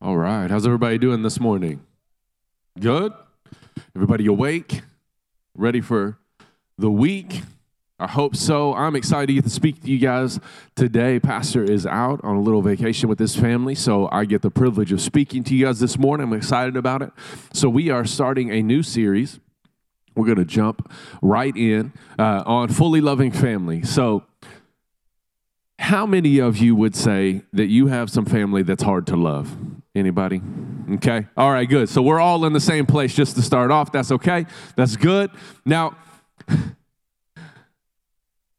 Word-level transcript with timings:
All 0.00 0.16
right. 0.16 0.48
How's 0.48 0.64
everybody 0.64 0.96
doing 0.96 1.22
this 1.22 1.40
morning? 1.40 1.84
Good? 2.78 3.12
Everybody 3.96 4.26
awake? 4.26 4.82
Ready 5.56 5.80
for 5.80 6.18
the 6.78 6.88
week? 6.88 7.42
I 7.98 8.06
hope 8.06 8.36
so. 8.36 8.74
I'm 8.74 8.94
excited 8.94 9.26
to 9.26 9.32
get 9.32 9.42
to 9.42 9.50
speak 9.50 9.82
to 9.82 9.90
you 9.90 9.98
guys 9.98 10.38
today. 10.76 11.18
Pastor 11.18 11.64
is 11.64 11.84
out 11.84 12.20
on 12.22 12.36
a 12.36 12.40
little 12.40 12.62
vacation 12.62 13.08
with 13.08 13.18
his 13.18 13.34
family, 13.34 13.74
so 13.74 14.08
I 14.12 14.24
get 14.24 14.40
the 14.40 14.52
privilege 14.52 14.92
of 14.92 15.00
speaking 15.00 15.42
to 15.42 15.54
you 15.56 15.66
guys 15.66 15.80
this 15.80 15.98
morning. 15.98 16.28
I'm 16.28 16.32
excited 16.32 16.76
about 16.76 17.02
it. 17.02 17.10
So, 17.52 17.68
we 17.68 17.90
are 17.90 18.04
starting 18.04 18.52
a 18.52 18.62
new 18.62 18.84
series. 18.84 19.40
We're 20.14 20.26
going 20.26 20.38
to 20.38 20.44
jump 20.44 20.92
right 21.20 21.56
in 21.56 21.92
uh, 22.20 22.44
on 22.46 22.68
fully 22.68 23.00
loving 23.00 23.32
family. 23.32 23.82
So, 23.82 24.22
how 25.80 26.06
many 26.06 26.38
of 26.38 26.58
you 26.58 26.76
would 26.76 26.94
say 26.94 27.42
that 27.52 27.66
you 27.66 27.88
have 27.88 28.10
some 28.10 28.26
family 28.26 28.62
that's 28.62 28.84
hard 28.84 29.04
to 29.08 29.16
love? 29.16 29.56
Anybody? 29.98 30.40
Okay. 30.92 31.26
All 31.36 31.52
right, 31.52 31.68
good. 31.68 31.88
So 31.88 32.00
we're 32.00 32.20
all 32.20 32.44
in 32.44 32.52
the 32.52 32.60
same 32.60 32.86
place 32.86 33.14
just 33.14 33.36
to 33.36 33.42
start 33.42 33.70
off. 33.70 33.92
That's 33.92 34.10
okay. 34.12 34.46
That's 34.76 34.96
good. 34.96 35.30
Now, 35.64 35.96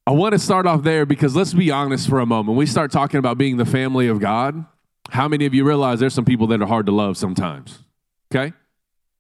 I 0.06 0.12
want 0.12 0.34
to 0.34 0.40
start 0.40 0.66
off 0.66 0.84
there 0.84 1.06
because 1.06 1.36
let's 1.36 1.54
be 1.54 1.72
honest 1.72 2.10
for 2.10 2.20
a 2.20 2.26
moment. 2.26 2.58
We 2.58 2.66
start 2.66 2.92
talking 2.92 3.20
about 3.20 3.38
being 3.38 3.58
the 3.58 3.66
family 3.66 4.08
of 4.08 4.20
God. 4.20 4.66
How 5.10 5.28
many 5.28 5.46
of 5.46 5.54
you 5.54 5.66
realize 5.66 6.00
there's 6.00 6.14
some 6.14 6.26
people 6.26 6.48
that 6.48 6.62
are 6.62 6.68
hard 6.68 6.86
to 6.88 6.92
love 6.92 7.18
sometimes? 7.18 7.80
Okay? 8.32 8.54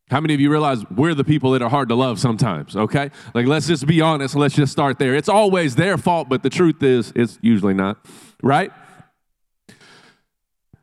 How 0.09 0.19
many 0.19 0.33
of 0.33 0.39
you 0.39 0.49
realize 0.49 0.83
we're 0.89 1.13
the 1.13 1.23
people 1.23 1.51
that 1.51 1.61
are 1.61 1.69
hard 1.69 1.89
to 1.89 1.95
love 1.95 2.19
sometimes? 2.19 2.75
Okay? 2.75 3.11
Like, 3.33 3.45
let's 3.45 3.67
just 3.67 3.85
be 3.85 4.01
honest. 4.01 4.35
Let's 4.35 4.55
just 4.55 4.71
start 4.71 4.97
there. 4.97 5.15
It's 5.15 5.29
always 5.29 5.75
their 5.75 5.97
fault, 5.97 6.29
but 6.29 6.41
the 6.41 6.49
truth 6.49 6.81
is, 6.81 7.13
it's 7.15 7.37
usually 7.41 7.75
not, 7.75 8.03
right? 8.41 8.71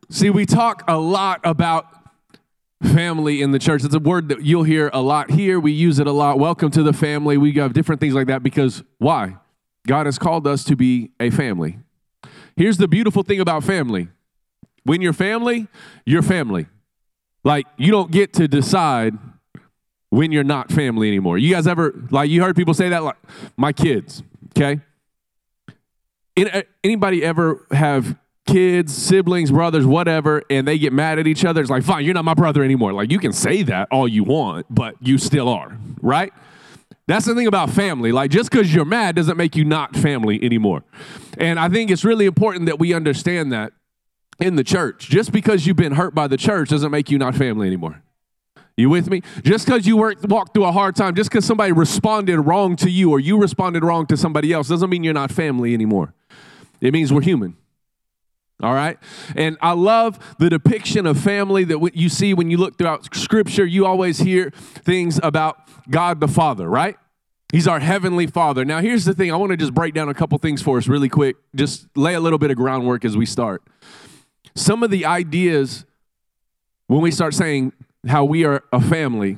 See, 0.09 0.31
we 0.31 0.47
talk 0.47 0.85
a 0.87 0.99
lot 0.99 1.41
about 1.43 1.87
family 2.81 3.43
in 3.43 3.51
the 3.51 3.59
church. 3.59 3.83
It's 3.83 3.95
a 3.95 3.99
word 3.99 4.29
that 4.29 4.45
you'll 4.45 4.63
hear 4.63 4.89
a 4.93 5.01
lot 5.01 5.33
here. 5.33 5.59
We 5.59 5.73
use 5.73 5.99
it 5.99 6.07
a 6.07 6.13
lot. 6.13 6.39
Welcome 6.39 6.71
to 6.73 6.83
the 6.85 6.93
family. 6.93 7.37
We 7.37 7.53
have 7.55 7.73
different 7.73 8.01
things 8.01 8.15
like 8.15 8.29
that 8.29 8.43
because 8.45 8.85
why? 8.99 9.37
God 9.85 10.07
has 10.07 10.17
called 10.17 10.47
us 10.47 10.63
to 10.65 10.77
be 10.77 11.11
a 11.19 11.31
family. 11.31 11.79
Here's 12.57 12.77
the 12.77 12.87
beautiful 12.87 13.25
thing 13.25 13.41
about 13.41 13.65
family 13.65 14.09
when 14.85 15.03
you're 15.03 15.13
family, 15.13 15.67
you're 16.05 16.23
family. 16.23 16.67
Like, 17.43 17.67
you 17.77 17.91
don't 17.91 18.13
get 18.13 18.33
to 18.35 18.47
decide 18.47 19.15
when 20.11 20.31
you're 20.31 20.45
not 20.45 20.71
family 20.71 21.09
anymore. 21.09 21.39
You 21.39 21.53
guys 21.53 21.67
ever, 21.67 21.95
like, 22.11 22.31
you 22.31 22.43
heard 22.43 22.55
people 22.55 22.75
say 22.75 22.89
that? 22.91 23.03
Like, 23.03 23.17
my 23.57 23.73
kids, 23.73 24.23
okay? 24.57 24.81
Uh, 26.39 26.63
anybody 26.85 27.25
ever 27.25 27.67
have 27.73 28.17
kids, 28.47 28.95
siblings, 28.95 29.51
brothers, 29.51 29.85
whatever, 29.85 30.43
and 30.49 30.67
they 30.67 30.79
get 30.79 30.93
mad 30.93 31.19
at 31.19 31.27
each 31.27 31.45
other? 31.45 31.61
It's 31.61 31.71
like, 31.71 31.83
fine, 31.83 32.05
you're 32.05 32.15
not 32.15 32.25
my 32.25 32.35
brother 32.35 32.63
anymore. 32.63 32.93
Like, 32.93 33.11
you 33.11 33.19
can 33.19 33.33
say 33.33 33.63
that 33.65 33.89
all 33.91 34.09
you 34.09 34.25
want, 34.25 34.67
but 34.71 34.95
you 35.01 35.19
still 35.19 35.49
are, 35.49 35.77
right? 36.01 36.33
That's 37.07 37.27
the 37.27 37.35
thing 37.35 37.47
about 37.47 37.71
family. 37.71 38.11
Like, 38.11 38.31
just 38.31 38.51
because 38.51 38.75
you're 38.75 38.85
mad 38.85 39.17
doesn't 39.17 39.37
make 39.37 39.55
you 39.55 39.65
not 39.65 39.95
family 39.95 40.43
anymore. 40.43 40.83
And 41.39 41.59
I 41.59 41.69
think 41.69 41.91
it's 41.91 42.05
really 42.05 42.27
important 42.27 42.67
that 42.67 42.79
we 42.79 42.95
understand 42.95 43.53
that 43.53 43.73
in 44.41 44.57
the 44.57 44.65
church. 44.65 45.09
Just 45.09 45.33
because 45.33 45.67
you've 45.67 45.77
been 45.77 45.93
hurt 45.93 46.15
by 46.15 46.27
the 46.27 46.37
church 46.37 46.71
doesn't 46.71 46.91
make 46.91 47.11
you 47.11 47.19
not 47.19 47.35
family 47.35 47.67
anymore. 47.67 48.03
You 48.77 48.91
with 48.91 49.09
me? 49.09 49.23
Just 49.43 49.67
because 49.67 49.87
you 49.87 49.97
worked, 49.97 50.27
walked 50.27 50.53
through 50.53 50.67
a 50.67 50.73
hard 50.73 50.97
time, 50.97 51.15
just 51.15 51.31
because 51.31 51.47
somebody 51.47 51.73
responded 51.73 52.41
wrong 52.41 52.77
to 52.77 52.91
you 52.91 53.11
or 53.11 53.19
you 53.19 53.39
responded 53.39 53.83
wrong 53.83 54.07
to 54.07 54.17
somebody 54.17 54.53
else, 54.53 54.69
doesn't 54.69 54.91
mean 54.91 55.03
you're 55.03 55.15
not 55.15 55.31
family 55.33 55.73
anymore. 55.73 56.13
It 56.81 56.93
means 56.93 57.13
we're 57.13 57.23
human. 57.23 57.57
All 58.63 58.73
right? 58.73 58.99
And 59.35 59.59
I 59.61 59.73
love 59.73 60.19
the 60.39 60.49
depiction 60.49 61.07
of 61.07 61.19
family 61.19 61.65
that 61.65 61.91
you 61.95 62.09
see 62.09 62.33
when 62.33 62.51
you 62.51 62.57
look 62.57 62.79
throughout 62.79 63.15
Scripture. 63.15 63.67
You 63.67 63.85
always 63.85 64.19
hear 64.19 64.51
things 64.51 65.21
about 65.23 65.59
God 65.91 66.21
the 66.21 66.29
Father, 66.29 66.69
right? 66.69 66.97
He's 67.53 67.69
our 67.69 67.81
heavenly 67.81 68.27
Father. 68.27 68.65
Now, 68.65 68.81
here's 68.81 69.05
the 69.05 69.15
thing 69.15 69.31
I 69.31 69.37
want 69.37 69.51
to 69.51 69.57
just 69.57 69.75
break 69.75 69.95
down 69.95 70.09
a 70.09 70.15
couple 70.15 70.37
things 70.39 70.63
for 70.63 70.79
us 70.79 70.89
really 70.89 71.09
quick, 71.09 71.37
just 71.55 71.87
lay 71.97 72.15
a 72.15 72.21
little 72.21 72.39
bit 72.39 72.51
of 72.51 72.57
groundwork 72.57 73.05
as 73.05 73.17
we 73.17 73.27
start. 73.27 73.63
Some 74.55 74.83
of 74.83 74.91
the 74.91 75.05
ideas, 75.05 75.85
when 76.87 77.03
we 77.03 77.11
start 77.11 77.35
saying 77.35 77.73
how 78.09 78.25
we 78.25 78.45
are 78.45 78.65
a 78.73 78.81
family, 78.81 79.37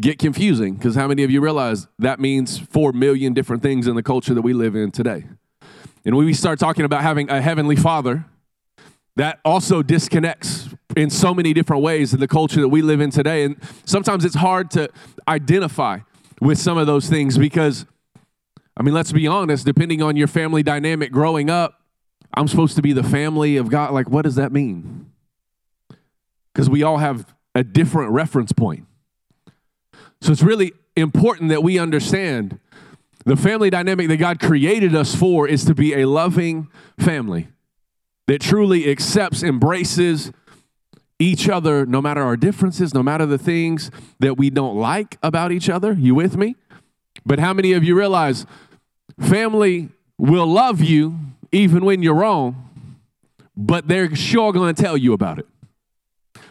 get 0.00 0.18
confusing 0.18 0.74
because 0.74 0.94
how 0.94 1.08
many 1.08 1.22
of 1.22 1.30
you 1.30 1.40
realize 1.40 1.88
that 1.98 2.20
means 2.20 2.58
four 2.58 2.92
million 2.92 3.32
different 3.32 3.62
things 3.62 3.86
in 3.86 3.96
the 3.96 4.02
culture 4.02 4.34
that 4.34 4.42
we 4.42 4.52
live 4.52 4.76
in 4.76 4.90
today? 4.90 5.24
And 6.04 6.16
when 6.16 6.26
we 6.26 6.34
start 6.34 6.58
talking 6.58 6.84
about 6.84 7.02
having 7.02 7.30
a 7.30 7.40
heavenly 7.40 7.76
father, 7.76 8.24
that 9.16 9.40
also 9.44 9.82
disconnects 9.82 10.68
in 10.96 11.10
so 11.10 11.34
many 11.34 11.52
different 11.52 11.82
ways 11.82 12.14
in 12.14 12.20
the 12.20 12.28
culture 12.28 12.60
that 12.60 12.68
we 12.68 12.82
live 12.82 13.00
in 13.00 13.10
today. 13.10 13.44
And 13.44 13.56
sometimes 13.84 14.24
it's 14.24 14.34
hard 14.34 14.70
to 14.72 14.88
identify 15.26 16.00
with 16.40 16.58
some 16.58 16.78
of 16.78 16.86
those 16.86 17.08
things 17.08 17.38
because, 17.38 17.86
I 18.76 18.82
mean, 18.82 18.94
let's 18.94 19.12
be 19.12 19.26
honest, 19.26 19.64
depending 19.64 20.02
on 20.02 20.16
your 20.16 20.28
family 20.28 20.62
dynamic 20.62 21.10
growing 21.12 21.50
up, 21.50 21.80
I'm 22.34 22.46
supposed 22.46 22.76
to 22.76 22.82
be 22.82 22.92
the 22.92 23.02
family 23.02 23.56
of 23.56 23.70
God. 23.70 23.92
Like, 23.92 24.10
what 24.10 24.22
does 24.22 24.34
that 24.34 24.52
mean? 24.52 25.10
Because 26.52 26.68
we 26.68 26.82
all 26.82 26.98
have 26.98 27.34
a 27.54 27.64
different 27.64 28.10
reference 28.10 28.52
point. 28.52 28.86
So 30.20 30.32
it's 30.32 30.42
really 30.42 30.72
important 30.94 31.48
that 31.50 31.62
we 31.62 31.78
understand 31.78 32.58
the 33.26 33.36
family 33.36 33.70
dynamic 33.70 34.06
that 34.08 34.18
God 34.18 34.38
created 34.38 34.94
us 34.94 35.14
for 35.14 35.48
is 35.48 35.64
to 35.64 35.74
be 35.74 35.94
a 35.94 36.06
loving 36.06 36.68
family 36.96 37.48
that 38.28 38.40
truly 38.40 38.88
accepts, 38.88 39.42
embraces 39.42 40.32
each 41.18 41.48
other, 41.48 41.84
no 41.84 42.00
matter 42.00 42.22
our 42.22 42.36
differences, 42.36 42.94
no 42.94 43.02
matter 43.02 43.26
the 43.26 43.38
things 43.38 43.90
that 44.20 44.36
we 44.36 44.48
don't 44.48 44.76
like 44.76 45.18
about 45.24 45.50
each 45.50 45.68
other. 45.68 45.92
You 45.92 46.14
with 46.14 46.36
me? 46.36 46.54
But 47.24 47.40
how 47.40 47.52
many 47.52 47.72
of 47.72 47.82
you 47.82 47.96
realize 47.96 48.46
family 49.18 49.88
will 50.16 50.46
love 50.46 50.80
you 50.80 51.18
even 51.50 51.84
when 51.84 52.02
you're 52.02 52.14
wrong, 52.14 52.94
but 53.56 53.88
they're 53.88 54.14
sure 54.14 54.52
going 54.52 54.72
to 54.72 54.80
tell 54.80 54.96
you 54.96 55.12
about 55.12 55.40
it? 55.40 55.46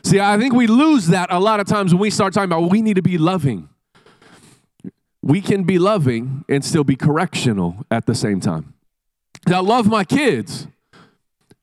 See, 0.03 0.19
I 0.19 0.38
think 0.38 0.53
we 0.53 0.68
lose 0.68 1.07
that 1.07 1.31
a 1.31 1.40
lot 1.40 1.62
of 1.62 1.68
times 1.68 1.94
when 1.94 2.02
we 2.02 2.09
start 2.09 2.34
talking 2.34 2.52
about 2.52 2.69
we 2.69 2.81
need 2.81 2.96
to 2.96 3.02
be 3.02 3.18
loving 3.18 3.69
we 5.25 5.41
can 5.41 5.63
be 5.63 5.80
loving 5.80 6.46
and 6.47 6.63
still 6.63 6.84
be 6.84 6.96
correctional 6.96 7.84
at 7.90 8.06
the 8.06 8.13
same 8.13 8.40
time. 8.40 8.75
I 9.47 9.59
love 9.59 9.88
my 9.88 10.03
kids, 10.03 10.68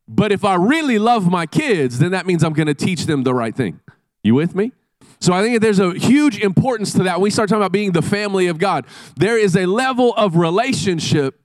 but 0.09 0.33
if 0.33 0.45
I 0.45 0.56
really 0.56 0.99
love 0.99 1.31
my 1.31 1.47
kids, 1.47 2.00
then 2.00 2.11
that 2.11 2.27
means 2.27 2.43
I'm 2.43 2.55
going 2.55 2.67
to 2.67 2.75
teach 2.75 3.06
them 3.06 3.23
the 3.23 3.33
right 3.33 3.55
thing. 3.55 3.78
You 4.25 4.34
with 4.34 4.56
me? 4.56 4.73
So 5.21 5.33
I 5.33 5.43
think 5.43 5.61
there's 5.61 5.78
a 5.78 5.95
huge 5.95 6.41
importance 6.41 6.93
to 6.95 7.05
that. 7.05 7.19
When 7.19 7.23
we 7.23 7.31
start 7.31 7.49
talking 7.49 7.62
about 7.62 7.71
being 7.71 7.93
the 7.93 8.03
family 8.03 8.49
of 8.49 8.59
God, 8.59 8.84
there 9.17 9.39
is 9.39 9.56
a 9.56 9.67
level 9.67 10.12
of 10.15 10.34
relationship 10.34 11.41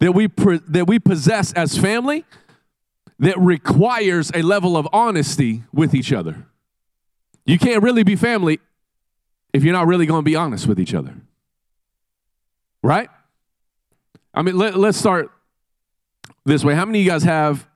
that 0.00 0.10
we 0.10 0.26
that 0.68 0.86
we 0.88 0.98
possess 0.98 1.52
as 1.52 1.78
family 1.78 2.24
that 3.20 3.38
requires 3.38 4.32
a 4.34 4.42
level 4.42 4.76
of 4.76 4.88
honesty 4.92 5.62
with 5.72 5.94
each 5.94 6.12
other. 6.12 6.46
You 7.44 7.58
can't 7.58 7.82
really 7.82 8.02
be 8.02 8.16
family 8.16 8.58
if 9.52 9.62
you're 9.62 9.72
not 9.72 9.86
really 9.86 10.06
going 10.06 10.20
to 10.20 10.28
be 10.28 10.36
honest 10.36 10.66
with 10.66 10.80
each 10.80 10.94
other. 10.94 11.14
Right? 12.82 13.08
I 14.32 14.42
mean, 14.42 14.56
let, 14.56 14.76
let's 14.76 14.98
start 14.98 15.30
this 16.44 16.64
way. 16.64 16.74
How 16.74 16.84
many 16.84 17.00
of 17.00 17.04
you 17.04 17.10
guys 17.10 17.24
have 17.24 17.66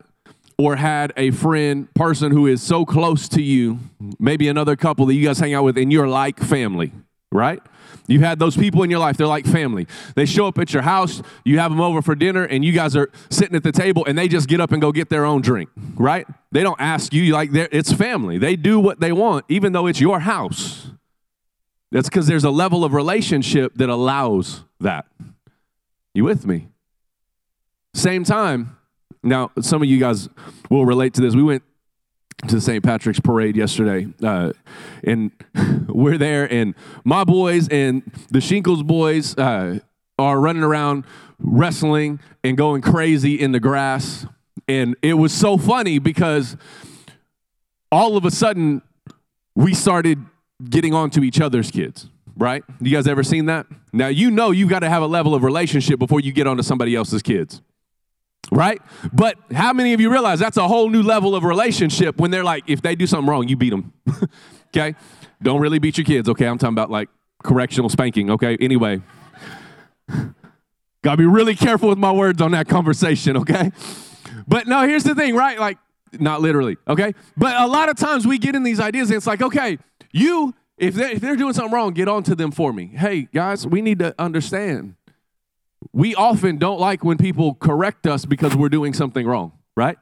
or 0.57 0.77
had 0.77 1.13
a 1.17 1.31
friend, 1.33 1.93
person 1.95 2.31
who 2.31 2.47
is 2.47 2.63
so 2.63 2.85
close 2.85 3.29
to 3.31 3.43
you, 3.43 3.79
maybe 4.19 4.49
another 4.49 4.77
couple 4.77 5.07
that 5.07 5.15
you 5.15 5.27
guys 5.27 5.39
hang 5.39 5.53
out 5.53 5.65
with, 5.65 5.77
and 5.77 5.93
you're 5.93 6.09
like 6.09 6.39
family, 6.39 6.93
right? 7.33 7.61
You've 8.07 8.23
had 8.23 8.39
those 8.39 8.57
people 8.57 8.83
in 8.83 8.91
your 8.91 9.01
life, 9.01 9.17
they're 9.17 9.27
like 9.27 9.47
family. 9.47 9.87
They 10.15 10.27
show 10.27 10.47
up 10.47 10.59
at 10.59 10.73
your 10.73 10.83
house, 10.83 11.23
you 11.45 11.59
have 11.59 11.73
them 11.73 11.81
over 11.81 12.03
for 12.03 12.15
dinner, 12.15 12.45
and 12.45 12.65
you 12.65 12.73
guys 12.73 12.95
are 12.95 13.11
sitting 13.31 13.57
at 13.57 13.65
the 13.65 13.73
table, 13.73 14.05
and 14.07 14.17
they 14.17 14.29
just 14.29 14.49
get 14.49 14.61
up 14.61 14.73
and 14.73 14.81
go 14.81 14.93
get 14.93 15.09
their 15.09 15.25
own 15.25 15.41
drink, 15.43 15.71
right? 15.97 16.27
They 16.53 16.63
don't 16.63 16.81
ask 16.81 17.13
you, 17.13 17.33
like, 17.33 17.51
it's 17.53 17.93
family. 17.93 18.39
They 18.39 18.55
do 18.55 18.79
what 18.79 19.01
they 19.01 19.11
want, 19.11 19.47
even 19.49 19.73
though 19.73 19.87
it's 19.87 20.01
your 20.01 20.21
house. 20.21 20.91
That's 21.95 22.09
because 22.09 22.27
there's 22.27 22.43
a 22.43 22.51
level 22.51 22.85
of 22.85 22.93
relationship 22.93 23.75
that 23.77 23.89
allows 23.89 24.65
that. 24.81 25.07
You 26.13 26.25
with 26.25 26.45
me? 26.45 26.67
Same 27.95 28.25
time, 28.25 28.77
now 29.23 29.53
some 29.61 29.81
of 29.81 29.89
you 29.89 30.01
guys 30.01 30.29
will 30.69 30.85
relate 30.85 31.15
to 31.15 31.21
this. 31.21 31.37
We 31.37 31.45
went 31.45 31.63
to 32.49 32.57
the 32.57 32.61
St. 32.61 32.83
Patrick's 32.83 33.21
Parade 33.21 33.57
yesterday, 33.57 34.09
uh, 34.25 34.53
and 35.05 35.31
we're 35.89 36.19
there, 36.19 36.53
and 36.53 36.75
my 37.05 37.23
boys 37.23 37.69
and 37.69 38.03
the 38.29 38.41
Shinkles 38.41 38.85
boys 38.85 39.39
uh, 39.39 39.79
are 40.19 40.41
running 40.41 40.65
around 40.65 41.05
wrestling 41.39 42.19
and 42.43 42.57
going 42.57 42.83
crazy 42.83 43.41
in 43.41 43.53
the 43.53 43.61
grass. 43.61 44.27
And 44.67 44.97
it 45.01 45.15
was 45.15 45.33
so 45.33 45.57
funny 45.57 46.01
because 46.01 46.57
all 47.93 48.17
of 48.17 48.25
a 48.25 48.33
sudden 48.33 48.83
we 49.55 49.75
started 49.75 50.19
getting 50.69 50.95
on 50.95 51.11
to 51.11 51.23
each 51.23 51.41
other's 51.41 51.71
kids, 51.71 52.09
right? 52.37 52.65
You 52.81 52.91
guys 52.91 53.07
ever 53.07 53.23
seen 53.23 53.47
that? 53.47 53.67
Now, 53.93 54.09
you 54.09 54.31
know 54.31 54.51
you've 54.51 54.69
got 54.69 54.81
to 54.81 54.89
have 54.89 55.03
a 55.03 55.07
level 55.07 55.35
of 55.35 55.43
relationship 55.45 55.99
before 55.99 56.21
you 56.21 56.33
get 56.33 56.47
onto 56.47 56.63
somebody 56.63 56.95
else's 56.95 57.23
kids. 57.23 57.63
Right? 58.53 58.81
But 59.13 59.39
how 59.53 59.73
many 59.73 59.95
of 59.95 60.01
you 60.01 60.11
realize 60.11 60.39
that's 60.39 60.59
a 60.59 60.69
whole 60.69 60.91
new 60.91 61.03
level 61.03 61.35
of 61.35 61.45
relationship 61.45 62.19
when 62.19 62.31
they're 62.31 62.45
like, 62.45 62.65
if 62.67 62.83
they 62.83 62.95
do 62.95 63.07
something 63.07 63.29
wrong, 63.29 63.49
you 63.49 63.57
beat 63.57 63.71
them. 63.71 63.93
okay? 64.69 64.95
Don't 65.43 65.61
really 65.61 65.79
beat 65.79 65.97
your 65.97 66.05
kids, 66.05 66.29
okay? 66.29 66.47
I'm 66.47 66.59
talking 66.59 66.75
about 66.75 66.91
like 66.91 67.09
correctional 67.43 67.89
spanking, 67.89 68.31
okay? 68.31 68.57
Anyway. 68.61 69.01
Gotta 71.03 71.17
be 71.17 71.27
really 71.27 71.55
careful 71.55 71.89
with 71.91 71.99
my 71.99 72.13
words 72.13 72.41
on 72.41 72.53
that 72.53 72.69
conversation, 72.69 73.37
okay? 73.39 73.73
But 74.47 74.67
no, 74.67 74.87
here's 74.87 75.05
the 75.05 75.15
thing, 75.15 75.37
right? 75.37 75.59
Like, 75.59 75.79
not 76.21 76.41
literally, 76.41 76.77
okay? 76.89 77.15
But 77.37 77.61
a 77.61 77.67
lot 77.67 77.89
of 77.89 77.97
times 77.97 78.27
we 78.27 78.39
get 78.39 78.55
in 78.55 78.63
these 78.63 78.81
ideas 78.81 79.11
and 79.11 79.17
it's 79.17 79.27
like, 79.27 79.43
okay, 79.43 79.79
you, 80.13 80.55
if 80.77 80.95
they're, 80.95 81.11
if 81.11 81.21
they're 81.21 81.37
doing 81.37 81.53
something 81.53 81.73
wrong, 81.73 81.93
get 81.93 82.09
on 82.09 82.23
to 82.25 82.35
them 82.35 82.51
for 82.51 82.73
me. 82.73 82.87
Hey, 82.87 83.29
guys, 83.33 83.67
we 83.67 83.83
need 83.83 83.99
to 84.01 84.15
understand. 84.19 84.95
We 85.93 86.15
often 86.15 86.59
don't 86.59 86.81
like 86.81 87.05
when 87.05 87.19
people 87.19 87.55
correct 87.55 88.07
us 88.07 88.25
because 88.25 88.57
we're 88.57 88.69
doing 88.69 88.95
something 88.95 89.27
wrong, 89.27 89.53
right? 89.77 89.99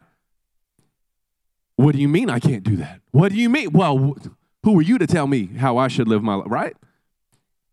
What 1.77 1.95
do 1.95 2.01
you 2.01 2.09
mean 2.09 2.31
I 2.31 2.39
can't 2.39 2.63
do 2.63 2.77
that? 2.77 3.01
What 3.11 3.33
do 3.33 3.39
you 3.39 3.49
mean? 3.49 3.73
Well, 3.73 4.17
who 4.63 4.79
are 4.79 4.83
you 4.83 4.99
to 4.99 5.07
tell 5.07 5.27
me 5.27 5.47
how 5.47 5.77
I 5.77 5.89
should 5.89 6.09
live 6.09 6.23
my 6.23 6.35
life, 6.35 6.47
right? 6.49 6.77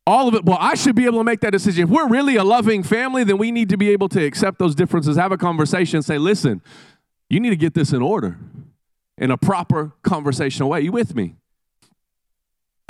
all 0.09 0.27
of 0.27 0.33
it. 0.33 0.43
Well, 0.43 0.57
I 0.59 0.73
should 0.73 0.95
be 0.95 1.05
able 1.05 1.19
to 1.19 1.23
make 1.23 1.39
that 1.41 1.51
decision. 1.51 1.83
If 1.83 1.89
we're 1.89 2.07
really 2.07 2.35
a 2.35 2.43
loving 2.43 2.81
family, 2.81 3.23
then 3.23 3.37
we 3.37 3.51
need 3.51 3.69
to 3.69 3.77
be 3.77 3.89
able 3.91 4.09
to 4.09 4.25
accept 4.25 4.57
those 4.57 4.73
differences, 4.73 5.15
have 5.17 5.31
a 5.31 5.37
conversation, 5.37 6.01
say, 6.01 6.17
listen, 6.17 6.61
you 7.29 7.39
need 7.39 7.51
to 7.51 7.55
get 7.55 7.73
this 7.73 7.93
in 7.93 8.01
order 8.01 8.37
in 9.17 9.31
a 9.31 9.37
proper 9.37 9.93
conversational 10.01 10.69
way. 10.69 10.81
You 10.81 10.91
with 10.91 11.15
me? 11.15 11.35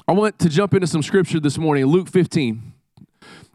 I 0.07 0.13
want 0.13 0.39
to 0.39 0.49
jump 0.49 0.73
into 0.73 0.87
some 0.87 1.03
scripture 1.03 1.39
this 1.39 1.57
morning, 1.57 1.85
Luke 1.85 2.07
15. 2.07 2.73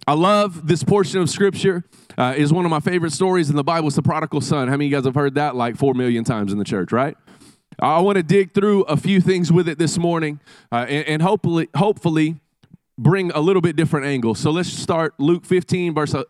I 0.07 0.13
love 0.13 0.67
this 0.67 0.85
portion 0.85 1.21
of 1.21 1.31
scripture. 1.31 1.85
Uh, 2.17 2.35
is 2.37 2.53
one 2.53 2.65
of 2.65 2.71
my 2.71 2.79
favorite 2.79 3.13
stories 3.13 3.51
in 3.51 3.57
the 3.57 3.65
Bible. 3.65 3.89
It's 3.89 3.97
the 3.97 4.03
prodigal 4.03 4.41
son. 4.41 4.69
How 4.69 4.75
many 4.75 4.87
of 4.87 4.91
you 4.91 4.97
guys 4.97 5.05
have 5.05 5.17
heard 5.17 5.35
that 5.35 5.57
like 5.57 5.77
four 5.77 5.95
million 5.95 6.23
times 6.23 6.53
in 6.53 6.59
the 6.59 6.65
church, 6.65 6.93
right? 6.93 7.17
I 7.81 7.99
want 8.01 8.17
to 8.17 8.23
dig 8.23 8.55
through 8.55 8.83
a 8.83 8.97
few 8.97 9.21
things 9.21 9.51
with 9.51 9.69
it 9.69 9.79
this 9.79 9.99
morning, 9.99 10.39
uh, 10.71 10.87
and, 10.89 11.09
and 11.09 11.23
hopefully, 11.23 11.69
hopefully, 11.75 12.37
bring 12.97 13.33
a 13.33 13.41
little 13.41 13.63
bit 13.63 13.75
different 13.75 14.07
angle. 14.07 14.37
So 14.37 14.53
let's 14.53 14.69
start 14.69 15.15
Luke 15.19 15.45
15, 15.45 15.93
verse 15.93 16.15
uh, 16.15 16.23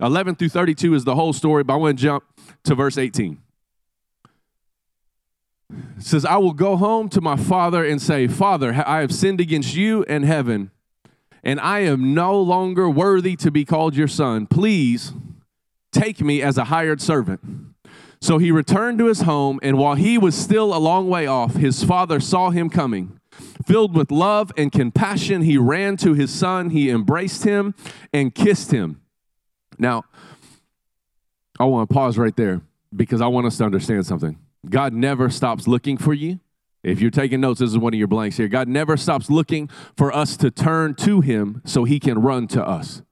11 0.00 0.34
through 0.34 0.50
32 0.50 0.94
is 0.94 1.04
the 1.04 1.14
whole 1.14 1.32
story, 1.32 1.64
but 1.64 1.74
I 1.74 1.76
want 1.76 1.98
to 1.98 2.02
jump 2.02 2.24
to 2.64 2.74
verse 2.74 2.98
18. 2.98 3.38
Says, 5.98 6.24
I 6.24 6.36
will 6.36 6.52
go 6.52 6.76
home 6.76 7.08
to 7.10 7.20
my 7.20 7.36
father 7.36 7.84
and 7.84 8.00
say, 8.00 8.26
Father, 8.28 8.82
I 8.86 9.00
have 9.00 9.12
sinned 9.12 9.40
against 9.40 9.74
you 9.74 10.04
and 10.04 10.24
heaven, 10.24 10.70
and 11.42 11.58
I 11.60 11.80
am 11.80 12.14
no 12.14 12.40
longer 12.40 12.88
worthy 12.88 13.36
to 13.36 13.50
be 13.50 13.64
called 13.64 13.96
your 13.96 14.08
son. 14.08 14.46
Please 14.46 15.12
take 15.90 16.20
me 16.20 16.42
as 16.42 16.58
a 16.58 16.64
hired 16.64 17.00
servant. 17.00 17.40
So 18.20 18.38
he 18.38 18.50
returned 18.50 18.98
to 18.98 19.06
his 19.06 19.22
home, 19.22 19.58
and 19.62 19.78
while 19.78 19.96
he 19.96 20.16
was 20.18 20.34
still 20.34 20.74
a 20.74 20.78
long 20.78 21.08
way 21.08 21.26
off, 21.26 21.56
his 21.56 21.82
father 21.82 22.20
saw 22.20 22.50
him 22.50 22.70
coming 22.70 23.20
Filled 23.66 23.94
with 23.94 24.10
love 24.10 24.52
and 24.56 24.70
compassion, 24.70 25.42
he 25.42 25.56
ran 25.56 25.96
to 25.98 26.12
his 26.12 26.30
son, 26.30 26.70
he 26.70 26.90
embraced 26.90 27.44
him 27.44 27.74
and 28.12 28.34
kissed 28.34 28.70
him. 28.70 29.00
Now, 29.78 30.04
I 31.58 31.64
want 31.64 31.88
to 31.88 31.94
pause 31.94 32.18
right 32.18 32.36
there 32.36 32.60
because 32.94 33.20
I 33.20 33.26
want 33.26 33.46
us 33.46 33.56
to 33.58 33.64
understand 33.64 34.06
something. 34.06 34.38
God 34.70 34.92
never 34.92 35.30
stops 35.30 35.66
looking 35.66 35.96
for 35.96 36.14
you. 36.14 36.40
If 36.82 37.00
you're 37.00 37.10
taking 37.10 37.40
notes, 37.40 37.60
this 37.60 37.70
is 37.70 37.78
one 37.78 37.94
of 37.94 37.98
your 37.98 38.08
blanks 38.08 38.36
here. 38.36 38.48
God 38.48 38.68
never 38.68 38.96
stops 38.96 39.30
looking 39.30 39.68
for 39.96 40.14
us 40.14 40.36
to 40.38 40.50
turn 40.50 40.94
to 40.96 41.20
him 41.22 41.62
so 41.64 41.84
he 41.84 41.98
can 41.98 42.18
run 42.18 42.46
to 42.48 42.66
us. 42.66 43.02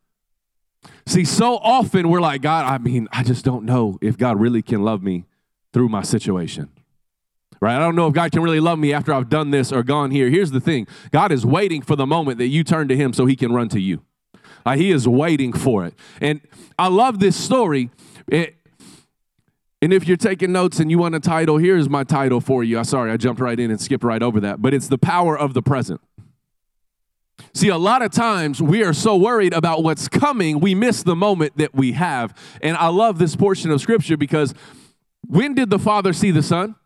See, 1.07 1.25
so 1.25 1.57
often 1.57 2.11
we're 2.11 2.21
like, 2.21 2.43
God, 2.43 2.67
I 2.67 2.77
mean, 2.79 3.09
I 3.13 3.23
just 3.23 3.45
don't 3.45 3.65
know 3.65 3.99
if 4.03 4.19
God 4.19 4.39
really 4.39 4.63
can 4.63 4.83
love 4.83 5.03
me 5.03 5.25
through 5.73 5.89
my 5.89 6.03
situation 6.03 6.69
right? 7.63 7.77
I 7.77 7.79
don't 7.79 7.95
know 7.95 8.09
if 8.09 8.13
God 8.13 8.33
can 8.33 8.43
really 8.43 8.59
love 8.59 8.81
me 8.81 8.93
after 8.93 9.15
I've 9.15 9.29
done 9.29 9.53
this 9.53 9.71
or 9.71 9.85
gone 9.85 10.11
here. 10.11 10.29
Here's 10.29 10.51
the 10.51 10.61
thing 10.61 10.89
God 11.13 11.31
is 11.31 11.47
waiting 11.47 11.81
for 11.81 11.95
the 11.95 12.07
moment 12.07 12.39
that 12.39 12.49
you 12.49 12.65
turn 12.65 12.89
to 12.89 12.97
Him 12.97 13.13
so 13.13 13.25
He 13.25 13.37
can 13.37 13.53
run 13.53 13.69
to 13.71 13.81
you. 13.81 14.03
He 14.75 14.91
is 14.91 15.09
waiting 15.09 15.53
for 15.53 15.85
it. 15.87 15.95
And 16.21 16.41
I 16.79 16.89
love 16.89 17.21
this 17.21 17.37
story. 17.37 17.91
It, 18.29 18.57
and 19.83 19.93
if 19.93 20.09
you're 20.09 20.17
taking 20.17 20.53
notes 20.53 20.81
and 20.81 20.91
you 20.91 20.99
want 20.99 21.15
a 21.15 21.21
title, 21.21 21.59
here's 21.59 21.89
my 21.89 22.05
title 22.05 22.41
for 22.41 22.65
you. 22.65 22.79
I'm 22.79 22.85
sorry, 22.85 23.11
I 23.11 23.19
jumped 23.19 23.41
right 23.41 23.59
in 23.59 23.71
and 23.71 23.81
skipped 23.81 24.05
right 24.05 24.23
over 24.23 24.41
that. 24.41 24.63
But 24.63 24.73
it's 24.73 24.89
the 24.89 24.99
power 24.99 25.39
of 25.39 25.53
the 25.53 25.63
present. 25.63 26.01
See, 27.53 27.69
a 27.69 27.77
lot 27.77 28.01
of 28.01 28.11
times 28.11 28.63
we 28.63 28.83
are 28.83 28.95
so 28.95 29.17
worried 29.17 29.53
about 29.53 29.83
what's 29.83 30.09
coming, 30.09 30.61
we 30.61 30.75
miss 30.75 31.03
the 31.03 31.17
moment 31.17 31.59
that 31.59 31.75
we 31.75 31.93
have. 31.93 32.35
And 32.63 32.79
I 32.79 32.89
love 32.89 33.19
this 33.19 33.37
portion 33.37 33.71
of 33.71 33.81
scripture 33.83 34.17
because 34.17 34.55
when 35.27 35.55
did 35.55 35.69
the 35.69 35.79
Father 35.79 36.15
see 36.15 36.31
the 36.31 36.43
Son? 36.43 36.77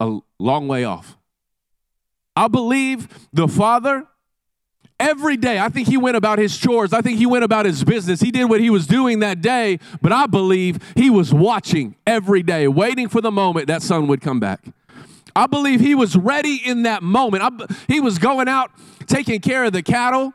a 0.00 0.18
long 0.38 0.68
way 0.68 0.84
off. 0.84 1.16
I 2.34 2.48
believe 2.48 3.28
the 3.32 3.48
Father 3.48 4.06
every 4.98 5.36
day. 5.36 5.58
I 5.58 5.68
think 5.68 5.88
he 5.88 5.96
went 5.96 6.16
about 6.16 6.38
his 6.38 6.56
chores. 6.56 6.92
I 6.92 7.00
think 7.00 7.18
he 7.18 7.26
went 7.26 7.44
about 7.44 7.66
his 7.66 7.84
business. 7.84 8.20
He 8.20 8.30
did 8.30 8.44
what 8.44 8.60
he 8.60 8.70
was 8.70 8.86
doing 8.86 9.20
that 9.20 9.40
day, 9.40 9.78
but 10.00 10.12
I 10.12 10.26
believe 10.26 10.78
he 10.94 11.10
was 11.10 11.32
watching 11.32 11.96
every 12.06 12.42
day, 12.42 12.68
waiting 12.68 13.08
for 13.08 13.20
the 13.20 13.30
moment 13.30 13.66
that 13.68 13.82
son 13.82 14.06
would 14.08 14.20
come 14.20 14.40
back. 14.40 14.64
I 15.34 15.46
believe 15.46 15.80
he 15.80 15.94
was 15.94 16.16
ready 16.16 16.60
in 16.64 16.84
that 16.84 17.02
moment. 17.02 17.42
I, 17.42 17.74
he 17.88 18.00
was 18.00 18.18
going 18.18 18.48
out, 18.48 18.70
taking 19.06 19.40
care 19.40 19.64
of 19.64 19.72
the 19.72 19.82
cattle, 19.82 20.32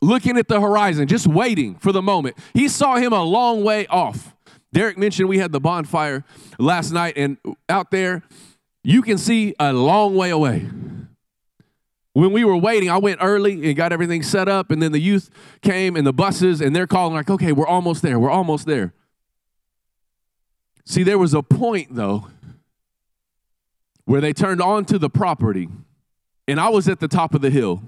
looking 0.00 0.38
at 0.38 0.48
the 0.48 0.60
horizon, 0.60 1.06
just 1.06 1.26
waiting 1.26 1.74
for 1.74 1.92
the 1.92 2.02
moment. 2.02 2.36
He 2.54 2.68
saw 2.68 2.96
him 2.96 3.12
a 3.12 3.22
long 3.22 3.62
way 3.62 3.86
off. 3.88 4.34
Derek 4.72 4.96
mentioned 4.98 5.28
we 5.28 5.38
had 5.38 5.52
the 5.52 5.60
bonfire 5.60 6.24
last 6.58 6.92
night, 6.92 7.14
and 7.16 7.36
out 7.68 7.90
there, 7.90 8.22
you 8.82 9.02
can 9.02 9.18
see 9.18 9.54
a 9.58 9.72
long 9.72 10.14
way 10.14 10.30
away. 10.30 10.66
When 12.16 12.32
we 12.32 12.44
were 12.44 12.56
waiting, 12.56 12.88
I 12.88 12.96
went 12.96 13.18
early 13.20 13.68
and 13.68 13.76
got 13.76 13.92
everything 13.92 14.22
set 14.22 14.48
up, 14.48 14.70
and 14.70 14.80
then 14.80 14.90
the 14.90 14.98
youth 14.98 15.28
came 15.60 15.96
and 15.96 16.06
the 16.06 16.14
buses, 16.14 16.62
and 16.62 16.74
they're 16.74 16.86
calling, 16.86 17.12
like, 17.12 17.28
okay, 17.28 17.52
we're 17.52 17.66
almost 17.66 18.00
there, 18.00 18.18
we're 18.18 18.30
almost 18.30 18.64
there. 18.64 18.94
See, 20.86 21.02
there 21.02 21.18
was 21.18 21.34
a 21.34 21.42
point, 21.42 21.94
though, 21.94 22.28
where 24.06 24.22
they 24.22 24.32
turned 24.32 24.62
onto 24.62 24.96
the 24.96 25.10
property, 25.10 25.68
and 26.48 26.58
I 26.58 26.70
was 26.70 26.88
at 26.88 27.00
the 27.00 27.08
top 27.08 27.34
of 27.34 27.42
the 27.42 27.50
hill, 27.50 27.82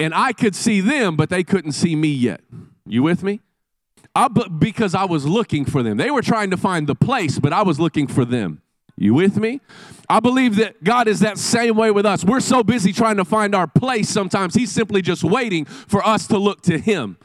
and 0.00 0.12
I 0.12 0.32
could 0.32 0.56
see 0.56 0.80
them, 0.80 1.14
but 1.14 1.30
they 1.30 1.44
couldn't 1.44 1.72
see 1.72 1.94
me 1.94 2.08
yet. 2.08 2.40
You 2.84 3.04
with 3.04 3.22
me? 3.22 3.40
I, 4.16 4.26
because 4.26 4.96
I 4.96 5.04
was 5.04 5.26
looking 5.26 5.64
for 5.64 5.84
them. 5.84 5.96
They 5.96 6.10
were 6.10 6.22
trying 6.22 6.50
to 6.50 6.56
find 6.56 6.88
the 6.88 6.96
place, 6.96 7.38
but 7.38 7.52
I 7.52 7.62
was 7.62 7.78
looking 7.78 8.08
for 8.08 8.24
them. 8.24 8.62
You 8.96 9.14
with 9.14 9.36
me? 9.36 9.60
I 10.08 10.20
believe 10.20 10.56
that 10.56 10.84
God 10.84 11.08
is 11.08 11.20
that 11.20 11.38
same 11.38 11.76
way 11.76 11.90
with 11.90 12.06
us. 12.06 12.24
We're 12.24 12.40
so 12.40 12.62
busy 12.62 12.92
trying 12.92 13.16
to 13.16 13.24
find 13.24 13.54
our 13.54 13.66
place 13.66 14.08
sometimes. 14.08 14.54
He's 14.54 14.70
simply 14.70 15.02
just 15.02 15.24
waiting 15.24 15.64
for 15.64 16.06
us 16.06 16.26
to 16.28 16.38
look 16.38 16.62
to 16.62 16.78
Him. 16.78 17.18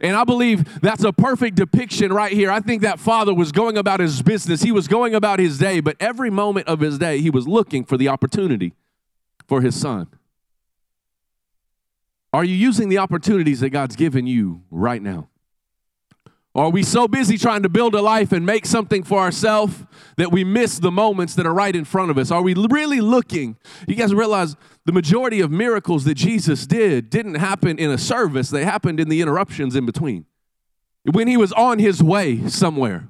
And 0.00 0.16
I 0.16 0.24
believe 0.24 0.80
that's 0.82 1.02
a 1.02 1.12
perfect 1.12 1.56
depiction 1.56 2.12
right 2.12 2.32
here. 2.32 2.50
I 2.50 2.60
think 2.60 2.82
that 2.82 3.00
father 3.00 3.32
was 3.32 3.52
going 3.52 3.78
about 3.78 4.00
his 4.00 4.20
business, 4.20 4.60
he 4.62 4.70
was 4.70 4.86
going 4.86 5.14
about 5.14 5.38
his 5.38 5.58
day, 5.58 5.80
but 5.80 5.96
every 5.98 6.28
moment 6.28 6.68
of 6.68 6.80
his 6.80 6.98
day, 6.98 7.20
he 7.20 7.30
was 7.30 7.48
looking 7.48 7.84
for 7.84 7.96
the 7.96 8.08
opportunity 8.08 8.74
for 9.46 9.62
his 9.62 9.74
son. 9.74 10.08
Are 12.34 12.44
you 12.44 12.54
using 12.54 12.88
the 12.88 12.98
opportunities 12.98 13.60
that 13.60 13.70
God's 13.70 13.96
given 13.96 14.26
you 14.26 14.62
right 14.70 15.00
now? 15.00 15.28
Or 16.54 16.66
are 16.66 16.70
we 16.70 16.84
so 16.84 17.08
busy 17.08 17.36
trying 17.36 17.64
to 17.64 17.68
build 17.68 17.96
a 17.96 18.00
life 18.00 18.30
and 18.30 18.46
make 18.46 18.64
something 18.64 19.02
for 19.02 19.18
ourselves 19.18 19.82
that 20.16 20.30
we 20.30 20.44
miss 20.44 20.78
the 20.78 20.92
moments 20.92 21.34
that 21.34 21.46
are 21.46 21.52
right 21.52 21.74
in 21.74 21.84
front 21.84 22.12
of 22.12 22.18
us? 22.18 22.30
Are 22.30 22.42
we 22.42 22.54
really 22.54 23.00
looking? 23.00 23.56
You 23.88 23.96
guys 23.96 24.14
realize 24.14 24.54
the 24.84 24.92
majority 24.92 25.40
of 25.40 25.50
miracles 25.50 26.04
that 26.04 26.14
Jesus 26.14 26.64
did 26.66 27.10
didn't 27.10 27.34
happen 27.34 27.76
in 27.78 27.90
a 27.90 27.98
service, 27.98 28.50
they 28.50 28.64
happened 28.64 29.00
in 29.00 29.08
the 29.08 29.20
interruptions 29.20 29.74
in 29.74 29.84
between. 29.84 30.26
When 31.10 31.26
he 31.26 31.36
was 31.36 31.52
on 31.52 31.80
his 31.80 32.02
way 32.02 32.48
somewhere, 32.48 33.08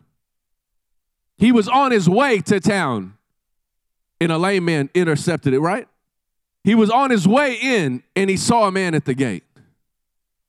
he 1.37 1.53
was 1.53 1.69
on 1.69 1.93
his 1.93 2.09
way 2.09 2.41
to 2.41 2.61
town, 2.61 3.15
and 4.21 4.33
a 4.33 4.39
lame 4.39 4.65
man 4.65 4.89
intercepted 4.95 5.53
it, 5.53 5.61
right? 5.61 5.87
He 6.63 6.75
was 6.75 6.89
on 6.89 7.11
his 7.11 7.29
way 7.29 7.59
in, 7.61 8.03
and 8.17 8.31
he 8.31 8.39
saw 8.39 8.67
a 8.67 8.73
man 8.73 8.95
at 8.95 9.05
the 9.05 9.15
gate. 9.15 9.45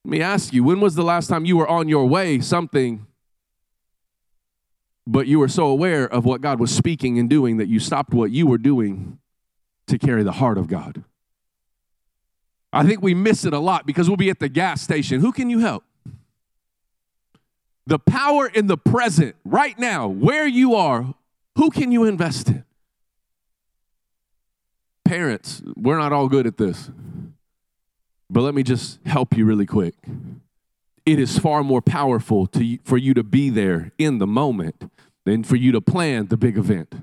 Let 0.05 0.11
me 0.11 0.21
ask 0.21 0.53
you, 0.53 0.63
when 0.63 0.81
was 0.81 0.93
the 0.93 1.03
last 1.03 1.25
time 1.25 1.45
you 1.45 1.57
were 1.57 1.67
on 1.67 1.89
your 1.89 2.05
way 2.05 2.39
something, 2.39 3.07
but 5.07 5.25
you 5.25 5.39
were 5.39 5.47
so 5.47 5.65
aware 5.65 6.05
of 6.05 6.25
what 6.25 6.41
God 6.41 6.59
was 6.59 6.69
speaking 6.69 7.17
and 7.17 7.27
doing 7.27 7.57
that 7.57 7.67
you 7.69 7.79
stopped 7.79 8.13
what 8.13 8.29
you 8.29 8.45
were 8.45 8.59
doing 8.59 9.17
to 9.87 9.97
carry 9.97 10.21
the 10.21 10.33
heart 10.33 10.59
of 10.59 10.67
God? 10.67 11.03
I 12.71 12.85
think 12.85 13.01
we 13.01 13.15
miss 13.15 13.45
it 13.45 13.53
a 13.53 13.57
lot 13.57 13.87
because 13.87 14.07
we'll 14.07 14.15
be 14.15 14.29
at 14.29 14.37
the 14.37 14.47
gas 14.47 14.79
station. 14.79 15.21
Who 15.21 15.31
can 15.31 15.49
you 15.49 15.57
help? 15.57 15.83
The 17.87 17.97
power 17.97 18.45
in 18.45 18.67
the 18.67 18.77
present, 18.77 19.35
right 19.43 19.77
now, 19.79 20.07
where 20.07 20.45
you 20.45 20.75
are, 20.75 21.15
who 21.55 21.71
can 21.71 21.91
you 21.91 22.03
invest 22.03 22.49
in? 22.49 22.63
Parents, 25.03 25.63
we're 25.75 25.97
not 25.97 26.13
all 26.13 26.29
good 26.29 26.45
at 26.45 26.57
this. 26.57 26.91
But 28.29 28.41
let 28.41 28.55
me 28.55 28.63
just 28.63 28.99
help 29.05 29.37
you 29.37 29.45
really 29.45 29.65
quick. 29.65 29.95
it 31.05 31.19
is 31.19 31.37
far 31.37 31.63
more 31.63 31.81
powerful 31.81 32.47
to, 32.47 32.79
for 32.83 32.97
you 32.97 33.13
to 33.13 33.23
be 33.23 33.49
there 33.49 33.91
in 33.97 34.17
the 34.17 34.27
moment 34.27 34.91
than 35.23 35.43
for 35.43 35.55
you 35.55 35.71
to 35.71 35.81
plan 35.81 36.27
the 36.27 36.37
big 36.37 36.57
event. 36.57 36.95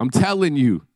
I'm 0.00 0.10
telling 0.10 0.56
you, 0.56 0.86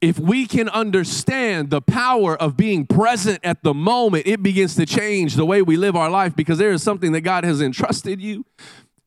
if 0.00 0.18
we 0.18 0.46
can 0.46 0.68
understand 0.70 1.70
the 1.70 1.80
power 1.80 2.36
of 2.36 2.56
being 2.56 2.86
present 2.86 3.38
at 3.44 3.62
the 3.62 3.74
moment, 3.74 4.26
it 4.26 4.42
begins 4.42 4.74
to 4.76 4.86
change 4.86 5.34
the 5.36 5.44
way 5.44 5.62
we 5.62 5.76
live 5.76 5.94
our 5.94 6.10
life 6.10 6.34
because 6.34 6.58
there 6.58 6.72
is 6.72 6.82
something 6.82 7.12
that 7.12 7.20
God 7.20 7.44
has 7.44 7.60
entrusted 7.60 8.20
you 8.20 8.44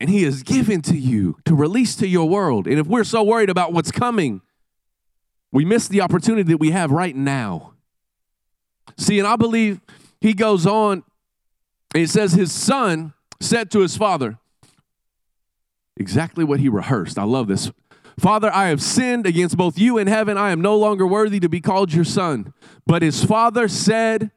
and 0.00 0.08
He 0.08 0.22
has 0.22 0.42
given 0.42 0.80
to 0.82 0.96
you 0.96 1.36
to 1.44 1.54
release 1.54 1.96
to 1.96 2.06
your 2.06 2.28
world. 2.28 2.66
And 2.66 2.78
if 2.78 2.86
we're 2.86 3.04
so 3.04 3.22
worried 3.22 3.50
about 3.50 3.72
what's 3.72 3.90
coming, 3.90 4.40
we 5.52 5.64
miss 5.64 5.86
the 5.88 6.00
opportunity 6.00 6.44
that 6.44 6.58
we 6.58 6.70
have 6.70 6.90
right 6.90 7.14
now. 7.14 7.74
See, 8.96 9.18
and 9.18 9.26
I 9.26 9.36
believe 9.36 9.80
he 10.20 10.32
goes 10.32 10.66
on, 10.66 11.02
he 11.94 12.06
says, 12.06 12.32
His 12.32 12.52
son 12.52 13.12
said 13.40 13.70
to 13.72 13.80
his 13.80 13.96
father, 13.96 14.38
exactly 15.96 16.44
what 16.44 16.60
he 16.60 16.68
rehearsed. 16.68 17.18
I 17.18 17.24
love 17.24 17.48
this. 17.48 17.70
Father, 18.18 18.50
I 18.52 18.68
have 18.68 18.82
sinned 18.82 19.26
against 19.26 19.56
both 19.56 19.78
you 19.78 19.98
and 19.98 20.08
heaven. 20.08 20.38
I 20.38 20.50
am 20.50 20.60
no 20.60 20.76
longer 20.76 21.06
worthy 21.06 21.40
to 21.40 21.48
be 21.48 21.60
called 21.60 21.92
your 21.92 22.04
son. 22.04 22.54
But 22.86 23.02
his 23.02 23.24
father 23.24 23.68
said 23.68 24.30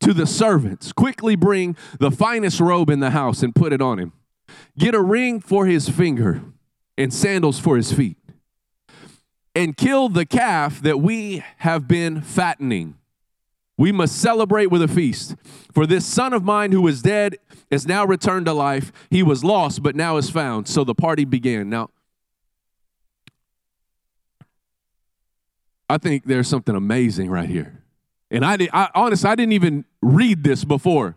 to 0.00 0.12
the 0.12 0.26
servants, 0.26 0.92
Quickly 0.92 1.36
bring 1.36 1.76
the 1.98 2.10
finest 2.10 2.60
robe 2.60 2.90
in 2.90 3.00
the 3.00 3.10
house 3.10 3.42
and 3.42 3.54
put 3.54 3.72
it 3.72 3.80
on 3.80 3.98
him. 3.98 4.12
Get 4.76 4.94
a 4.94 5.00
ring 5.00 5.40
for 5.40 5.66
his 5.66 5.88
finger 5.88 6.42
and 6.98 7.12
sandals 7.12 7.58
for 7.58 7.76
his 7.76 7.92
feet. 7.92 8.18
And 9.54 9.76
kill 9.76 10.08
the 10.08 10.26
calf 10.26 10.82
that 10.82 11.00
we 11.00 11.42
have 11.58 11.88
been 11.88 12.20
fattening. 12.20 12.96
We 13.76 13.90
must 13.90 14.16
celebrate 14.16 14.66
with 14.66 14.82
a 14.82 14.88
feast. 14.88 15.34
For 15.72 15.86
this 15.86 16.06
son 16.06 16.32
of 16.32 16.44
mine 16.44 16.72
who 16.72 16.82
was 16.82 17.02
dead 17.02 17.38
is 17.70 17.86
now 17.86 18.04
returned 18.04 18.46
to 18.46 18.52
life. 18.52 18.92
He 19.10 19.22
was 19.22 19.42
lost, 19.42 19.82
but 19.82 19.96
now 19.96 20.16
is 20.16 20.30
found. 20.30 20.68
So 20.68 20.84
the 20.84 20.94
party 20.94 21.24
began. 21.24 21.68
Now, 21.68 21.90
I 25.88 25.98
think 25.98 26.24
there's 26.24 26.48
something 26.48 26.74
amazing 26.74 27.30
right 27.30 27.48
here. 27.48 27.82
And 28.30 28.44
I, 28.44 28.56
I 28.72 28.88
honestly, 28.94 29.28
I 29.28 29.34
didn't 29.34 29.52
even 29.52 29.84
read 30.00 30.44
this 30.44 30.64
before. 30.64 31.16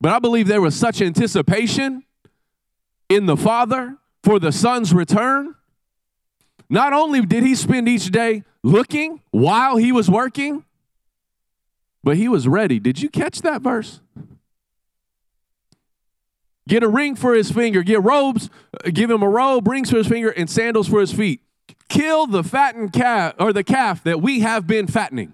But 0.00 0.12
I 0.12 0.18
believe 0.18 0.48
there 0.48 0.62
was 0.62 0.74
such 0.74 1.02
anticipation 1.02 2.04
in 3.08 3.26
the 3.26 3.36
Father 3.36 3.96
for 4.22 4.38
the 4.38 4.52
Son's 4.52 4.94
return. 4.94 5.54
Not 6.70 6.92
only 6.92 7.20
did 7.20 7.42
he 7.42 7.54
spend 7.54 7.88
each 7.88 8.10
day 8.10 8.44
looking 8.62 9.20
while 9.30 9.76
he 9.76 9.92
was 9.92 10.10
working, 10.10 10.64
but 12.02 12.16
he 12.16 12.28
was 12.28 12.48
ready. 12.48 12.78
Did 12.78 13.00
you 13.00 13.08
catch 13.08 13.42
that 13.42 13.62
verse? 13.62 14.00
Get 16.68 16.82
a 16.82 16.88
ring 16.88 17.16
for 17.16 17.34
his 17.34 17.50
finger, 17.50 17.82
get 17.82 18.02
robes, 18.02 18.48
give 18.92 19.10
him 19.10 19.22
a 19.22 19.28
robe, 19.28 19.66
rings 19.66 19.90
for 19.90 19.96
his 19.96 20.06
finger, 20.06 20.30
and 20.30 20.48
sandals 20.48 20.86
for 20.88 21.00
his 21.00 21.12
feet. 21.12 21.40
Kill 21.88 22.26
the 22.26 22.44
fattened 22.44 22.92
calf 22.92 23.34
or 23.40 23.52
the 23.52 23.64
calf 23.64 24.04
that 24.04 24.22
we 24.22 24.40
have 24.40 24.66
been 24.66 24.86
fattening. 24.86 25.32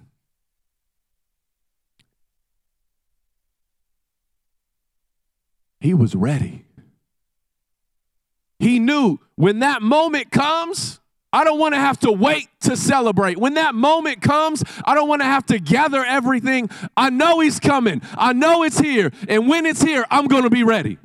He 5.80 5.92
was 5.92 6.14
ready. 6.14 6.64
He 8.58 8.78
knew 8.78 9.18
when 9.34 9.58
that 9.58 9.82
moment 9.82 10.30
comes, 10.30 11.00
I 11.32 11.44
don't 11.44 11.58
want 11.58 11.74
to 11.74 11.80
have 11.80 11.98
to 12.00 12.12
wait 12.12 12.48
to 12.60 12.76
celebrate. 12.76 13.36
When 13.36 13.54
that 13.54 13.74
moment 13.74 14.22
comes, 14.22 14.64
I 14.84 14.94
don't 14.94 15.08
want 15.08 15.22
to 15.22 15.26
have 15.26 15.46
to 15.46 15.58
gather 15.58 16.04
everything. 16.04 16.70
I 16.96 17.10
know 17.10 17.40
He's 17.40 17.60
coming, 17.60 18.02
I 18.16 18.32
know 18.32 18.62
it's 18.62 18.78
here. 18.78 19.12
And 19.28 19.48
when 19.48 19.66
it's 19.66 19.82
here, 19.82 20.06
I'm 20.10 20.28
going 20.28 20.44
to 20.44 20.50
be 20.50 20.64
ready. 20.64 20.98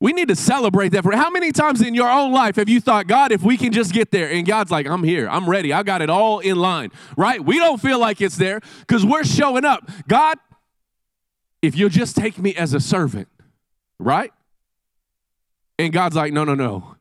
We 0.00 0.12
need 0.12 0.28
to 0.28 0.36
celebrate 0.36 0.90
that. 0.90 1.02
For 1.02 1.12
how 1.12 1.28
many 1.28 1.50
times 1.50 1.82
in 1.82 1.92
your 1.92 2.08
own 2.08 2.32
life 2.32 2.56
have 2.56 2.68
you 2.68 2.80
thought, 2.80 3.08
God, 3.08 3.32
if 3.32 3.42
we 3.42 3.56
can 3.56 3.72
just 3.72 3.92
get 3.92 4.12
there, 4.12 4.30
and 4.30 4.46
God's 4.46 4.70
like, 4.70 4.86
I'm 4.86 5.02
here, 5.02 5.28
I'm 5.28 5.50
ready, 5.50 5.72
I 5.72 5.82
got 5.82 6.02
it 6.02 6.10
all 6.10 6.38
in 6.38 6.56
line, 6.56 6.92
right? 7.16 7.44
We 7.44 7.58
don't 7.58 7.80
feel 7.80 7.98
like 7.98 8.20
it's 8.20 8.36
there 8.36 8.60
because 8.80 9.04
we're 9.04 9.24
showing 9.24 9.64
up. 9.64 9.90
God, 10.06 10.38
if 11.62 11.76
you'll 11.76 11.88
just 11.88 12.14
take 12.14 12.38
me 12.38 12.54
as 12.54 12.74
a 12.74 12.80
servant, 12.80 13.26
right? 13.98 14.32
And 15.78 15.92
God's 15.92 16.16
like, 16.16 16.32
no, 16.32 16.44
no, 16.44 16.54
no. 16.54 16.96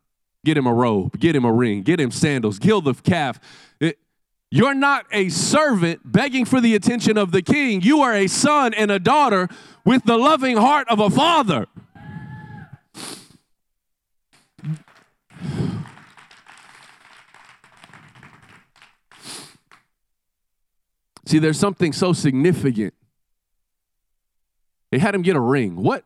Get 0.45 0.55
him 0.55 0.67
a 0.67 0.73
robe, 0.73 1.19
get 1.19 1.35
him 1.35 1.43
a 1.43 1.51
ring, 1.51 1.81
get 1.81 1.99
him 1.99 2.11
sandals, 2.11 2.59
kill 2.59 2.79
the 2.79 2.93
calf. 2.93 3.39
You're 4.49 4.75
not 4.75 5.05
a 5.11 5.27
servant 5.27 6.09
begging 6.09 6.45
for 6.45 6.61
the 6.61 6.73
attention 6.73 7.17
of 7.17 7.31
the 7.31 7.41
king. 7.41 7.81
You 7.81 7.99
are 8.01 8.13
a 8.13 8.27
son 8.27 8.73
and 8.73 8.89
a 8.89 8.99
daughter 8.99 9.49
with 9.83 10.05
the 10.05 10.17
loving 10.17 10.55
heart 10.55 10.87
of 10.89 11.01
a 11.01 11.09
father. 11.09 11.67
See, 21.25 21.39
there's 21.39 21.59
something 21.59 21.91
so 21.91 22.13
significant. 22.13 22.93
They 24.91 24.99
had 24.99 25.13
him 25.13 25.23
get 25.23 25.35
a 25.35 25.41
ring. 25.41 25.75
What? 25.75 26.05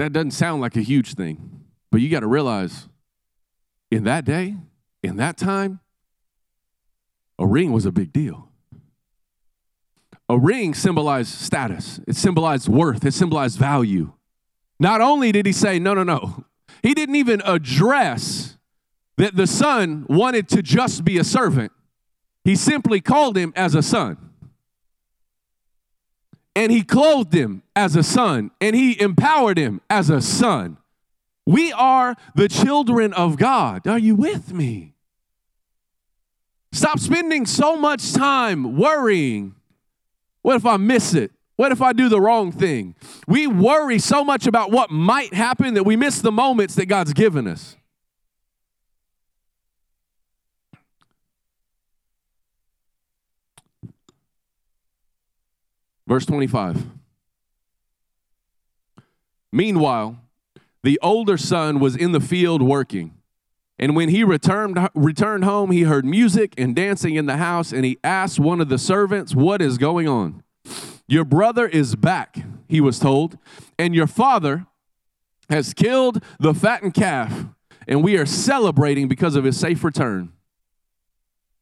That 0.00 0.14
doesn't 0.14 0.30
sound 0.30 0.62
like 0.62 0.76
a 0.76 0.80
huge 0.80 1.12
thing, 1.12 1.60
but 1.90 2.00
you 2.00 2.08
got 2.08 2.20
to 2.20 2.26
realize 2.26 2.88
in 3.90 4.04
that 4.04 4.24
day, 4.24 4.56
in 5.02 5.16
that 5.18 5.36
time, 5.36 5.80
a 7.38 7.46
ring 7.46 7.70
was 7.70 7.84
a 7.84 7.92
big 7.92 8.10
deal. 8.10 8.48
A 10.26 10.38
ring 10.38 10.72
symbolized 10.72 11.34
status, 11.34 12.00
it 12.08 12.16
symbolized 12.16 12.66
worth, 12.66 13.04
it 13.04 13.12
symbolized 13.12 13.58
value. 13.58 14.14
Not 14.78 15.02
only 15.02 15.32
did 15.32 15.44
he 15.44 15.52
say, 15.52 15.78
no, 15.78 15.92
no, 15.92 16.02
no, 16.02 16.46
he 16.82 16.94
didn't 16.94 17.16
even 17.16 17.42
address 17.44 18.56
that 19.18 19.36
the 19.36 19.46
son 19.46 20.06
wanted 20.08 20.48
to 20.48 20.62
just 20.62 21.04
be 21.04 21.18
a 21.18 21.24
servant. 21.24 21.72
He 22.42 22.56
simply 22.56 23.02
called 23.02 23.36
him 23.36 23.52
as 23.54 23.74
a 23.74 23.82
son 23.82 24.29
and 26.54 26.72
he 26.72 26.82
clothed 26.82 27.32
him 27.32 27.62
as 27.76 27.96
a 27.96 28.02
son, 28.02 28.50
and 28.60 28.74
he 28.74 29.00
empowered 29.00 29.58
him 29.58 29.80
as 29.88 30.10
a 30.10 30.20
son. 30.20 30.76
We 31.46 31.72
are 31.72 32.16
the 32.34 32.48
children 32.48 33.12
of 33.12 33.36
God. 33.36 33.86
Are 33.86 33.98
you 33.98 34.14
with 34.14 34.52
me? 34.52 34.94
Stop 36.72 36.98
spending 37.00 37.46
so 37.46 37.76
much 37.76 38.12
time 38.12 38.76
worrying. 38.76 39.54
What 40.42 40.56
if 40.56 40.64
I 40.64 40.76
miss 40.76 41.14
it? 41.14 41.32
What 41.56 41.72
if 41.72 41.82
I 41.82 41.92
do 41.92 42.08
the 42.08 42.20
wrong 42.20 42.52
thing? 42.52 42.94
We 43.26 43.46
worry 43.46 43.98
so 43.98 44.24
much 44.24 44.46
about 44.46 44.70
what 44.70 44.90
might 44.90 45.34
happen 45.34 45.74
that 45.74 45.84
we 45.84 45.96
miss 45.96 46.20
the 46.20 46.32
moments 46.32 46.74
that 46.76 46.86
God's 46.86 47.12
given 47.12 47.46
us. 47.46 47.76
Verse 56.10 56.26
25. 56.26 56.86
Meanwhile, 59.52 60.18
the 60.82 60.98
older 61.04 61.36
son 61.36 61.78
was 61.78 61.94
in 61.94 62.10
the 62.10 62.18
field 62.18 62.62
working. 62.62 63.14
And 63.78 63.94
when 63.94 64.08
he 64.08 64.24
returned, 64.24 64.88
returned 64.92 65.44
home, 65.44 65.70
he 65.70 65.82
heard 65.82 66.04
music 66.04 66.54
and 66.58 66.74
dancing 66.74 67.14
in 67.14 67.26
the 67.26 67.36
house, 67.36 67.72
and 67.72 67.84
he 67.84 67.96
asked 68.02 68.40
one 68.40 68.60
of 68.60 68.68
the 68.68 68.76
servants, 68.76 69.36
What 69.36 69.62
is 69.62 69.78
going 69.78 70.08
on? 70.08 70.42
Your 71.06 71.24
brother 71.24 71.68
is 71.68 71.94
back, 71.94 72.38
he 72.66 72.80
was 72.80 72.98
told, 72.98 73.38
and 73.78 73.94
your 73.94 74.08
father 74.08 74.66
has 75.48 75.72
killed 75.72 76.24
the 76.40 76.54
fattened 76.54 76.94
calf, 76.94 77.46
and 77.86 78.02
we 78.02 78.18
are 78.18 78.26
celebrating 78.26 79.06
because 79.06 79.36
of 79.36 79.44
his 79.44 79.60
safe 79.60 79.84
return. 79.84 80.32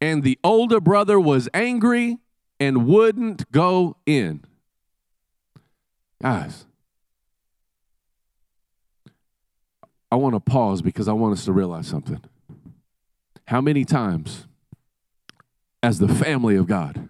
And 0.00 0.22
the 0.22 0.38
older 0.42 0.80
brother 0.80 1.20
was 1.20 1.50
angry 1.52 2.16
and 2.60 2.86
wouldn't 2.86 3.50
go 3.52 3.96
in. 4.06 4.44
Guys, 6.20 6.66
I 10.10 10.16
want 10.16 10.34
to 10.34 10.40
pause 10.40 10.82
because 10.82 11.08
I 11.08 11.12
want 11.12 11.34
us 11.34 11.44
to 11.44 11.52
realize 11.52 11.86
something. 11.86 12.20
How 13.46 13.60
many 13.60 13.84
times, 13.84 14.46
as 15.82 15.98
the 15.98 16.08
family 16.08 16.56
of 16.56 16.66
God, 16.66 17.08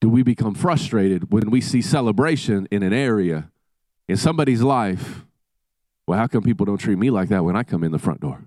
do 0.00 0.08
we 0.08 0.22
become 0.22 0.54
frustrated 0.54 1.32
when 1.32 1.50
we 1.50 1.60
see 1.60 1.80
celebration 1.80 2.68
in 2.70 2.82
an 2.82 2.92
area, 2.92 3.50
in 4.08 4.16
somebody's 4.16 4.62
life? 4.62 5.24
Well, 6.06 6.18
how 6.18 6.26
come 6.26 6.42
people 6.42 6.66
don't 6.66 6.78
treat 6.78 6.98
me 6.98 7.10
like 7.10 7.28
that 7.30 7.44
when 7.44 7.56
I 7.56 7.62
come 7.62 7.84
in 7.84 7.92
the 7.92 7.98
front 7.98 8.20
door? 8.20 8.44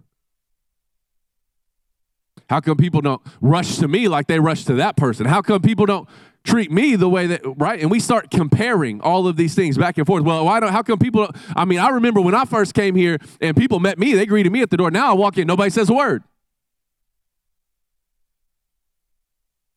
How 2.49 2.59
come 2.59 2.77
people 2.77 3.01
don't 3.01 3.21
rush 3.41 3.77
to 3.77 3.87
me 3.87 4.07
like 4.07 4.27
they 4.27 4.39
rush 4.39 4.65
to 4.65 4.73
that 4.75 4.97
person? 4.97 5.25
How 5.25 5.41
come 5.41 5.61
people 5.61 5.85
don't 5.85 6.09
treat 6.43 6.71
me 6.71 6.95
the 6.95 7.09
way 7.09 7.27
that 7.27 7.41
right 7.57 7.81
and 7.81 7.91
we 7.91 7.99
start 7.99 8.31
comparing 8.31 9.01
all 9.01 9.27
of 9.27 9.35
these 9.35 9.53
things 9.53 9.77
back 9.77 9.97
and 9.97 10.07
forth 10.07 10.23
well 10.23 10.45
why 10.45 10.57
don't 10.61 10.71
how 10.71 10.81
come 10.81 10.97
people 10.97 11.29
i 11.53 11.65
mean 11.65 11.77
i 11.77 11.89
remember 11.89 12.21
when 12.21 12.33
i 12.33 12.45
first 12.45 12.73
came 12.73 12.95
here 12.95 13.19
and 13.41 13.57
people 13.57 13.77
met 13.77 13.99
me 13.99 14.13
they 14.13 14.25
greeted 14.25 14.49
me 14.49 14.61
at 14.61 14.69
the 14.69 14.77
door 14.77 14.89
now 14.89 15.11
i 15.11 15.13
walk 15.13 15.37
in 15.37 15.45
nobody 15.45 15.69
says 15.69 15.89
a 15.89 15.93
word 15.93 16.23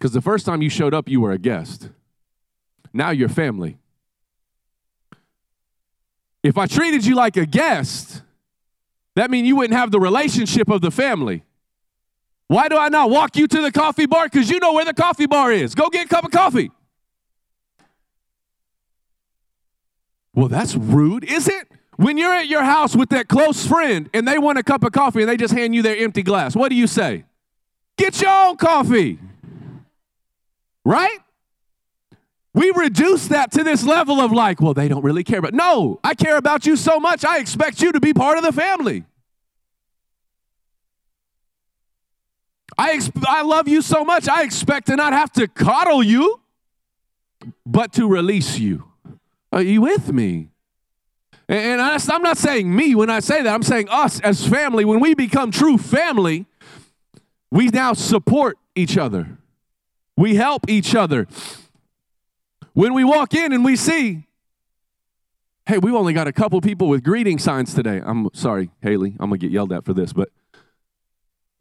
Because 0.02 0.14
the 0.14 0.20
first 0.20 0.44
time 0.44 0.62
you 0.62 0.68
showed 0.68 0.94
up, 0.94 1.08
you 1.08 1.20
were 1.20 1.30
a 1.30 1.38
guest. 1.38 1.88
Now 2.92 3.10
you're 3.10 3.28
family. 3.28 3.78
If 6.42 6.58
I 6.58 6.66
treated 6.66 7.06
you 7.06 7.14
like 7.14 7.36
a 7.36 7.46
guest, 7.46 8.22
that 9.14 9.30
means 9.30 9.46
you 9.46 9.54
wouldn't 9.54 9.78
have 9.78 9.92
the 9.92 10.00
relationship 10.00 10.68
of 10.68 10.80
the 10.80 10.90
family. 10.90 11.44
Why 12.52 12.68
do 12.68 12.76
I 12.76 12.90
not 12.90 13.08
walk 13.08 13.38
you 13.38 13.46
to 13.46 13.62
the 13.62 13.72
coffee 13.72 14.04
bar? 14.04 14.28
Because 14.28 14.50
you 14.50 14.60
know 14.60 14.74
where 14.74 14.84
the 14.84 14.92
coffee 14.92 15.24
bar 15.24 15.50
is. 15.50 15.74
Go 15.74 15.88
get 15.88 16.04
a 16.04 16.08
cup 16.08 16.26
of 16.26 16.32
coffee. 16.32 16.70
Well, 20.34 20.48
that's 20.48 20.74
rude, 20.74 21.24
is 21.24 21.48
it? 21.48 21.66
When 21.96 22.18
you're 22.18 22.34
at 22.34 22.48
your 22.48 22.62
house 22.62 22.94
with 22.94 23.08
that 23.08 23.28
close 23.28 23.66
friend 23.66 24.10
and 24.12 24.28
they 24.28 24.36
want 24.36 24.58
a 24.58 24.62
cup 24.62 24.84
of 24.84 24.92
coffee 24.92 25.22
and 25.22 25.30
they 25.30 25.38
just 25.38 25.54
hand 25.54 25.74
you 25.74 25.80
their 25.80 25.96
empty 25.96 26.22
glass, 26.22 26.54
what 26.54 26.68
do 26.68 26.74
you 26.74 26.86
say? 26.86 27.24
Get 27.96 28.20
your 28.20 28.30
own 28.30 28.58
coffee. 28.58 29.18
Right? 30.84 31.20
We 32.52 32.70
reduce 32.72 33.28
that 33.28 33.50
to 33.52 33.64
this 33.64 33.82
level 33.82 34.20
of 34.20 34.30
like, 34.30 34.60
well, 34.60 34.74
they 34.74 34.88
don't 34.88 35.02
really 35.02 35.24
care 35.24 35.38
about. 35.38 35.54
No, 35.54 36.00
I 36.04 36.12
care 36.12 36.36
about 36.36 36.66
you 36.66 36.76
so 36.76 37.00
much. 37.00 37.24
I 37.24 37.38
expect 37.38 37.80
you 37.80 37.92
to 37.92 38.00
be 38.00 38.12
part 38.12 38.36
of 38.36 38.44
the 38.44 38.52
family. 38.52 39.04
I, 42.78 42.96
exp- 42.96 43.24
I 43.26 43.42
love 43.42 43.68
you 43.68 43.82
so 43.82 44.04
much. 44.04 44.28
I 44.28 44.42
expect 44.42 44.86
to 44.86 44.96
not 44.96 45.12
have 45.12 45.32
to 45.32 45.48
coddle 45.48 46.02
you, 46.02 46.40
but 47.66 47.92
to 47.94 48.08
release 48.08 48.58
you. 48.58 48.84
Are 49.52 49.62
you 49.62 49.82
with 49.82 50.12
me? 50.12 50.48
And, 51.48 51.82
I'm 51.82 52.22
not 52.22 52.38
saying 52.38 52.74
me 52.74 52.94
when 52.94 53.10
I 53.10 53.20
say 53.20 53.42
that. 53.42 53.52
I'm 53.52 53.62
saying 53.62 53.88
us 53.90 54.20
as 54.20 54.46
family. 54.46 54.84
When 54.84 55.00
we 55.00 55.14
become 55.14 55.50
true 55.50 55.76
family, 55.76 56.46
we 57.50 57.68
now 57.68 57.92
support 57.92 58.56
each 58.74 58.96
other. 58.96 59.36
We 60.16 60.36
help 60.36 60.68
each 60.68 60.94
other. 60.94 61.26
When 62.72 62.94
we 62.94 63.04
walk 63.04 63.34
in 63.34 63.52
and 63.52 63.64
we 63.64 63.76
see, 63.76 64.26
hey, 65.66 65.76
we've 65.78 65.94
only 65.94 66.14
got 66.14 66.26
a 66.26 66.32
couple 66.32 66.60
people 66.62 66.88
with 66.88 67.04
greeting 67.04 67.38
signs 67.38 67.74
today. 67.74 68.00
I'm 68.02 68.30
sorry, 68.32 68.70
Haley, 68.80 69.14
I'm 69.20 69.28
gonna 69.28 69.38
get 69.38 69.50
yelled 69.50 69.72
at 69.72 69.84
for 69.84 69.92
this, 69.92 70.14
but 70.14 70.30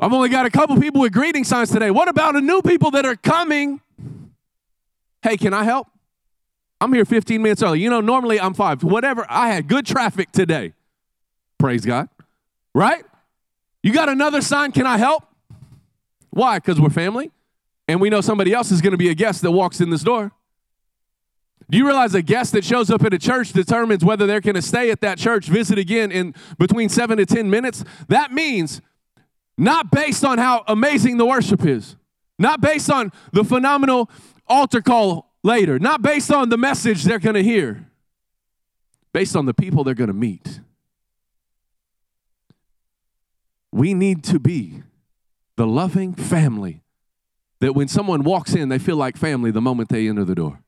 I've 0.01 0.13
only 0.13 0.29
got 0.29 0.47
a 0.47 0.49
couple 0.49 0.79
people 0.81 1.01
with 1.01 1.13
greeting 1.13 1.43
signs 1.43 1.69
today. 1.69 1.91
What 1.91 2.07
about 2.07 2.33
the 2.33 2.41
new 2.41 2.63
people 2.63 2.89
that 2.91 3.05
are 3.05 3.15
coming? 3.15 3.79
Hey, 5.21 5.37
can 5.37 5.53
I 5.53 5.63
help? 5.63 5.87
I'm 6.81 6.91
here 6.91 7.05
15 7.05 7.39
minutes 7.39 7.61
early. 7.61 7.79
You 7.79 7.91
know, 7.91 8.01
normally 8.01 8.39
I'm 8.39 8.55
five. 8.55 8.83
Whatever. 8.83 9.27
I 9.29 9.49
had 9.49 9.67
good 9.67 9.85
traffic 9.85 10.31
today. 10.31 10.73
Praise 11.59 11.85
God. 11.85 12.09
Right? 12.73 13.05
You 13.83 13.93
got 13.93 14.09
another 14.09 14.41
sign? 14.41 14.71
Can 14.71 14.87
I 14.87 14.97
help? 14.97 15.23
Why? 16.31 16.57
Because 16.57 16.81
we're 16.81 16.89
family 16.89 17.29
and 17.87 18.01
we 18.01 18.09
know 18.09 18.21
somebody 18.21 18.53
else 18.53 18.71
is 18.71 18.81
going 18.81 18.91
to 18.91 18.97
be 18.97 19.09
a 19.09 19.13
guest 19.13 19.43
that 19.43 19.51
walks 19.51 19.81
in 19.81 19.91
this 19.91 20.01
door. 20.01 20.31
Do 21.69 21.77
you 21.77 21.85
realize 21.85 22.15
a 22.15 22.23
guest 22.23 22.53
that 22.53 22.65
shows 22.65 22.89
up 22.89 23.03
at 23.03 23.13
a 23.13 23.19
church 23.19 23.53
determines 23.53 24.03
whether 24.03 24.25
they're 24.25 24.41
going 24.41 24.55
to 24.55 24.61
stay 24.61 24.89
at 24.89 25.01
that 25.01 25.19
church, 25.19 25.47
visit 25.47 25.77
again 25.77 26.11
in 26.11 26.33
between 26.57 26.89
seven 26.89 27.17
to 27.17 27.25
10 27.25 27.49
minutes? 27.49 27.83
That 28.07 28.33
means 28.33 28.81
not 29.57 29.91
based 29.91 30.23
on 30.23 30.37
how 30.37 30.63
amazing 30.67 31.17
the 31.17 31.25
worship 31.25 31.65
is, 31.65 31.95
not 32.39 32.61
based 32.61 32.89
on 32.89 33.11
the 33.31 33.43
phenomenal 33.43 34.09
altar 34.47 34.81
call 34.81 35.31
later, 35.43 35.79
not 35.79 36.01
based 36.01 36.31
on 36.31 36.49
the 36.49 36.57
message 36.57 37.03
they're 37.03 37.19
going 37.19 37.35
to 37.35 37.43
hear, 37.43 37.87
based 39.13 39.35
on 39.35 39.45
the 39.45 39.53
people 39.53 39.83
they're 39.83 39.93
going 39.93 40.07
to 40.07 40.13
meet. 40.13 40.59
We 43.71 43.93
need 43.93 44.23
to 44.25 44.39
be 44.39 44.83
the 45.55 45.67
loving 45.67 46.13
family 46.13 46.81
that 47.59 47.73
when 47.73 47.87
someone 47.87 48.23
walks 48.23 48.53
in, 48.53 48.69
they 48.69 48.79
feel 48.79 48.97
like 48.97 49.15
family 49.15 49.51
the 49.51 49.61
moment 49.61 49.89
they 49.89 50.07
enter 50.07 50.25
the 50.25 50.35
door. 50.35 50.61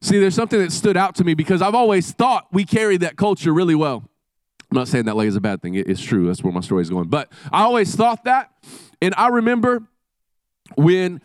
See, 0.00 0.18
there's 0.18 0.34
something 0.34 0.58
that 0.58 0.72
stood 0.72 0.96
out 0.96 1.14
to 1.16 1.24
me 1.24 1.34
because 1.34 1.62
I've 1.62 1.74
always 1.74 2.10
thought 2.10 2.48
we 2.52 2.64
carried 2.64 3.02
that 3.02 3.16
culture 3.16 3.52
really 3.52 3.74
well. 3.74 4.08
I'm 4.72 4.76
not 4.76 4.88
saying 4.88 5.04
that 5.04 5.16
like 5.16 5.28
is 5.28 5.36
a 5.36 5.40
bad 5.40 5.60
thing. 5.60 5.74
It's 5.74 6.00
true. 6.00 6.28
That's 6.28 6.42
where 6.42 6.50
my 6.50 6.62
story 6.62 6.80
is 6.80 6.88
going. 6.88 7.08
But 7.08 7.30
I 7.52 7.64
always 7.64 7.94
thought 7.94 8.24
that. 8.24 8.50
And 9.02 9.12
I 9.18 9.28
remember 9.28 9.82
when, 10.76 11.20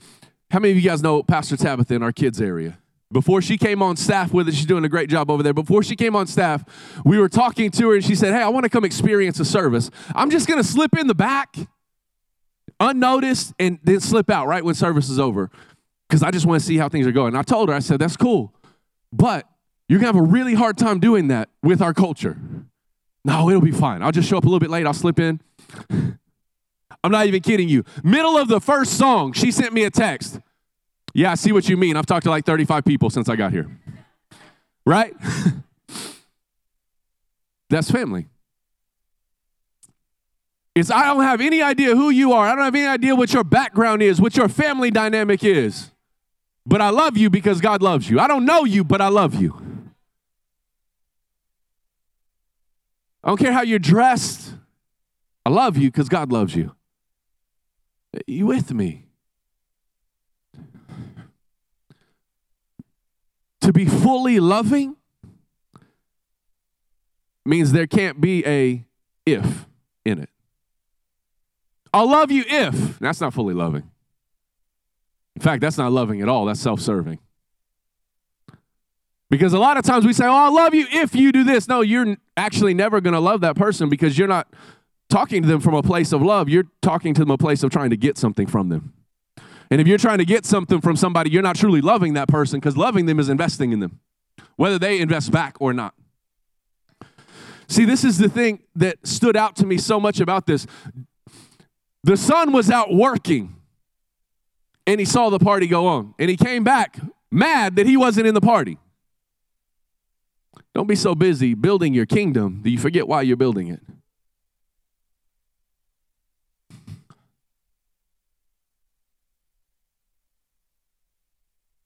how 0.52 0.60
many 0.60 0.72
of 0.72 0.78
you 0.78 0.84
guys 0.84 1.02
know 1.02 1.24
Pastor 1.24 1.56
Tabitha 1.56 1.96
in 1.96 2.04
our 2.04 2.12
kids' 2.12 2.42
area? 2.42 2.78
Before 3.10 3.42
she 3.42 3.58
came 3.58 3.82
on 3.82 3.96
staff 3.96 4.34
with 4.34 4.50
us, 4.50 4.56
she's 4.56 4.66
doing 4.66 4.84
a 4.84 4.90
great 4.90 5.10
job 5.10 5.32
over 5.32 5.44
there. 5.44 5.54
Before 5.54 5.82
she 5.82 5.96
came 5.96 6.14
on 6.14 6.28
staff, 6.28 6.66
we 7.06 7.18
were 7.18 7.30
talking 7.30 7.72
to 7.72 7.88
her 7.88 7.96
and 7.96 8.04
she 8.04 8.16
said, 8.16 8.34
Hey, 8.34 8.42
I 8.42 8.50
want 8.50 8.66
to 8.66 8.70
come 8.70 8.84
experience 8.84 9.40
a 9.40 9.46
service. 9.46 9.90
I'm 10.14 10.30
just 10.30 10.46
going 10.46 10.62
to 10.62 10.68
slip 10.68 10.98
in 10.98 11.08
the 11.08 11.16
back 11.16 11.56
unnoticed 12.82 13.54
and 13.60 13.80
then 13.82 14.02
slip 14.02 14.30
out 14.30 14.48
right 14.48 14.66
when 14.66 14.76
service 14.76 15.10
is 15.10 15.20
over 15.20 15.50
because 16.10 16.22
I 16.22 16.32
just 16.32 16.46
want 16.46 16.60
to 16.60 16.68
see 16.68 16.76
how 16.76 16.90
things 16.90 17.08
are 17.08 17.14
going. 17.14 17.30
And 17.30 17.38
I 17.38 17.44
told 17.44 17.70
her, 17.70 17.76
I 17.76 17.80
said, 17.80 18.00
That's 18.00 18.18
cool. 18.18 18.54
But 19.14 19.48
you're 19.88 20.02
going 20.02 20.12
to 20.12 20.20
have 20.20 20.30
a 20.30 20.30
really 20.30 20.54
hard 20.54 20.78
time 20.78 21.00
doing 21.00 21.30
that 21.30 21.48
with 21.64 21.82
our 21.82 21.94
culture. 21.94 22.36
No, 23.28 23.50
it'll 23.50 23.62
be 23.62 23.72
fine. 23.72 24.02
I'll 24.02 24.14
just 24.14 24.30
show 24.30 24.38
up 24.38 24.46
a 24.46 24.48
little 24.48 24.62
bit 24.62 24.70
late. 24.70 24.86
I'll 24.88 24.94
slip 24.94 25.20
in. 25.20 25.42
I'm 27.04 27.12
not 27.12 27.28
even 27.28 27.42
kidding 27.42 27.68
you. 27.68 27.84
Middle 28.02 28.38
of 28.38 28.48
the 28.48 28.62
first 28.62 28.98
song, 28.98 29.34
she 29.34 29.52
sent 29.52 29.74
me 29.74 29.84
a 29.84 29.92
text. 29.92 30.40
Yeah, 31.14 31.32
I 31.32 31.36
see 31.36 31.52
what 31.52 31.68
you 31.68 31.76
mean. 31.76 31.98
I've 31.98 32.06
talked 32.06 32.24
to 32.24 32.30
like 32.30 32.46
35 32.46 32.86
people 32.86 33.10
since 33.10 33.28
I 33.28 33.36
got 33.36 33.52
here. 33.52 33.68
Right? 34.86 35.14
That's 37.70 37.92
family. 37.92 38.28
It's 40.74 40.90
I 40.90 41.04
don't 41.08 41.24
have 41.24 41.42
any 41.42 41.62
idea 41.62 41.98
who 41.98 42.10
you 42.10 42.32
are. 42.32 42.48
I 42.48 42.56
don't 42.56 42.64
have 42.64 42.76
any 42.76 42.88
idea 42.88 43.14
what 43.14 43.34
your 43.34 43.44
background 43.44 44.02
is, 44.02 44.22
what 44.22 44.38
your 44.38 44.48
family 44.48 44.90
dynamic 44.90 45.44
is. 45.44 45.92
But 46.66 46.82
I 46.82 46.92
love 46.92 47.18
you 47.18 47.30
because 47.30 47.60
God 47.60 47.82
loves 47.82 48.10
you. 48.10 48.22
I 48.22 48.28
don't 48.28 48.46
know 48.46 48.64
you, 48.64 48.86
but 48.86 49.02
I 49.02 49.10
love 49.10 49.36
you. 49.36 49.67
I 53.24 53.30
don't 53.30 53.38
care 53.38 53.52
how 53.52 53.62
you're 53.62 53.80
dressed. 53.80 54.54
I 55.46 55.50
love 55.50 55.78
you 55.78 55.90
because 55.90 56.10
God 56.10 56.32
loves 56.32 56.56
you. 56.56 56.76
Are 58.14 58.22
you 58.28 58.48
with 58.48 58.74
me? 58.74 59.06
To 63.62 63.74
be 63.74 63.86
fully 63.86 64.40
loving 64.40 64.96
means 67.46 67.72
there 67.72 67.88
can't 67.88 68.22
be 68.22 68.46
a 68.46 68.86
if 69.26 69.66
in 70.06 70.20
it. 70.20 70.30
I'll 71.94 72.10
love 72.10 72.32
you 72.32 72.44
if. 72.48 73.00
That's 73.00 73.20
not 73.20 73.34
fully 73.34 73.54
loving. 73.54 73.90
In 75.36 75.42
fact, 75.42 75.62
that's 75.62 75.78
not 75.78 75.92
loving 75.92 76.22
at 76.22 76.30
all. 76.30 76.46
That's 76.46 76.60
self 76.60 76.82
serving. 76.82 77.20
Because 79.30 79.54
a 79.54 79.60
lot 79.60 79.78
of 79.78 79.84
times 79.84 80.06
we 80.06 80.14
say, 80.14 80.26
Oh, 80.26 80.32
I 80.32 80.50
love 80.50 80.74
you 80.74 80.88
if 80.90 81.16
you 81.16 81.32
do 81.32 81.44
this. 81.44 81.68
No, 81.68 81.82
you're 81.82 82.18
actually 82.38 82.74
never 82.74 83.02
going 83.02 83.14
to 83.14 83.20
love 83.20 83.42
that 83.42 83.56
person 83.56 83.90
because 83.90 84.18
you're 84.18 84.28
not 84.28 84.48
talking 85.10 85.42
to 85.42 85.48
them 85.48 85.60
from 85.60 85.74
a 85.74 85.84
place 85.84 86.14
of 86.14 86.22
love. 86.22 86.48
You're 86.48 86.68
talking 86.82 87.14
to 87.16 87.22
them 87.22 87.32
a 87.32 87.38
place 87.38 87.64
of 87.64 87.72
trying 87.72 87.90
to 87.90 87.98
get 87.98 88.18
something 88.18 88.48
from 88.48 88.70
them. 88.70 88.94
And 89.70 89.82
if 89.82 89.88
you're 89.88 89.98
trying 89.98 90.20
to 90.20 90.26
get 90.26 90.46
something 90.46 90.80
from 90.80 90.96
somebody, 90.96 91.30
you're 91.30 91.42
not 91.42 91.58
truly 91.58 91.82
loving 91.82 92.14
that 92.14 92.28
person 92.28 92.60
because 92.60 92.78
loving 92.78 93.06
them 93.06 93.20
is 93.20 93.28
investing 93.28 93.74
in 93.74 93.80
them, 93.80 94.00
whether 94.56 94.80
they 94.80 95.02
invest 95.02 95.32
back 95.32 95.58
or 95.60 95.74
not. 95.74 95.94
See, 97.68 97.84
this 97.84 98.06
is 98.06 98.18
the 98.18 98.30
thing 98.30 98.62
that 98.76 99.06
stood 99.06 99.36
out 99.36 99.58
to 99.58 99.66
me 99.66 99.78
so 99.78 100.00
much 100.00 100.22
about 100.22 100.46
this. 100.46 100.66
The 102.04 102.16
son 102.16 102.54
was 102.54 102.70
out 102.70 102.94
working 102.94 103.58
and 104.86 105.02
he 105.02 105.06
saw 105.06 105.30
the 105.30 105.40
party 105.40 105.68
go 105.68 105.86
on. 105.86 106.14
And 106.18 106.30
he 106.30 106.38
came 106.38 106.64
back 106.64 106.98
mad 107.30 107.76
that 107.76 107.86
he 107.86 107.98
wasn't 107.98 108.26
in 108.26 108.34
the 108.34 108.42
party. 108.42 108.78
Don't 110.78 110.86
be 110.86 110.96
so 110.96 111.16
busy 111.16 111.56
building 111.56 111.96
your 111.96 112.06
kingdom 112.06 112.62
that 112.62 112.70
you 112.70 112.78
forget 112.78 113.08
why 113.08 113.24
you're 113.24 113.36
building 113.36 113.70
it. 113.70 113.82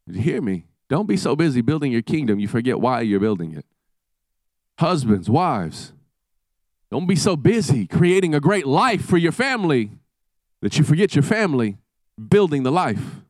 Did 0.05 0.17
you 0.17 0.21
hear 0.21 0.41
me? 0.41 0.65
Don't 0.89 1.07
be 1.07 1.15
so 1.15 1.37
busy 1.37 1.61
building 1.61 1.93
your 1.93 2.01
kingdom 2.01 2.37
you 2.37 2.49
forget 2.49 2.81
why 2.81 2.99
you're 2.99 3.21
building 3.21 3.53
it. 3.53 3.65
Husbands, 4.77 5.29
wives, 5.29 5.93
don't 6.91 7.07
be 7.07 7.15
so 7.15 7.37
busy 7.37 7.87
creating 7.87 8.35
a 8.35 8.41
great 8.41 8.67
life 8.67 9.05
for 9.05 9.15
your 9.15 9.31
family 9.31 9.91
that 10.61 10.77
you 10.77 10.83
forget 10.83 11.15
your 11.15 11.23
family 11.23 11.77
building 12.27 12.63
the 12.63 12.73
life. 12.73 13.21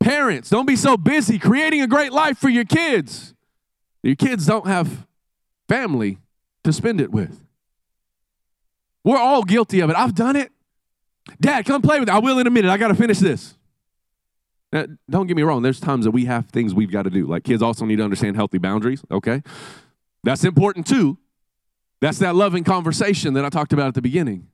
Parents, 0.00 0.50
don't 0.50 0.66
be 0.66 0.74
so 0.74 0.96
busy 0.96 1.38
creating 1.38 1.82
a 1.82 1.86
great 1.86 2.12
life 2.12 2.36
for 2.36 2.48
your 2.48 2.64
kids. 2.64 3.32
Your 4.02 4.16
kids 4.16 4.46
don't 4.46 4.66
have 4.66 5.06
family 5.68 6.18
to 6.64 6.72
spend 6.72 7.00
it 7.00 7.10
with. 7.10 7.40
We're 9.04 9.18
all 9.18 9.42
guilty 9.42 9.80
of 9.80 9.90
it. 9.90 9.96
I've 9.96 10.14
done 10.14 10.36
it. 10.36 10.52
Dad, 11.40 11.64
come 11.64 11.82
play 11.82 12.00
with 12.00 12.08
it. 12.08 12.14
I 12.14 12.18
will 12.18 12.38
in 12.38 12.46
a 12.46 12.50
minute. 12.50 12.70
I 12.70 12.76
got 12.76 12.88
to 12.88 12.94
finish 12.94 13.18
this. 13.18 13.54
Now, 14.72 14.86
don't 15.08 15.26
get 15.26 15.36
me 15.36 15.42
wrong. 15.42 15.62
There's 15.62 15.80
times 15.80 16.04
that 16.04 16.12
we 16.12 16.24
have 16.24 16.46
things 16.46 16.74
we've 16.74 16.90
got 16.90 17.02
to 17.02 17.10
do. 17.10 17.26
Like 17.26 17.44
kids 17.44 17.62
also 17.62 17.84
need 17.84 17.96
to 17.96 18.04
understand 18.04 18.36
healthy 18.36 18.58
boundaries, 18.58 19.02
okay? 19.10 19.42
That's 20.24 20.44
important 20.44 20.86
too. 20.86 21.18
That's 22.00 22.18
that 22.18 22.34
loving 22.34 22.64
conversation 22.64 23.34
that 23.34 23.44
I 23.44 23.48
talked 23.48 23.72
about 23.72 23.88
at 23.88 23.94
the 23.94 24.02
beginning. 24.02 24.48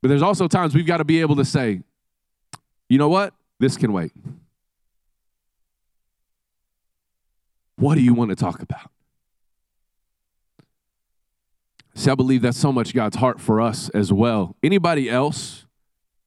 But 0.00 0.08
there's 0.08 0.22
also 0.22 0.46
times 0.46 0.74
we've 0.74 0.86
got 0.86 0.98
to 0.98 1.04
be 1.04 1.20
able 1.20 1.36
to 1.36 1.44
say, 1.44 1.80
you 2.88 2.98
know 2.98 3.08
what? 3.08 3.34
This 3.58 3.76
can 3.76 3.92
wait. 3.92 4.12
What 7.78 7.94
do 7.94 8.00
you 8.00 8.12
want 8.12 8.30
to 8.30 8.36
talk 8.36 8.60
about? 8.60 8.90
See, 11.94 12.10
I 12.10 12.14
believe 12.14 12.42
that's 12.42 12.58
so 12.58 12.72
much 12.72 12.94
God's 12.94 13.16
heart 13.16 13.40
for 13.40 13.60
us 13.60 13.88
as 13.90 14.12
well. 14.12 14.56
Anybody 14.62 15.08
else 15.08 15.66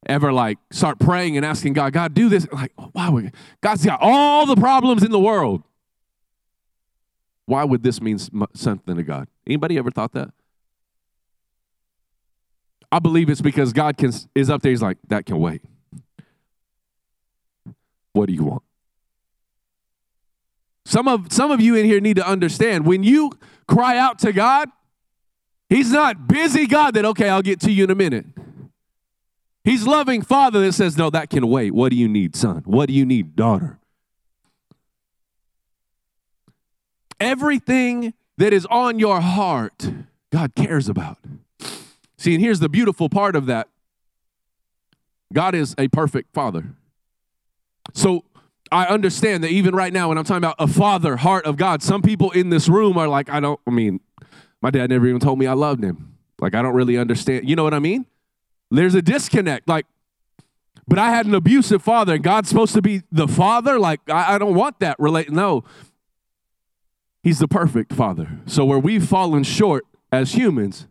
ever 0.06 0.32
like 0.32 0.58
start 0.70 0.98
praying 0.98 1.36
and 1.36 1.46
asking 1.46 1.74
God, 1.74 1.92
God, 1.92 2.14
do 2.14 2.28
this? 2.28 2.46
Like, 2.52 2.72
why 2.92 3.08
would 3.08 3.32
God's 3.60 3.84
got 3.84 3.98
all 4.00 4.46
the 4.46 4.56
problems 4.56 5.02
in 5.02 5.10
the 5.10 5.18
world? 5.18 5.62
Why 7.46 7.64
would 7.64 7.82
this 7.82 8.00
mean 8.00 8.18
something 8.54 8.96
to 8.96 9.02
God? 9.02 9.28
Anybody 9.46 9.76
ever 9.76 9.90
thought 9.90 10.12
that? 10.12 10.30
I 12.90 12.98
believe 12.98 13.28
it's 13.30 13.40
because 13.40 13.72
God 13.72 13.96
can, 13.96 14.12
is 14.34 14.50
up 14.50 14.62
there. 14.62 14.70
He's 14.70 14.82
like, 14.82 14.98
that 15.08 15.26
can 15.26 15.38
wait. 15.38 15.62
What 18.12 18.26
do 18.26 18.34
you 18.34 18.44
want? 18.44 18.62
Some 20.84 21.08
of, 21.08 21.32
some 21.32 21.50
of 21.50 21.60
you 21.60 21.74
in 21.74 21.84
here 21.84 22.00
need 22.00 22.16
to 22.16 22.26
understand 22.26 22.86
when 22.86 23.02
you 23.02 23.32
cry 23.66 23.96
out 23.96 24.18
to 24.20 24.32
God, 24.32 24.68
He's 25.68 25.90
not 25.90 26.28
busy 26.28 26.66
God 26.66 26.94
that, 26.94 27.04
okay, 27.04 27.28
I'll 27.28 27.42
get 27.42 27.60
to 27.60 27.72
you 27.72 27.84
in 27.84 27.90
a 27.90 27.94
minute. 27.94 28.26
He's 29.64 29.86
loving 29.86 30.22
Father 30.22 30.60
that 30.60 30.72
says, 30.72 30.98
no, 30.98 31.08
that 31.10 31.30
can 31.30 31.46
wait. 31.48 31.72
What 31.72 31.90
do 31.90 31.96
you 31.96 32.08
need, 32.08 32.34
son? 32.36 32.62
What 32.66 32.86
do 32.86 32.92
you 32.92 33.06
need, 33.06 33.36
daughter? 33.36 33.78
Everything 37.20 38.12
that 38.38 38.52
is 38.52 38.66
on 38.66 38.98
your 38.98 39.20
heart, 39.20 39.90
God 40.30 40.54
cares 40.56 40.88
about. 40.88 41.18
See, 42.18 42.34
and 42.34 42.42
here's 42.42 42.60
the 42.60 42.68
beautiful 42.68 43.08
part 43.08 43.36
of 43.36 43.46
that 43.46 43.68
God 45.32 45.54
is 45.54 45.74
a 45.78 45.88
perfect 45.88 46.34
father. 46.34 46.74
So 47.94 48.24
I 48.72 48.86
understand 48.86 49.44
that 49.44 49.50
even 49.50 49.74
right 49.74 49.92
now, 49.92 50.08
when 50.08 50.18
I'm 50.18 50.24
talking 50.24 50.38
about 50.38 50.56
a 50.58 50.66
father, 50.66 51.16
heart 51.16 51.44
of 51.44 51.56
God, 51.56 51.82
some 51.82 52.02
people 52.02 52.30
in 52.30 52.50
this 52.50 52.68
room 52.68 52.96
are 52.96 53.06
like, 53.06 53.28
I 53.28 53.38
don't, 53.38 53.60
I 53.66 53.70
mean, 53.70 54.00
my 54.60 54.70
dad 54.70 54.90
never 54.90 55.06
even 55.06 55.20
told 55.20 55.38
me 55.38 55.46
I 55.46 55.52
loved 55.52 55.84
him. 55.84 56.16
Like, 56.40 56.54
I 56.54 56.62
don't 56.62 56.74
really 56.74 56.96
understand. 56.96 57.48
You 57.48 57.54
know 57.54 57.64
what 57.64 57.74
I 57.74 57.78
mean? 57.78 58.06
There's 58.70 58.94
a 58.94 59.02
disconnect. 59.02 59.68
Like, 59.68 59.86
but 60.88 60.98
I 60.98 61.10
had 61.10 61.26
an 61.26 61.34
abusive 61.34 61.82
father, 61.82 62.14
and 62.14 62.24
God's 62.24 62.48
supposed 62.48 62.74
to 62.74 62.82
be 62.82 63.02
the 63.12 63.28
father. 63.28 63.78
Like, 63.78 64.00
I, 64.08 64.34
I 64.34 64.38
don't 64.38 64.54
want 64.54 64.80
that. 64.80 64.98
Relate? 64.98 65.30
No. 65.30 65.64
He's 67.22 67.38
the 67.38 67.48
perfect 67.48 67.92
father. 67.92 68.40
So 68.46 68.64
where 68.64 68.78
we've 68.78 69.06
fallen 69.06 69.44
short 69.44 69.84
as 70.10 70.34
humans, 70.34 70.86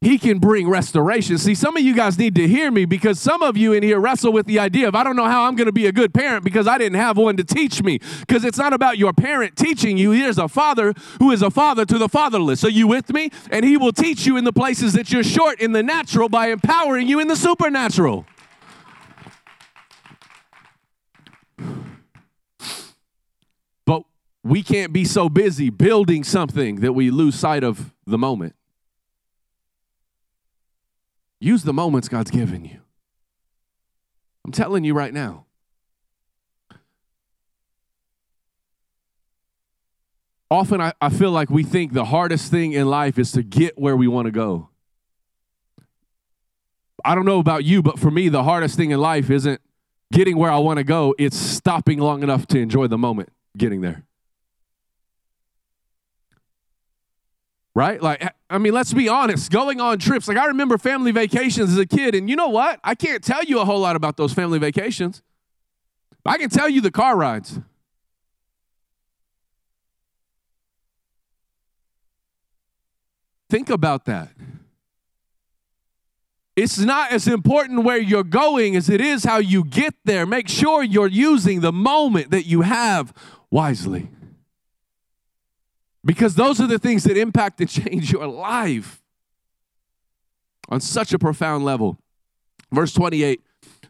he 0.00 0.18
can 0.18 0.38
bring 0.38 0.66
restoration. 0.66 1.36
See, 1.36 1.54
some 1.54 1.76
of 1.76 1.82
you 1.82 1.94
guys 1.94 2.18
need 2.18 2.34
to 2.36 2.48
hear 2.48 2.70
me 2.70 2.86
because 2.86 3.20
some 3.20 3.42
of 3.42 3.58
you 3.58 3.74
in 3.74 3.82
here 3.82 4.00
wrestle 4.00 4.32
with 4.32 4.46
the 4.46 4.58
idea 4.58 4.88
of, 4.88 4.94
I 4.94 5.04
don't 5.04 5.14
know 5.14 5.26
how 5.26 5.44
I'm 5.44 5.56
going 5.56 5.66
to 5.66 5.72
be 5.72 5.86
a 5.86 5.92
good 5.92 6.14
parent 6.14 6.42
because 6.42 6.66
I 6.66 6.78
didn't 6.78 6.98
have 6.98 7.18
one 7.18 7.36
to 7.36 7.44
teach 7.44 7.82
me. 7.82 7.98
Because 8.20 8.46
it's 8.46 8.56
not 8.56 8.72
about 8.72 8.96
your 8.96 9.12
parent 9.12 9.56
teaching 9.56 9.98
you. 9.98 10.18
There's 10.18 10.38
a 10.38 10.48
father 10.48 10.94
who 11.18 11.30
is 11.32 11.42
a 11.42 11.50
father 11.50 11.84
to 11.84 11.98
the 11.98 12.08
fatherless. 12.08 12.64
Are 12.64 12.70
you 12.70 12.86
with 12.86 13.12
me? 13.12 13.30
And 13.50 13.62
he 13.62 13.76
will 13.76 13.92
teach 13.92 14.24
you 14.24 14.38
in 14.38 14.44
the 14.44 14.54
places 14.54 14.94
that 14.94 15.12
you're 15.12 15.22
short 15.22 15.60
in 15.60 15.72
the 15.72 15.82
natural 15.82 16.30
by 16.30 16.48
empowering 16.48 17.06
you 17.06 17.20
in 17.20 17.28
the 17.28 17.36
supernatural. 17.36 18.24
But 23.84 24.04
we 24.42 24.62
can't 24.62 24.94
be 24.94 25.04
so 25.04 25.28
busy 25.28 25.68
building 25.68 26.24
something 26.24 26.76
that 26.76 26.94
we 26.94 27.10
lose 27.10 27.34
sight 27.34 27.62
of 27.62 27.92
the 28.06 28.16
moment. 28.16 28.54
Use 31.40 31.62
the 31.62 31.72
moments 31.72 32.08
God's 32.08 32.30
given 32.30 32.64
you. 32.64 32.80
I'm 34.44 34.52
telling 34.52 34.84
you 34.84 34.94
right 34.94 35.12
now. 35.12 35.46
Often 40.50 40.80
I, 40.80 40.92
I 41.00 41.08
feel 41.08 41.30
like 41.30 41.48
we 41.48 41.62
think 41.62 41.92
the 41.92 42.06
hardest 42.06 42.50
thing 42.50 42.72
in 42.72 42.88
life 42.88 43.18
is 43.18 43.32
to 43.32 43.42
get 43.42 43.78
where 43.78 43.96
we 43.96 44.08
want 44.08 44.26
to 44.26 44.32
go. 44.32 44.68
I 47.04 47.14
don't 47.14 47.24
know 47.24 47.38
about 47.38 47.64
you, 47.64 47.82
but 47.82 47.98
for 47.98 48.10
me, 48.10 48.28
the 48.28 48.42
hardest 48.42 48.76
thing 48.76 48.90
in 48.90 49.00
life 49.00 49.30
isn't 49.30 49.60
getting 50.12 50.36
where 50.36 50.50
I 50.50 50.58
want 50.58 50.78
to 50.78 50.84
go, 50.84 51.14
it's 51.18 51.36
stopping 51.36 51.98
long 52.00 52.22
enough 52.22 52.46
to 52.48 52.58
enjoy 52.58 52.88
the 52.88 52.98
moment 52.98 53.30
getting 53.56 53.80
there. 53.80 54.04
right? 57.74 58.02
Like, 58.02 58.34
I 58.50 58.58
mean, 58.58 58.74
let's 58.74 58.92
be 58.92 59.08
honest, 59.08 59.52
going 59.52 59.80
on 59.80 60.00
trips. 60.00 60.26
Like, 60.26 60.36
I 60.36 60.46
remember 60.46 60.76
family 60.76 61.12
vacations 61.12 61.70
as 61.70 61.78
a 61.78 61.86
kid, 61.86 62.16
and 62.16 62.28
you 62.28 62.34
know 62.34 62.48
what? 62.48 62.80
I 62.82 62.96
can't 62.96 63.22
tell 63.22 63.44
you 63.44 63.60
a 63.60 63.64
whole 63.64 63.78
lot 63.78 63.94
about 63.94 64.16
those 64.16 64.32
family 64.32 64.58
vacations. 64.58 65.22
I 66.26 66.36
can 66.36 66.50
tell 66.50 66.68
you 66.68 66.80
the 66.80 66.90
car 66.90 67.16
rides. 67.16 67.60
Think 73.48 73.70
about 73.70 74.04
that. 74.06 74.30
It's 76.56 76.78
not 76.78 77.12
as 77.12 77.28
important 77.28 77.84
where 77.84 77.98
you're 77.98 78.24
going 78.24 78.74
as 78.74 78.90
it 78.90 79.00
is 79.00 79.24
how 79.24 79.38
you 79.38 79.64
get 79.64 79.94
there. 80.04 80.26
Make 80.26 80.48
sure 80.48 80.82
you're 80.82 81.06
using 81.06 81.60
the 81.60 81.72
moment 81.72 82.32
that 82.32 82.46
you 82.46 82.62
have 82.62 83.14
wisely. 83.48 84.10
Because 86.04 86.34
those 86.34 86.60
are 86.60 86.66
the 86.66 86.78
things 86.78 87.04
that 87.04 87.16
impact 87.16 87.60
and 87.60 87.68
change 87.68 88.12
your 88.12 88.26
life 88.26 89.02
on 90.68 90.80
such 90.80 91.12
a 91.12 91.18
profound 91.18 91.64
level. 91.64 91.98
Verse 92.72 92.92
28 92.92 93.40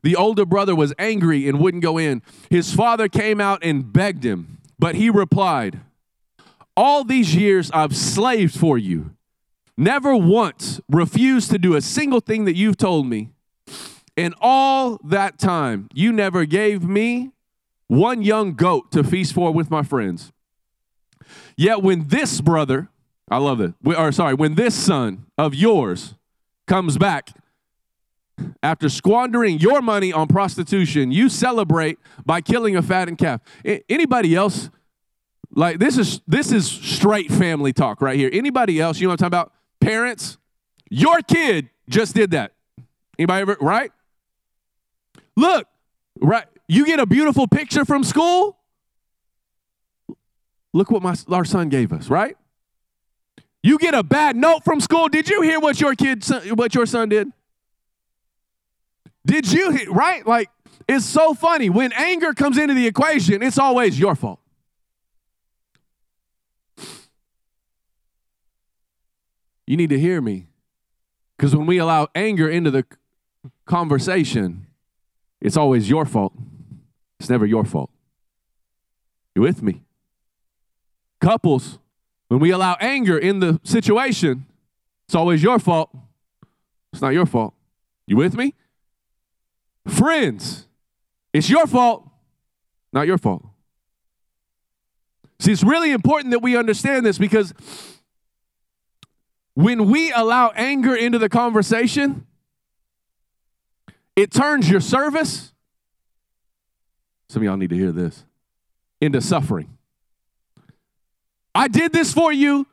The 0.02 0.16
older 0.16 0.44
brother 0.44 0.74
was 0.74 0.92
angry 0.98 1.48
and 1.48 1.60
wouldn't 1.60 1.82
go 1.82 1.98
in. 1.98 2.22
His 2.48 2.74
father 2.74 3.08
came 3.08 3.40
out 3.40 3.62
and 3.62 3.92
begged 3.92 4.24
him, 4.24 4.58
but 4.78 4.94
he 4.94 5.10
replied, 5.10 5.80
All 6.76 7.04
these 7.04 7.36
years 7.36 7.70
I've 7.72 7.96
slaved 7.96 8.58
for 8.58 8.78
you, 8.78 9.14
never 9.76 10.16
once 10.16 10.80
refused 10.88 11.50
to 11.50 11.58
do 11.58 11.74
a 11.74 11.80
single 11.80 12.20
thing 12.20 12.44
that 12.46 12.56
you've 12.56 12.78
told 12.78 13.06
me. 13.06 13.30
And 14.16 14.34
all 14.40 14.98
that 15.04 15.38
time, 15.38 15.88
you 15.94 16.12
never 16.12 16.44
gave 16.44 16.82
me 16.82 17.30
one 17.86 18.22
young 18.22 18.54
goat 18.54 18.90
to 18.92 19.02
feast 19.02 19.32
for 19.32 19.52
with 19.52 19.70
my 19.70 19.82
friends. 19.82 20.32
Yet 21.60 21.82
when 21.82 22.08
this 22.08 22.40
brother, 22.40 22.88
I 23.30 23.36
love 23.36 23.60
it, 23.60 23.74
or 23.84 24.12
sorry, 24.12 24.32
when 24.32 24.54
this 24.54 24.74
son 24.74 25.26
of 25.36 25.54
yours 25.54 26.14
comes 26.66 26.96
back 26.96 27.32
after 28.62 28.88
squandering 28.88 29.58
your 29.58 29.82
money 29.82 30.10
on 30.10 30.26
prostitution, 30.26 31.12
you 31.12 31.28
celebrate 31.28 31.98
by 32.24 32.40
killing 32.40 32.76
a 32.76 32.82
fattened 32.82 33.18
calf. 33.18 33.42
Anybody 33.90 34.34
else? 34.34 34.70
Like 35.50 35.78
this 35.78 35.98
is 35.98 36.22
this 36.26 36.50
is 36.50 36.66
straight 36.66 37.30
family 37.30 37.74
talk 37.74 38.00
right 38.00 38.16
here. 38.16 38.30
Anybody 38.32 38.80
else? 38.80 38.98
You 38.98 39.08
know 39.08 39.10
what 39.10 39.22
I'm 39.22 39.30
talking 39.30 39.40
about? 39.40 39.52
Parents, 39.82 40.38
your 40.88 41.20
kid 41.20 41.68
just 41.90 42.14
did 42.14 42.30
that. 42.30 42.54
Anybody 43.18 43.42
ever? 43.42 43.58
Right? 43.60 43.92
Look, 45.36 45.66
right. 46.22 46.46
You 46.68 46.86
get 46.86 47.00
a 47.00 47.06
beautiful 47.06 47.46
picture 47.46 47.84
from 47.84 48.02
school. 48.02 48.56
Look 50.72 50.90
what 50.90 51.02
my, 51.02 51.14
our 51.30 51.44
son 51.44 51.68
gave 51.68 51.92
us, 51.92 52.08
right? 52.08 52.36
You 53.62 53.78
get 53.78 53.94
a 53.94 54.02
bad 54.02 54.36
note 54.36 54.64
from 54.64 54.80
school. 54.80 55.08
Did 55.08 55.28
you 55.28 55.42
hear 55.42 55.60
what 55.60 55.80
your 55.80 55.94
kid, 55.94 56.24
what 56.54 56.74
your 56.74 56.86
son 56.86 57.08
did? 57.08 57.28
Did 59.26 59.50
you, 59.52 59.92
right? 59.92 60.26
Like, 60.26 60.48
it's 60.88 61.04
so 61.04 61.34
funny. 61.34 61.68
When 61.68 61.92
anger 61.92 62.32
comes 62.32 62.56
into 62.56 62.74
the 62.74 62.86
equation, 62.86 63.42
it's 63.42 63.58
always 63.58 63.98
your 63.98 64.14
fault. 64.14 64.40
You 69.66 69.76
need 69.76 69.90
to 69.90 69.98
hear 69.98 70.20
me. 70.20 70.48
Because 71.36 71.54
when 71.54 71.66
we 71.66 71.78
allow 71.78 72.08
anger 72.14 72.48
into 72.48 72.70
the 72.70 72.84
conversation, 73.66 74.66
it's 75.40 75.56
always 75.56 75.88
your 75.88 76.04
fault. 76.04 76.32
It's 77.18 77.30
never 77.30 77.46
your 77.46 77.64
fault. 77.64 77.90
You 79.34 79.42
with 79.42 79.62
me? 79.62 79.82
Couples, 81.20 81.78
when 82.28 82.40
we 82.40 82.50
allow 82.50 82.76
anger 82.80 83.18
in 83.18 83.40
the 83.40 83.60
situation, 83.62 84.46
it's 85.06 85.14
always 85.14 85.42
your 85.42 85.58
fault. 85.58 85.90
It's 86.92 87.02
not 87.02 87.10
your 87.10 87.26
fault. 87.26 87.54
You 88.06 88.16
with 88.16 88.34
me? 88.34 88.54
Friends, 89.86 90.66
it's 91.32 91.48
your 91.48 91.66
fault, 91.66 92.08
not 92.92 93.06
your 93.06 93.18
fault. 93.18 93.44
See, 95.38 95.52
it's 95.52 95.64
really 95.64 95.90
important 95.92 96.32
that 96.32 96.40
we 96.40 96.56
understand 96.56 97.04
this 97.06 97.18
because 97.18 97.54
when 99.54 99.90
we 99.90 100.12
allow 100.12 100.52
anger 100.54 100.94
into 100.94 101.18
the 101.18 101.28
conversation, 101.28 102.26
it 104.16 104.30
turns 104.30 104.68
your 104.68 104.80
service, 104.80 105.52
some 107.28 107.42
of 107.42 107.46
y'all 107.46 107.56
need 107.56 107.70
to 107.70 107.76
hear 107.76 107.92
this, 107.92 108.24
into 109.00 109.20
suffering. 109.20 109.78
I 111.54 111.68
did 111.68 111.92
this 111.92 112.12
for 112.12 112.32
you. 112.32 112.66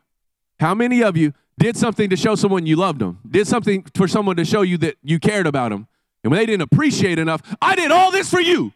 How 0.59 0.73
many 0.73 1.03
of 1.03 1.17
you 1.17 1.33
did 1.59 1.75
something 1.77 2.09
to 2.09 2.15
show 2.15 2.35
someone 2.35 2.65
you 2.65 2.75
loved 2.75 2.99
them? 2.99 3.19
Did 3.29 3.47
something 3.47 3.85
for 3.95 4.07
someone 4.07 4.35
to 4.37 4.45
show 4.45 4.61
you 4.61 4.77
that 4.79 4.97
you 5.03 5.19
cared 5.19 5.47
about 5.47 5.71
them? 5.71 5.87
And 6.23 6.31
when 6.31 6.39
they 6.39 6.45
didn't 6.45 6.63
appreciate 6.63 7.19
enough, 7.19 7.41
I 7.61 7.75
did 7.75 7.91
all 7.91 8.11
this 8.11 8.29
for 8.29 8.39
you. 8.39 8.73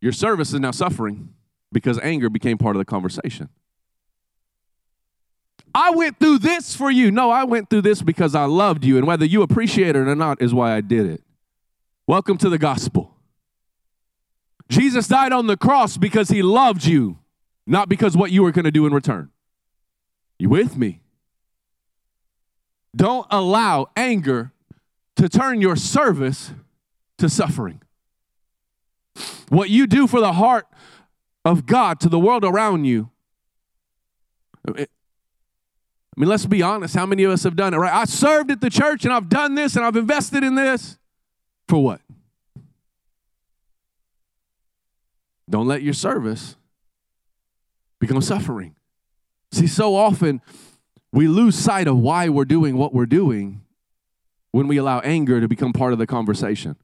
Your 0.00 0.12
service 0.12 0.52
is 0.52 0.60
now 0.60 0.72
suffering 0.72 1.32
because 1.70 1.98
anger 2.00 2.28
became 2.28 2.58
part 2.58 2.76
of 2.76 2.80
the 2.80 2.84
conversation. 2.84 3.48
I 5.74 5.90
went 5.90 6.18
through 6.18 6.38
this 6.38 6.74
for 6.74 6.90
you. 6.90 7.10
No, 7.10 7.30
I 7.30 7.44
went 7.44 7.70
through 7.70 7.82
this 7.82 8.02
because 8.02 8.34
I 8.34 8.44
loved 8.44 8.84
you, 8.84 8.98
and 8.98 9.06
whether 9.06 9.24
you 9.24 9.42
appreciate 9.42 9.90
it 9.90 9.96
or 9.96 10.14
not 10.14 10.42
is 10.42 10.52
why 10.52 10.74
I 10.74 10.80
did 10.82 11.06
it. 11.06 11.22
Welcome 12.06 12.36
to 12.38 12.50
the 12.50 12.58
gospel. 12.58 13.11
Jesus 14.68 15.08
died 15.08 15.32
on 15.32 15.46
the 15.46 15.56
cross 15.56 15.96
because 15.96 16.28
he 16.28 16.42
loved 16.42 16.84
you, 16.84 17.18
not 17.66 17.88
because 17.88 18.16
what 18.16 18.30
you 18.30 18.42
were 18.42 18.52
going 18.52 18.64
to 18.64 18.70
do 18.70 18.86
in 18.86 18.94
return. 18.94 19.30
You 20.38 20.48
with 20.48 20.76
me? 20.76 21.00
Don't 22.94 23.26
allow 23.30 23.88
anger 23.96 24.52
to 25.16 25.28
turn 25.28 25.60
your 25.60 25.76
service 25.76 26.52
to 27.18 27.28
suffering. 27.28 27.80
What 29.48 29.70
you 29.70 29.86
do 29.86 30.06
for 30.06 30.20
the 30.20 30.32
heart 30.32 30.66
of 31.44 31.66
God 31.66 32.00
to 32.00 32.08
the 32.08 32.18
world 32.18 32.44
around 32.44 32.84
you. 32.84 33.10
I 34.66 34.86
mean, 36.16 36.28
let's 36.28 36.46
be 36.46 36.62
honest. 36.62 36.94
How 36.94 37.06
many 37.06 37.24
of 37.24 37.30
us 37.30 37.42
have 37.44 37.56
done 37.56 37.72
it, 37.72 37.78
right? 37.78 37.92
I 37.92 38.04
served 38.04 38.50
at 38.50 38.60
the 38.60 38.70
church 38.70 39.04
and 39.04 39.14
I've 39.14 39.28
done 39.28 39.54
this 39.54 39.76
and 39.76 39.84
I've 39.84 39.96
invested 39.96 40.44
in 40.44 40.54
this. 40.54 40.98
For 41.68 41.82
what? 41.82 42.01
Don't 45.52 45.68
let 45.68 45.82
your 45.82 45.92
service 45.92 46.56
become 48.00 48.22
suffering. 48.22 48.74
See, 49.52 49.66
so 49.66 49.94
often 49.94 50.40
we 51.12 51.28
lose 51.28 51.54
sight 51.56 51.86
of 51.86 51.98
why 51.98 52.30
we're 52.30 52.46
doing 52.46 52.78
what 52.78 52.94
we're 52.94 53.04
doing 53.04 53.60
when 54.50 54.66
we 54.66 54.78
allow 54.78 55.00
anger 55.00 55.42
to 55.42 55.48
become 55.48 55.74
part 55.74 55.92
of 55.92 55.98
the 55.98 56.06
conversation. 56.06 56.76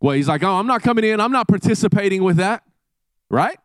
Well, 0.00 0.14
he's 0.14 0.28
like, 0.28 0.44
oh, 0.44 0.52
I'm 0.52 0.68
not 0.68 0.82
coming 0.82 1.04
in. 1.04 1.20
I'm 1.20 1.32
not 1.32 1.48
participating 1.48 2.22
with 2.22 2.36
that, 2.36 2.62
right? 3.28 3.58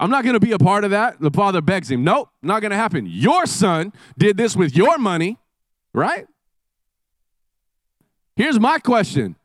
I'm 0.00 0.10
not 0.10 0.24
going 0.24 0.34
to 0.34 0.40
be 0.40 0.50
a 0.50 0.58
part 0.58 0.82
of 0.82 0.90
that. 0.90 1.20
The 1.20 1.30
father 1.30 1.60
begs 1.60 1.88
him, 1.88 2.02
nope, 2.02 2.30
not 2.42 2.62
going 2.62 2.72
to 2.72 2.76
happen. 2.76 3.06
Your 3.06 3.46
son 3.46 3.92
did 4.18 4.36
this 4.36 4.56
with 4.56 4.76
your 4.76 4.98
money, 4.98 5.38
right? 5.92 6.26
Here's 8.34 8.58
my 8.58 8.80
question 8.80 9.36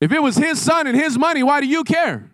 If 0.00 0.12
it 0.12 0.22
was 0.22 0.36
his 0.36 0.62
son 0.62 0.86
and 0.86 0.96
his 0.96 1.18
money, 1.18 1.42
why 1.42 1.60
do 1.60 1.66
you 1.66 1.82
care? 1.82 2.30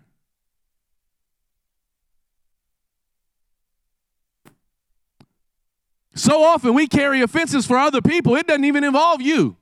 So 6.13 6.43
often 6.43 6.73
we 6.73 6.87
carry 6.87 7.21
offenses 7.21 7.65
for 7.65 7.77
other 7.77 8.01
people, 8.01 8.35
it 8.35 8.47
doesn't 8.47 8.65
even 8.65 8.83
involve 8.83 9.21
you. 9.21 9.57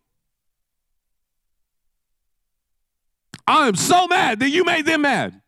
I 3.45 3.67
am 3.67 3.75
so 3.75 4.07
mad 4.07 4.39
that 4.41 4.49
you 4.49 4.63
made 4.63 4.85
them 4.85 5.01
mad. 5.01 5.41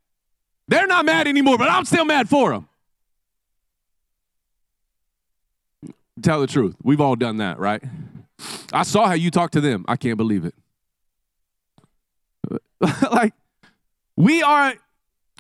They're 0.68 0.88
not 0.88 1.06
mad 1.06 1.28
anymore, 1.28 1.58
but 1.58 1.70
I'm 1.70 1.86
still 1.86 2.06
mad 2.06 2.30
for 2.30 2.52
them. 2.52 2.68
Tell 6.22 6.42
the 6.42 6.48
truth. 6.48 6.76
We've 6.84 7.02
all 7.02 7.16
done 7.16 7.38
that, 7.38 7.60
right? 7.60 7.84
I 8.74 8.84
saw 8.84 9.08
how 9.08 9.14
you 9.14 9.32
talked 9.32 9.54
to 9.54 9.62
them. 9.62 9.86
I 9.88 9.98
can't 9.98 10.18
believe 10.18 10.46
it. 10.46 10.56
like, 13.12 13.34
we 14.16 14.42
are 14.42 14.74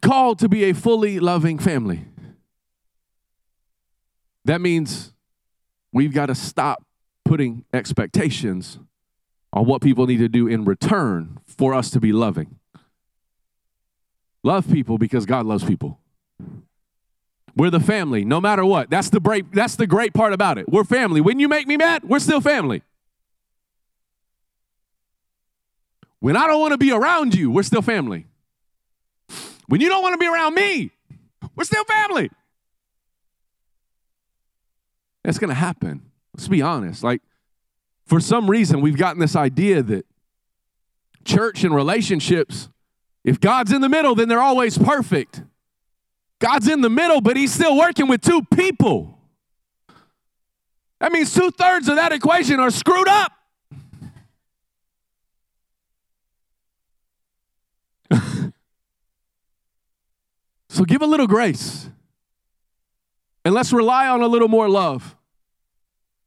called 0.02 0.40
to 0.40 0.50
be 0.50 0.66
a 0.66 0.74
fully 0.74 1.20
loving 1.20 1.60
family. 1.60 2.06
That 4.46 4.62
means 4.62 5.11
we've 5.94 6.14
got 6.14 6.28
to 6.28 6.36
stop 6.36 6.84
putting 7.26 7.66
expectations 7.74 8.80
on 9.54 9.66
what 9.66 9.82
people 9.82 10.08
need 10.08 10.18
to 10.18 10.30
do 10.30 10.48
in 10.48 10.66
return 10.66 11.40
for 11.46 11.74
us 11.74 11.90
to 11.92 12.00
be 12.00 12.12
loving. 12.12 12.60
Love 14.44 14.70
people 14.72 14.98
because 14.98 15.26
God 15.26 15.46
loves 15.46 15.64
people. 15.64 16.00
We're 17.56 17.70
the 17.70 17.80
family, 17.80 18.24
no 18.24 18.40
matter 18.40 18.64
what. 18.66 18.90
That's 18.90 19.10
the 19.10 19.20
great, 19.20 19.52
that's 19.54 19.76
the 19.76 19.86
great 19.86 20.14
part 20.14 20.34
about 20.34 20.58
it. 20.58 20.70
We're 20.70 20.86
family. 20.86 21.22
When 21.22 21.40
you 21.40 21.48
make 21.50 21.68
me 21.68 21.78
mad, 21.78 22.04
we're 22.04 22.20
still 22.20 22.42
family. 22.42 22.82
When 26.20 26.38
I 26.38 26.48
don't 26.48 26.62
want 26.62 26.72
to 26.72 26.78
be 26.78 26.92
around 26.92 27.36
you, 27.36 27.52
we're 27.52 27.64
still 27.64 27.82
family. 27.82 28.28
When 29.68 29.82
you 29.82 29.90
don't 29.90 30.02
want 30.02 30.14
to 30.14 30.18
be 30.18 30.28
around 30.28 30.54
me, 30.54 30.92
we're 31.56 31.64
still 31.66 31.84
family. 31.84 32.30
It's 35.24 35.38
going 35.38 35.50
to 35.50 35.56
happen. 35.56 36.02
Let's 36.34 36.48
be 36.48 36.62
honest. 36.62 37.04
Like, 37.04 37.22
for 38.06 38.20
some 38.20 38.50
reason, 38.50 38.82
we've 38.82 38.98
gotten 38.98 39.20
this 39.20 39.36
idea 39.36 39.84
that 39.84 40.06
church 41.24 41.64
and 41.64 41.74
relationships, 41.74 42.70
if 43.24 43.40
God's 43.40 43.72
in 43.72 43.82
the 43.82 43.90
middle, 43.90 44.16
then 44.16 44.28
they're 44.28 44.42
always 44.42 44.78
perfect. 44.78 45.44
God's 46.40 46.68
in 46.68 46.82
the 46.82 46.90
middle, 46.90 47.22
but 47.22 47.38
He's 47.38 47.54
still 47.54 47.78
working 47.78 48.08
with 48.08 48.22
two 48.22 48.42
people. 48.54 49.20
That 51.00 51.12
means 51.12 51.34
two 51.34 51.52
thirds 51.52 51.88
of 51.88 51.96
that 51.96 52.12
equation 52.12 52.60
are 52.60 52.72
screwed 52.72 53.08
up. 53.08 53.32
so 60.70 60.84
give 60.86 61.02
a 61.02 61.08
little 61.08 61.28
grace. 61.28 61.90
And 63.44 63.54
let's 63.54 63.74
rely 63.74 64.08
on 64.08 64.22
a 64.22 64.28
little 64.28 64.48
more 64.48 64.70
love. 64.70 65.16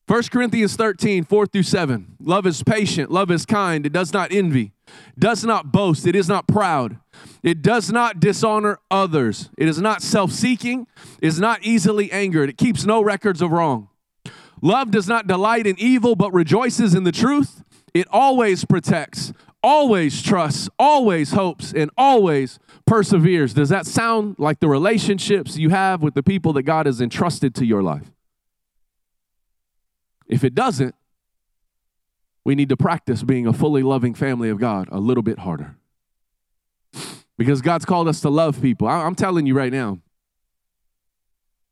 1 0.06 0.22
Corinthians 0.24 0.76
13, 0.76 1.24
4 1.24 1.46
through 1.46 1.62
7. 1.62 2.16
Love 2.20 2.46
is 2.46 2.62
patient, 2.62 3.10
love 3.10 3.30
is 3.30 3.46
kind, 3.46 3.86
it 3.86 3.92
does 3.92 4.12
not 4.12 4.32
envy, 4.32 4.72
does 5.18 5.44
not 5.44 5.72
boast, 5.72 6.06
it 6.06 6.14
is 6.14 6.28
not 6.28 6.46
proud, 6.46 6.98
it 7.42 7.62
does 7.62 7.90
not 7.90 8.20
dishonor 8.20 8.78
others, 8.90 9.48
it 9.56 9.66
is 9.66 9.80
not 9.80 10.02
self 10.02 10.30
seeking, 10.30 10.86
is 11.22 11.40
not 11.40 11.62
easily 11.62 12.12
angered, 12.12 12.50
it 12.50 12.58
keeps 12.58 12.84
no 12.84 13.02
records 13.02 13.40
of 13.40 13.50
wrong. 13.50 13.88
Love 14.60 14.90
does 14.90 15.08
not 15.08 15.26
delight 15.26 15.66
in 15.66 15.76
evil, 15.78 16.14
but 16.16 16.32
rejoices 16.34 16.94
in 16.94 17.04
the 17.04 17.12
truth. 17.12 17.62
It 17.94 18.06
always 18.10 18.66
protects, 18.66 19.32
always 19.64 20.20
trusts, 20.20 20.68
always 20.78 21.32
hopes, 21.32 21.72
and 21.72 21.90
always 21.96 22.58
perseveres. 22.86 23.54
Does 23.54 23.70
that 23.70 23.86
sound 23.86 24.36
like 24.38 24.60
the 24.60 24.68
relationships 24.68 25.56
you 25.56 25.70
have 25.70 26.02
with 26.02 26.12
the 26.12 26.22
people 26.22 26.52
that 26.52 26.64
God 26.64 26.84
has 26.84 27.00
entrusted 27.00 27.54
to 27.56 27.64
your 27.64 27.82
life? 27.82 28.12
If 30.28 30.44
it 30.44 30.54
doesn't, 30.54 30.94
we 32.44 32.54
need 32.54 32.68
to 32.68 32.76
practice 32.76 33.22
being 33.22 33.46
a 33.46 33.54
fully 33.54 33.82
loving 33.82 34.12
family 34.12 34.50
of 34.50 34.58
God 34.58 34.86
a 34.92 35.00
little 35.00 35.22
bit 35.22 35.40
harder. 35.40 35.76
Because 37.38 37.62
God's 37.62 37.86
called 37.86 38.06
us 38.06 38.20
to 38.20 38.28
love 38.28 38.60
people. 38.60 38.86
I, 38.86 39.06
am 39.06 39.14
telling 39.14 39.46
you 39.46 39.54
right 39.54 39.72
now, 39.72 39.98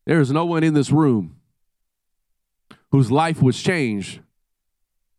there 0.07 0.21
is 0.21 0.33
no 0.33 0.47
one 0.47 0.65
in 0.65 0.73
this 0.73 0.91
room 0.91 1.37
whose 2.91 3.11
life 3.11 3.43
was 3.43 3.63
changed 3.63 4.21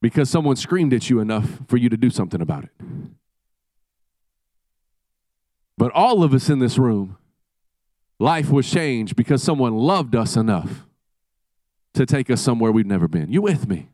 because 0.04 0.30
someone 0.30 0.58
screamed 0.58 0.94
at 0.94 1.10
you 1.10 1.22
enough 1.22 1.62
for 1.66 1.78
you 1.78 1.88
to 1.88 1.96
do 1.96 2.10
something 2.10 2.42
about 2.42 2.66
it. 2.66 2.72
But 5.78 5.94
all 5.94 6.24
of 6.24 6.34
us 6.34 6.50
in 6.50 6.60
this 6.60 6.78
room, 6.78 7.18
life 8.20 8.50
was 8.50 8.70
changed 8.70 9.16
because 9.16 9.42
someone 9.42 9.74
loved 9.74 10.14
us 10.14 10.36
enough 10.36 10.86
to 11.94 12.06
take 12.06 12.30
us 12.30 12.42
somewhere 12.42 12.70
we've 12.70 12.86
never 12.86 13.08
been. 13.08 13.32
You 13.32 13.42
with 13.42 13.70
me? 13.70 13.88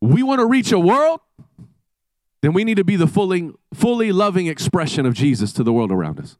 We 0.00 0.22
want 0.22 0.38
to 0.38 0.46
reach 0.46 0.70
a 0.70 0.78
world, 0.78 1.18
then 2.42 2.52
we 2.52 2.62
need 2.62 2.76
to 2.76 2.84
be 2.84 2.94
the 2.94 3.08
fully, 3.08 3.50
fully 3.74 4.12
loving 4.12 4.46
expression 4.46 5.06
of 5.06 5.14
Jesus 5.14 5.52
to 5.54 5.64
the 5.64 5.72
world 5.72 5.90
around 5.90 6.20
us. 6.20 6.38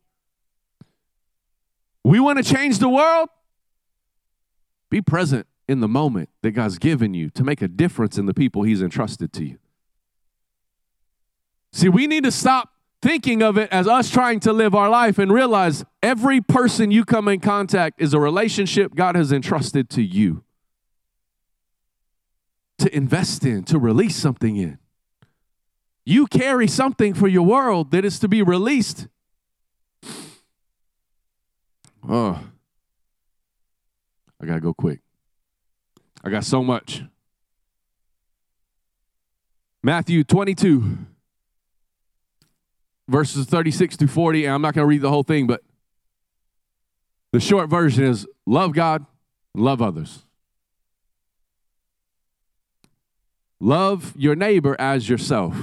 We 2.04 2.20
want 2.20 2.38
to 2.38 2.54
change 2.54 2.78
the 2.78 2.88
world, 2.88 3.30
be 4.90 5.00
present 5.00 5.48
in 5.70 5.78
the 5.78 5.86
moment 5.86 6.28
that 6.42 6.50
God's 6.50 6.78
given 6.78 7.14
you 7.14 7.30
to 7.30 7.44
make 7.44 7.62
a 7.62 7.68
difference 7.68 8.18
in 8.18 8.26
the 8.26 8.34
people 8.34 8.64
He's 8.64 8.82
entrusted 8.82 9.32
to 9.34 9.44
you. 9.44 9.58
See, 11.72 11.88
we 11.88 12.08
need 12.08 12.24
to 12.24 12.32
stop 12.32 12.70
thinking 13.00 13.40
of 13.40 13.56
it 13.56 13.70
as 13.70 13.86
us 13.86 14.10
trying 14.10 14.40
to 14.40 14.52
live 14.52 14.74
our 14.74 14.90
life 14.90 15.16
and 15.16 15.32
realize 15.32 15.84
every 16.02 16.40
person 16.40 16.90
you 16.90 17.04
come 17.04 17.28
in 17.28 17.38
contact 17.38 18.02
is 18.02 18.12
a 18.12 18.18
relationship 18.18 18.96
God 18.96 19.14
has 19.14 19.30
entrusted 19.30 19.88
to 19.90 20.02
you 20.02 20.42
to 22.78 22.92
invest 22.94 23.44
in, 23.44 23.62
to 23.62 23.78
release 23.78 24.16
something 24.16 24.56
in. 24.56 24.78
You 26.04 26.26
carry 26.26 26.66
something 26.66 27.14
for 27.14 27.28
your 27.28 27.46
world 27.46 27.92
that 27.92 28.04
is 28.04 28.18
to 28.18 28.28
be 28.28 28.42
released. 28.42 29.06
Oh, 32.08 32.40
I 34.40 34.46
got 34.46 34.54
to 34.54 34.60
go 34.60 34.72
quick. 34.72 35.00
I 36.22 36.30
got 36.30 36.44
so 36.44 36.62
much. 36.62 37.02
Matthew 39.82 40.24
22 40.24 40.98
verses 43.10 43.44
36 43.46 43.96
to 43.98 44.06
40. 44.06 44.46
And 44.46 44.54
I'm 44.54 44.62
not 44.62 44.74
going 44.74 44.84
to 44.84 44.86
read 44.86 45.02
the 45.02 45.10
whole 45.10 45.24
thing, 45.24 45.46
but 45.46 45.62
the 47.32 47.40
short 47.40 47.68
version 47.68 48.04
is 48.04 48.26
love 48.46 48.72
God, 48.72 49.04
love 49.54 49.82
others. 49.82 50.22
Love 53.58 54.14
your 54.16 54.34
neighbor 54.34 54.74
as 54.78 55.08
yourself. 55.08 55.54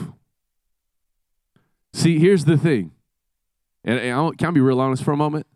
See, 1.93 2.19
here's 2.19 2.45
the 2.45 2.57
thing. 2.57 2.91
And, 3.83 3.99
and 3.99 4.37
can 4.37 4.49
I 4.49 4.51
be 4.51 4.59
real 4.59 4.79
honest 4.79 5.03
for 5.03 5.13
a 5.13 5.17
moment? 5.17 5.47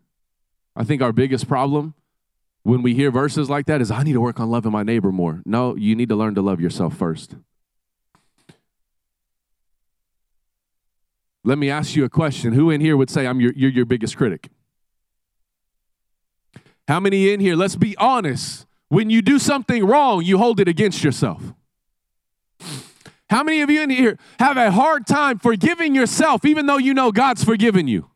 I 0.74 0.82
think 0.82 1.02
our 1.02 1.12
biggest 1.12 1.46
problem 1.46 1.94
when 2.62 2.82
we 2.82 2.94
hear 2.94 3.10
verses 3.10 3.50
like 3.50 3.66
that 3.66 3.80
is 3.80 3.90
I 3.90 4.02
need 4.02 4.12
to 4.12 4.20
work 4.20 4.38
on 4.38 4.50
loving 4.50 4.72
my 4.72 4.82
neighbor 4.82 5.10
more. 5.10 5.42
No, 5.44 5.74
you 5.76 5.96
need 5.96 6.08
to 6.10 6.16
learn 6.16 6.34
to 6.36 6.42
love 6.42 6.60
yourself 6.60 6.96
first. 6.96 7.34
Let 11.44 11.58
me 11.58 11.70
ask 11.70 11.96
you 11.96 12.04
a 12.04 12.08
question. 12.08 12.52
Who 12.52 12.70
in 12.70 12.80
here 12.80 12.96
would 12.96 13.10
say 13.10 13.26
I'm 13.26 13.40
your, 13.40 13.52
you're 13.56 13.70
your 13.70 13.84
biggest 13.84 14.16
critic? 14.16 14.48
How 16.86 17.00
many 17.00 17.32
in 17.32 17.40
here, 17.40 17.56
let's 17.56 17.74
be 17.74 17.96
honest, 17.96 18.66
when 18.88 19.10
you 19.10 19.22
do 19.22 19.38
something 19.38 19.84
wrong, 19.84 20.22
you 20.22 20.38
hold 20.38 20.60
it 20.60 20.68
against 20.68 21.02
yourself? 21.02 21.42
How 23.28 23.42
many 23.42 23.62
of 23.62 23.70
you 23.70 23.82
in 23.82 23.90
here 23.90 24.18
have 24.38 24.56
a 24.56 24.70
hard 24.70 25.06
time 25.06 25.38
forgiving 25.38 25.94
yourself 25.94 26.44
even 26.44 26.66
though 26.66 26.76
you 26.76 26.94
know 26.94 27.10
God's 27.10 27.42
forgiven 27.42 27.88
you? 27.88 28.11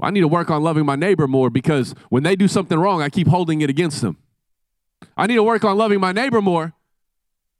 I 0.00 0.10
need 0.10 0.20
to 0.20 0.28
work 0.28 0.50
on 0.50 0.62
loving 0.62 0.86
my 0.86 0.96
neighbor 0.96 1.26
more 1.26 1.50
because 1.50 1.94
when 2.08 2.22
they 2.22 2.36
do 2.36 2.46
something 2.46 2.78
wrong, 2.78 3.02
I 3.02 3.08
keep 3.08 3.26
holding 3.26 3.60
it 3.60 3.70
against 3.70 4.00
them. 4.00 4.16
I 5.16 5.26
need 5.26 5.36
to 5.36 5.42
work 5.42 5.64
on 5.64 5.76
loving 5.76 6.00
my 6.00 6.12
neighbor 6.12 6.40
more 6.40 6.72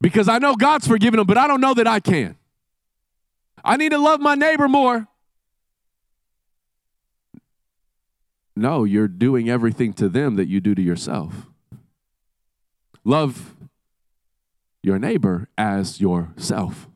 because 0.01 0.29
I 0.29 0.39
know 0.39 0.55
God's 0.55 0.87
forgiven 0.87 1.17
them, 1.17 1.27
but 1.27 1.37
I 1.37 1.47
don't 1.47 1.61
know 1.61 1.73
that 1.73 1.87
I 1.87 1.99
can. 1.99 2.37
I 3.63 3.75
need 3.75 3.89
to 3.89 3.97
love 3.97 4.21
my 4.21 4.35
neighbor 4.35 4.67
more. 4.67 5.07
No, 8.55 8.83
you're 8.83 9.07
doing 9.07 9.49
everything 9.49 9.93
to 9.93 10.09
them 10.09 10.35
that 10.35 10.49
you 10.49 10.59
do 10.59 10.75
to 10.75 10.81
yourself. 10.81 11.47
Love 13.05 13.55
your 14.83 14.99
neighbor 14.99 15.47
as 15.57 16.01
yourself. 16.01 16.88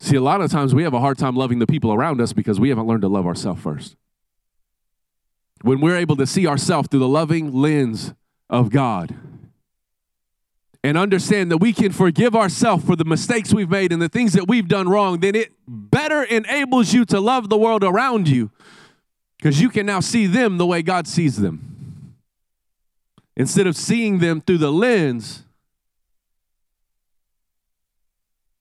See, 0.00 0.16
a 0.16 0.20
lot 0.20 0.40
of 0.40 0.50
times 0.50 0.74
we 0.74 0.84
have 0.84 0.94
a 0.94 1.00
hard 1.00 1.18
time 1.18 1.34
loving 1.34 1.58
the 1.58 1.66
people 1.66 1.92
around 1.92 2.20
us 2.20 2.32
because 2.32 2.60
we 2.60 2.68
haven't 2.68 2.86
learned 2.86 3.02
to 3.02 3.08
love 3.08 3.26
ourselves 3.26 3.60
first. 3.60 3.96
When 5.62 5.80
we're 5.80 5.96
able 5.96 6.16
to 6.16 6.26
see 6.26 6.46
ourselves 6.46 6.88
through 6.88 7.00
the 7.00 7.08
loving 7.08 7.52
lens 7.52 8.14
of 8.48 8.70
God 8.70 9.14
and 10.84 10.96
understand 10.96 11.50
that 11.50 11.58
we 11.58 11.72
can 11.72 11.90
forgive 11.90 12.36
ourselves 12.36 12.84
for 12.84 12.94
the 12.94 13.04
mistakes 13.04 13.52
we've 13.52 13.68
made 13.68 13.92
and 13.92 14.00
the 14.00 14.08
things 14.08 14.34
that 14.34 14.46
we've 14.46 14.68
done 14.68 14.88
wrong, 14.88 15.18
then 15.18 15.34
it 15.34 15.52
better 15.66 16.22
enables 16.22 16.92
you 16.92 17.04
to 17.06 17.18
love 17.18 17.48
the 17.48 17.58
world 17.58 17.82
around 17.82 18.28
you 18.28 18.52
because 19.36 19.60
you 19.60 19.68
can 19.68 19.84
now 19.84 19.98
see 19.98 20.26
them 20.26 20.58
the 20.58 20.66
way 20.66 20.80
God 20.80 21.08
sees 21.08 21.36
them. 21.36 22.14
Instead 23.36 23.66
of 23.66 23.76
seeing 23.76 24.18
them 24.18 24.40
through 24.40 24.58
the 24.58 24.72
lens 24.72 25.44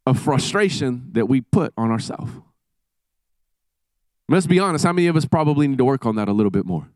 of 0.07 0.17
frustration 0.17 1.09
that 1.11 1.27
we 1.27 1.41
put 1.41 1.73
on 1.77 1.91
ourselves. 1.91 2.31
Let's 4.29 4.47
be 4.47 4.57
honest, 4.57 4.85
how 4.85 4.93
many 4.93 5.07
of 5.07 5.17
us 5.17 5.25
probably 5.25 5.67
need 5.67 5.77
to 5.77 5.85
work 5.85 6.05
on 6.05 6.15
that 6.15 6.29
a 6.29 6.33
little 6.33 6.49
bit 6.49 6.65
more? 6.65 6.87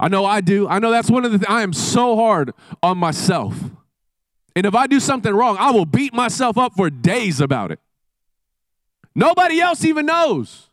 I 0.00 0.08
know 0.08 0.24
I 0.24 0.40
do. 0.40 0.66
I 0.66 0.78
know 0.78 0.90
that's 0.90 1.10
one 1.10 1.24
of 1.24 1.32
the 1.32 1.38
things. 1.38 1.48
I 1.48 1.62
am 1.62 1.72
so 1.72 2.16
hard 2.16 2.52
on 2.82 2.96
myself. 2.98 3.58
And 4.56 4.66
if 4.66 4.74
I 4.74 4.86
do 4.86 4.98
something 4.98 5.32
wrong, 5.32 5.56
I 5.58 5.70
will 5.72 5.84
beat 5.84 6.14
myself 6.14 6.56
up 6.56 6.72
for 6.74 6.88
days 6.88 7.40
about 7.40 7.70
it. 7.70 7.80
Nobody 9.14 9.60
else 9.60 9.84
even 9.84 10.06
knows. 10.06 10.70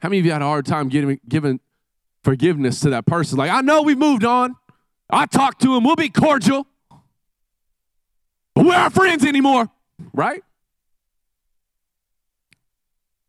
How 0.00 0.08
many 0.08 0.18
of 0.18 0.26
you 0.26 0.32
had 0.32 0.42
a 0.42 0.46
hard 0.46 0.66
time 0.66 0.88
giving, 0.88 1.20
giving 1.28 1.60
forgiveness 2.22 2.80
to 2.80 2.90
that 2.90 3.06
person? 3.06 3.38
Like, 3.38 3.50
I 3.50 3.60
know 3.60 3.82
we've 3.82 3.98
moved 3.98 4.24
on. 4.24 4.56
I 5.08 5.26
talked 5.26 5.62
to 5.62 5.76
him. 5.76 5.84
We'll 5.84 5.96
be 5.96 6.10
cordial. 6.10 6.66
But 8.54 8.64
we're 8.64 8.72
not 8.72 8.92
friends 8.92 9.24
anymore, 9.24 9.68
right? 10.12 10.42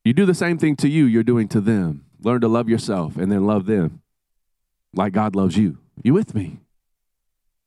You 0.03 0.13
do 0.13 0.25
the 0.25 0.35
same 0.35 0.57
thing 0.57 0.75
to 0.77 0.88
you, 0.88 1.05
you're 1.05 1.23
doing 1.23 1.47
to 1.49 1.59
them. 1.59 2.05
Learn 2.21 2.41
to 2.41 2.47
love 2.47 2.69
yourself 2.69 3.17
and 3.17 3.31
then 3.31 3.45
love 3.45 3.65
them 3.65 4.01
like 4.93 5.13
God 5.13 5.35
loves 5.35 5.57
you. 5.57 5.77
You 6.03 6.13
with 6.13 6.33
me? 6.35 6.59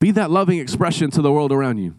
Be 0.00 0.12
that 0.12 0.30
loving 0.30 0.58
expression 0.58 1.10
to 1.10 1.22
the 1.22 1.32
world 1.32 1.52
around 1.52 1.78
you. 1.78 1.94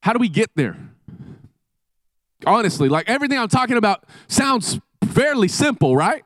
How 0.00 0.12
do 0.12 0.18
we 0.18 0.28
get 0.28 0.50
there? 0.54 0.76
Honestly, 2.46 2.88
like 2.88 3.08
everything 3.08 3.38
I'm 3.38 3.48
talking 3.48 3.76
about 3.76 4.04
sounds 4.26 4.80
fairly 5.04 5.48
simple, 5.48 5.96
right? 5.96 6.24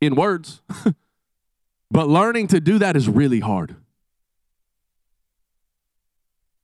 In 0.00 0.14
words. 0.14 0.60
but 1.90 2.08
learning 2.08 2.48
to 2.48 2.60
do 2.60 2.78
that 2.78 2.96
is 2.96 3.08
really 3.08 3.40
hard. 3.40 3.76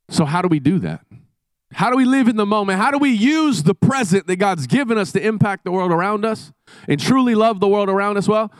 So, 0.08 0.24
how 0.24 0.42
do 0.42 0.48
we 0.48 0.58
do 0.58 0.78
that? 0.80 1.04
How 1.72 1.90
do 1.90 1.96
we 1.96 2.04
live 2.04 2.28
in 2.28 2.36
the 2.36 2.46
moment? 2.46 2.80
How 2.80 2.90
do 2.90 2.98
we 2.98 3.10
use 3.10 3.62
the 3.62 3.74
present 3.74 4.26
that 4.26 4.36
God's 4.36 4.66
given 4.66 4.96
us 4.96 5.12
to 5.12 5.24
impact 5.24 5.64
the 5.64 5.70
world 5.70 5.92
around 5.92 6.24
us 6.24 6.52
and 6.88 6.98
truly 6.98 7.34
love 7.34 7.60
the 7.60 7.68
world 7.68 7.90
around 7.90 8.16
us? 8.16 8.26
Well, 8.26 8.50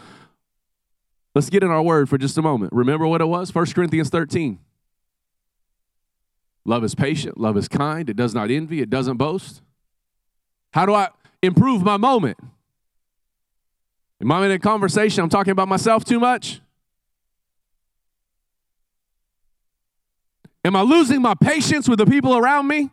let's 1.35 1.49
get 1.49 1.63
in 1.63 1.71
our 1.71 1.83
word 1.83 2.09
for 2.09 2.19
just 2.19 2.37
a 2.37 2.43
moment. 2.43 2.73
Remember 2.73 3.07
what 3.07 3.21
it 3.21 3.27
was? 3.27 3.55
1 3.55 3.67
Corinthians 3.67 4.11
13. 4.11 4.59
Love 6.67 6.85
is 6.85 6.95
patient, 6.95 7.39
love 7.39 7.57
is 7.57 7.67
kind, 7.67 8.11
it 8.11 8.17
does 8.17 8.35
not 8.35 8.51
envy, 8.51 8.83
it 8.83 8.91
doesn't 8.91 9.17
boast. 9.17 9.63
How 10.75 10.85
do 10.85 10.93
I 10.93 11.09
improve 11.43 11.83
my 11.83 11.97
moment? 11.97 12.37
Am 14.21 14.31
I 14.31 14.45
in 14.45 14.51
a 14.51 14.59
conversation? 14.59 15.23
I'm 15.23 15.31
talking 15.31 15.53
about 15.53 15.69
myself 15.69 16.05
too 16.05 16.21
much? 16.21 16.61
Am 20.65 20.77
I 20.77 20.83
losing 20.83 21.23
my 21.23 21.35
patience 21.35 21.89
with 21.89 21.99
the 21.99 22.07
people 22.07 22.37
around 22.37 22.67
me? 22.67 22.91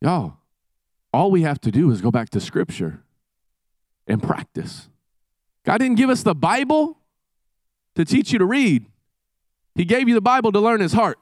Y'all, 0.00 0.34
all 1.12 1.30
we 1.30 1.42
have 1.42 1.60
to 1.60 1.70
do 1.70 1.90
is 1.90 2.00
go 2.00 2.10
back 2.10 2.30
to 2.30 2.40
Scripture 2.40 3.02
and 4.06 4.22
practice. 4.22 4.88
God 5.64 5.78
didn't 5.78 5.96
give 5.96 6.10
us 6.10 6.22
the 6.22 6.34
Bible 6.34 6.98
to 7.94 8.04
teach 8.04 8.32
you 8.32 8.38
to 8.38 8.46
read, 8.46 8.86
He 9.74 9.84
gave 9.84 10.08
you 10.08 10.14
the 10.14 10.22
Bible 10.22 10.50
to 10.52 10.60
learn 10.60 10.80
His 10.80 10.92
heart. 10.92 11.18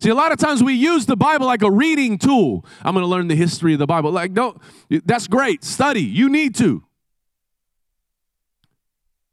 See, 0.00 0.10
a 0.10 0.14
lot 0.14 0.30
of 0.30 0.38
times 0.38 0.62
we 0.62 0.74
use 0.74 1.06
the 1.06 1.16
Bible 1.16 1.46
like 1.46 1.62
a 1.62 1.70
reading 1.70 2.18
tool. 2.18 2.64
I'm 2.84 2.94
going 2.94 3.02
to 3.02 3.08
learn 3.08 3.26
the 3.26 3.34
history 3.34 3.72
of 3.72 3.80
the 3.80 3.86
Bible. 3.86 4.12
Like, 4.12 4.30
no, 4.30 4.56
that's 5.04 5.26
great. 5.26 5.64
Study. 5.64 6.02
You 6.02 6.28
need 6.28 6.54
to. 6.56 6.84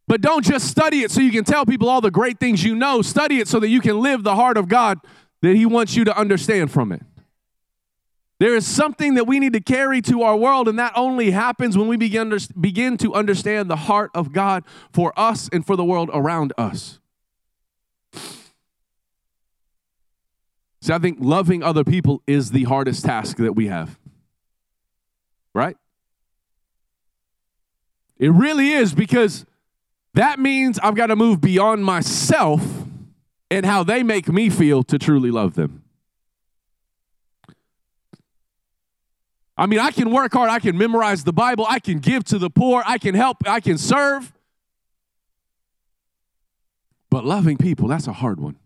But 0.07 0.21
don't 0.21 0.45
just 0.45 0.67
study 0.67 1.01
it 1.01 1.11
so 1.11 1.19
you 1.19 1.31
can 1.31 1.43
tell 1.43 1.65
people 1.65 1.89
all 1.89 2.01
the 2.01 2.11
great 2.11 2.39
things 2.39 2.63
you 2.63 2.75
know. 2.75 3.01
Study 3.01 3.39
it 3.39 3.47
so 3.47 3.59
that 3.59 3.69
you 3.69 3.81
can 3.81 3.99
live 3.99 4.23
the 4.23 4.35
heart 4.35 4.57
of 4.57 4.67
God 4.67 4.99
that 5.41 5.55
He 5.55 5.65
wants 5.65 5.95
you 5.95 6.03
to 6.05 6.17
understand 6.17 6.71
from 6.71 6.91
it. 6.91 7.01
There 8.37 8.55
is 8.55 8.67
something 8.67 9.13
that 9.15 9.25
we 9.25 9.39
need 9.39 9.53
to 9.53 9.61
carry 9.61 10.01
to 10.03 10.23
our 10.23 10.35
world, 10.35 10.67
and 10.67 10.77
that 10.77 10.91
only 10.95 11.31
happens 11.31 11.77
when 11.77 11.87
we 11.87 11.95
begin 11.95 12.31
to, 12.31 12.53
begin 12.59 12.97
to 12.97 13.13
understand 13.13 13.69
the 13.69 13.77
heart 13.77 14.11
of 14.13 14.33
God 14.33 14.63
for 14.91 15.17
us 15.17 15.49
and 15.51 15.65
for 15.65 15.75
the 15.75 15.85
world 15.85 16.09
around 16.13 16.51
us. 16.57 16.99
See, 20.81 20.93
I 20.93 20.99
think 20.99 21.17
loving 21.19 21.63
other 21.63 21.83
people 21.83 22.21
is 22.27 22.51
the 22.51 22.65
hardest 22.65 23.05
task 23.05 23.37
that 23.37 23.55
we 23.55 23.67
have. 23.67 23.97
Right? 25.53 25.77
It 28.19 28.31
really 28.31 28.71
is 28.71 28.93
because 28.93 29.45
that 30.15 30.39
means 30.39 30.80
I've 30.80 30.95
got 30.95 31.08
to 31.08 31.15
move 31.15 31.41
beyond 31.41 31.86
myself 31.86 32.65
and 33.51 33.65
how 33.65 33.84
they 33.84 34.01
make 34.01 34.28
me 34.28 34.49
feel 34.49 34.84
to 34.84 34.97
truly 34.97 35.30
love 35.30 35.56
them. 35.56 35.84
I 39.57 39.68
mean, 39.68 39.80
I 39.80 39.91
can 39.91 40.11
work 40.11 40.34
hard, 40.34 40.49
I 40.49 40.59
can 40.59 40.78
memorize 40.78 41.24
the 41.24 41.32
Bible, 41.32 41.66
I 41.70 41.80
can 41.80 41.99
give 41.99 42.24
to 42.26 42.38
the 42.38 42.49
poor, 42.49 42.84
I 42.86 42.97
can 42.97 43.16
help, 43.16 43.38
I 43.47 43.59
can 43.59 43.78
serve. 43.78 44.34
But 47.09 47.26
loving 47.26 47.57
people, 47.57 47.88
that's 47.88 48.07
a 48.07 48.13
hard 48.13 48.39
one. 48.39 48.57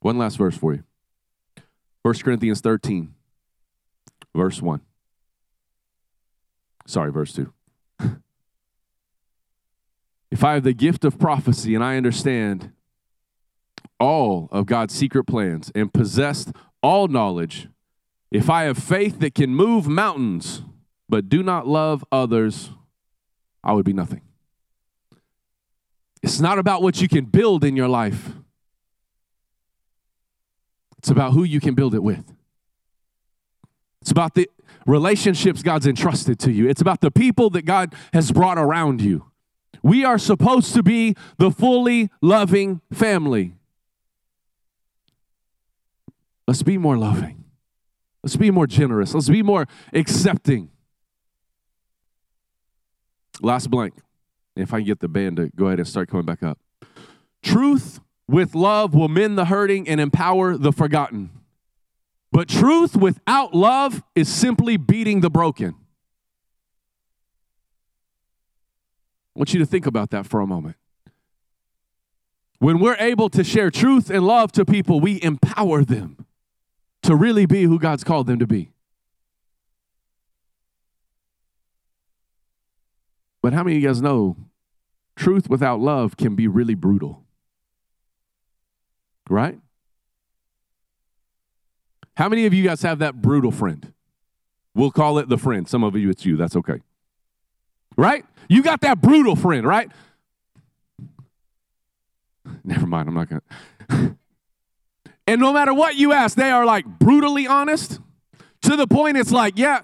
One 0.00 0.18
last 0.18 0.36
verse 0.36 0.56
for 0.56 0.74
you 0.74 0.84
1 2.02 2.14
Corinthians 2.14 2.60
13, 2.60 3.14
verse 4.34 4.62
1. 4.62 4.80
Sorry, 6.88 7.12
verse 7.12 7.34
2. 7.34 7.52
if 10.30 10.42
I 10.42 10.54
have 10.54 10.64
the 10.64 10.72
gift 10.72 11.04
of 11.04 11.18
prophecy 11.18 11.74
and 11.74 11.84
I 11.84 11.98
understand 11.98 12.72
all 14.00 14.48
of 14.50 14.64
God's 14.64 14.94
secret 14.94 15.24
plans 15.24 15.70
and 15.74 15.92
possessed 15.92 16.50
all 16.82 17.06
knowledge, 17.06 17.68
if 18.30 18.48
I 18.48 18.62
have 18.62 18.78
faith 18.78 19.20
that 19.20 19.34
can 19.34 19.54
move 19.54 19.86
mountains 19.86 20.62
but 21.10 21.28
do 21.28 21.42
not 21.42 21.66
love 21.66 22.02
others, 22.10 22.70
I 23.62 23.74
would 23.74 23.84
be 23.84 23.92
nothing. 23.92 24.22
It's 26.22 26.40
not 26.40 26.58
about 26.58 26.80
what 26.80 27.02
you 27.02 27.08
can 27.08 27.26
build 27.26 27.64
in 27.64 27.76
your 27.76 27.88
life, 27.88 28.30
it's 30.96 31.10
about 31.10 31.32
who 31.34 31.44
you 31.44 31.60
can 31.60 31.74
build 31.74 31.94
it 31.94 32.02
with. 32.02 32.32
It's 34.00 34.10
about 34.10 34.32
the 34.34 34.48
relationships 34.88 35.62
God's 35.62 35.86
entrusted 35.86 36.38
to 36.40 36.50
you. 36.50 36.68
It's 36.68 36.80
about 36.80 37.00
the 37.00 37.10
people 37.10 37.50
that 37.50 37.62
God 37.62 37.94
has 38.12 38.32
brought 38.32 38.58
around 38.58 39.02
you. 39.02 39.26
We 39.82 40.04
are 40.04 40.18
supposed 40.18 40.74
to 40.74 40.82
be 40.82 41.14
the 41.36 41.50
fully 41.50 42.10
loving 42.20 42.80
family. 42.92 43.54
Let's 46.48 46.62
be 46.62 46.78
more 46.78 46.96
loving. 46.96 47.44
Let's 48.22 48.36
be 48.36 48.50
more 48.50 48.66
generous. 48.66 49.14
Let's 49.14 49.28
be 49.28 49.42
more 49.42 49.66
accepting. 49.92 50.70
Last 53.40 53.70
blank. 53.70 53.94
If 54.56 54.74
I 54.74 54.78
can 54.78 54.86
get 54.86 55.00
the 55.00 55.08
band 55.08 55.36
to 55.36 55.50
go 55.54 55.66
ahead 55.66 55.78
and 55.78 55.86
start 55.86 56.08
coming 56.08 56.26
back 56.26 56.42
up. 56.42 56.58
Truth 57.42 58.00
with 58.26 58.54
love 58.54 58.94
will 58.94 59.08
mend 59.08 59.38
the 59.38 59.44
hurting 59.44 59.88
and 59.88 60.00
empower 60.00 60.56
the 60.56 60.72
forgotten. 60.72 61.37
But 62.30 62.48
truth 62.48 62.96
without 62.96 63.54
love 63.54 64.02
is 64.14 64.28
simply 64.28 64.76
beating 64.76 65.20
the 65.20 65.30
broken. 65.30 65.74
I 69.34 69.38
want 69.38 69.52
you 69.54 69.60
to 69.60 69.66
think 69.66 69.86
about 69.86 70.10
that 70.10 70.26
for 70.26 70.40
a 70.40 70.46
moment. 70.46 70.76
When 72.58 72.80
we're 72.80 72.96
able 72.98 73.30
to 73.30 73.44
share 73.44 73.70
truth 73.70 74.10
and 74.10 74.26
love 74.26 74.50
to 74.52 74.64
people, 74.64 75.00
we 75.00 75.22
empower 75.22 75.84
them 75.84 76.26
to 77.02 77.14
really 77.14 77.46
be 77.46 77.62
who 77.62 77.78
God's 77.78 78.02
called 78.02 78.26
them 78.26 78.40
to 78.40 78.46
be. 78.46 78.72
But 83.40 83.52
how 83.52 83.62
many 83.62 83.76
of 83.76 83.82
you 83.82 83.88
guys 83.88 84.02
know 84.02 84.36
truth 85.14 85.48
without 85.48 85.80
love 85.80 86.16
can 86.16 86.34
be 86.34 86.48
really 86.48 86.74
brutal? 86.74 87.24
Right? 89.30 89.58
How 92.18 92.28
many 92.28 92.46
of 92.46 92.52
you 92.52 92.64
guys 92.64 92.82
have 92.82 92.98
that 92.98 93.22
brutal 93.22 93.52
friend? 93.52 93.92
We'll 94.74 94.90
call 94.90 95.18
it 95.18 95.28
the 95.28 95.38
friend. 95.38 95.68
Some 95.68 95.84
of 95.84 95.94
you, 95.94 96.10
it's 96.10 96.26
you. 96.26 96.36
That's 96.36 96.56
okay. 96.56 96.80
Right? 97.96 98.24
You 98.48 98.60
got 98.60 98.80
that 98.80 99.00
brutal 99.00 99.36
friend, 99.36 99.64
right? 99.64 99.88
Never 102.64 102.88
mind. 102.88 103.08
I'm 103.08 103.14
not 103.14 103.28
going 103.28 103.40
to. 103.90 104.16
and 105.28 105.40
no 105.40 105.52
matter 105.52 105.72
what 105.72 105.94
you 105.94 106.10
ask, 106.10 106.36
they 106.36 106.50
are 106.50 106.66
like 106.66 106.86
brutally 106.86 107.46
honest 107.46 108.00
to 108.62 108.74
the 108.74 108.88
point 108.88 109.16
it's 109.16 109.30
like, 109.30 109.56
yeah. 109.56 109.82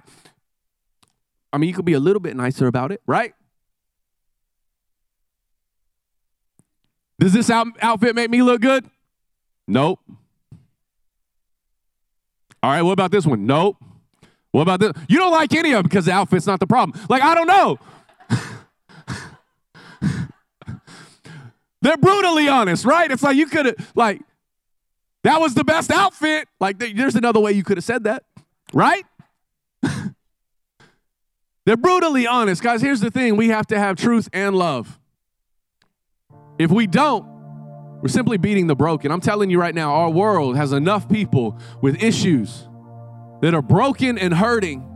I 1.53 1.59
mean, 1.59 1.69
you 1.69 1.75
could 1.75 1.85
be 1.85 1.93
a 1.93 2.01
little 2.01 2.19
bit 2.19 2.35
nicer 2.35 2.67
about 2.67 2.91
it, 2.91 3.01
right? 3.07 3.33
Does 7.21 7.33
this 7.33 7.49
out- 7.49 7.81
outfit 7.81 8.17
make 8.17 8.29
me 8.29 8.43
look 8.43 8.61
good? 8.61 8.91
Nope. 9.69 10.01
All 12.65 12.71
right, 12.71 12.81
what 12.81 12.93
about 12.93 13.11
this 13.11 13.27
one? 13.27 13.45
Nope. 13.45 13.77
What 14.51 14.63
about 14.63 14.81
this? 14.81 14.93
You 15.07 15.19
don't 15.19 15.33
like 15.33 15.53
any 15.53 15.73
of 15.73 15.83
them 15.83 15.83
because 15.83 16.07
the 16.07 16.13
outfit's 16.13 16.47
not 16.47 16.61
the 16.61 16.67
problem. 16.67 16.99
Like, 17.11 17.23
I 17.23 17.35
don't 17.35 17.47
know. 17.47 17.79
They're 21.83 21.99
brutally 21.99 22.49
honest, 22.49 22.87
right? 22.87 23.11
It's 23.11 23.23
like 23.23 23.37
you 23.37 23.49
could 23.49 23.67
have, 23.67 23.93
like, 23.95 24.23
that 25.25 25.43
was 25.43 25.53
the 25.53 25.63
best 25.63 25.91
outfit. 25.91 26.49
Like, 26.59 26.79
there's 26.79 27.17
another 27.17 27.39
way 27.39 27.53
you 27.53 27.65
could 27.65 27.77
have 27.77 27.85
said 27.85 28.05
that, 28.05 28.25
right? 28.73 29.05
They're 31.67 31.77
brutally 31.77 32.27
honest. 32.27 32.63
Guys, 32.63 32.81
here's 32.81 33.01
the 33.01 33.11
thing 33.11 33.37
we 33.37 33.49
have 33.49 33.67
to 33.67 33.79
have 33.79 33.97
truth 33.97 34.31
and 34.33 34.57
love. 34.57 34.99
If 36.59 36.71
we 36.71 36.87
don't, 36.87 37.34
we're 38.05 38.11
simply 38.11 38.37
beating 38.37 38.67
the 38.67 38.77
broken. 38.77 39.11
I'm 39.11 39.23
telling 39.23 39.49
you 39.49 39.59
right 39.59 39.75
now, 39.75 39.95
our 39.95 40.11
world 40.11 40.59
has 40.59 40.73
enough 40.73 41.09
people 41.09 41.59
with 41.81 42.03
issues 42.03 42.69
that 43.41 43.55
are 43.55 43.63
broken 43.63 44.19
and 44.19 44.35
hurting, 44.35 44.87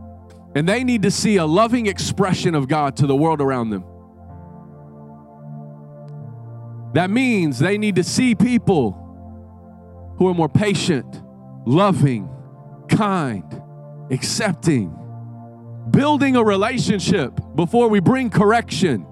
and 0.53 0.69
they 0.69 0.83
need 0.83 1.01
to 1.01 1.09
see 1.09 1.37
a 1.37 1.45
loving 1.47 1.87
expression 1.87 2.53
of 2.53 2.67
God 2.67 2.97
to 2.97 3.07
the 3.07 3.15
world 3.15 3.41
around 3.41 3.71
them. 3.71 3.83
That 6.93 7.09
means 7.09 7.57
they 7.57 7.79
need 7.79 7.95
to 7.95 8.03
see 8.03 8.35
people 8.35 8.91
who 10.19 10.27
are 10.27 10.35
more 10.35 10.47
patient, 10.47 11.23
loving, 11.65 12.29
kind, 12.89 13.59
accepting, 14.11 14.95
building 15.89 16.35
a 16.35 16.43
relationship 16.43 17.41
before 17.55 17.87
we 17.87 18.01
bring 18.01 18.29
correction. 18.29 19.07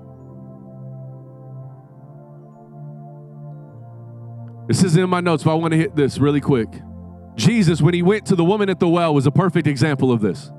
This 4.68 4.84
isn't 4.84 5.02
in 5.02 5.10
my 5.10 5.22
notes, 5.22 5.44
but 5.44 5.52
I 5.52 5.56
want 5.56 5.72
to 5.72 5.78
hit 5.78 5.96
this 5.96 6.18
really 6.18 6.42
quick. 6.42 6.70
Jesus, 7.36 7.82
when 7.82 7.94
he 7.94 8.02
went 8.02 8.26
to 8.28 8.36
the 8.36 8.44
woman 8.44 8.70
at 8.70 8.80
the 8.80 8.88
well, 8.88 9.14
was 9.14 9.26
a 9.26 9.32
perfect 9.32 9.68
example 9.68 10.12
of 10.12 10.22
this. 10.22 10.52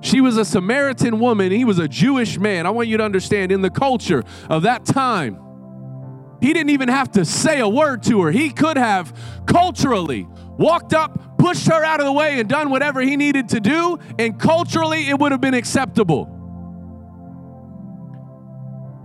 She 0.00 0.20
was 0.20 0.36
a 0.36 0.44
Samaritan 0.44 1.18
woman, 1.18 1.52
he 1.52 1.64
was 1.64 1.78
a 1.78 1.88
Jewish 1.88 2.38
man. 2.38 2.66
I 2.66 2.70
want 2.70 2.88
you 2.88 2.96
to 2.96 3.04
understand 3.04 3.52
in 3.52 3.60
the 3.60 3.70
culture 3.70 4.22
of 4.48 4.62
that 4.62 4.84
time, 4.84 5.40
he 6.40 6.52
didn't 6.52 6.70
even 6.70 6.88
have 6.88 7.10
to 7.12 7.24
say 7.24 7.60
a 7.60 7.68
word 7.68 8.02
to 8.04 8.22
her. 8.22 8.30
He 8.30 8.50
could 8.50 8.76
have 8.76 9.12
culturally 9.46 10.28
walked 10.58 10.94
up, 10.94 11.38
pushed 11.38 11.66
her 11.66 11.84
out 11.84 12.00
of 12.00 12.06
the 12.06 12.12
way, 12.12 12.38
and 12.38 12.48
done 12.48 12.70
whatever 12.70 13.00
he 13.00 13.16
needed 13.16 13.50
to 13.50 13.60
do, 13.60 13.98
and 14.18 14.38
culturally 14.38 15.08
it 15.08 15.18
would 15.18 15.32
have 15.32 15.40
been 15.40 15.54
acceptable. 15.54 16.32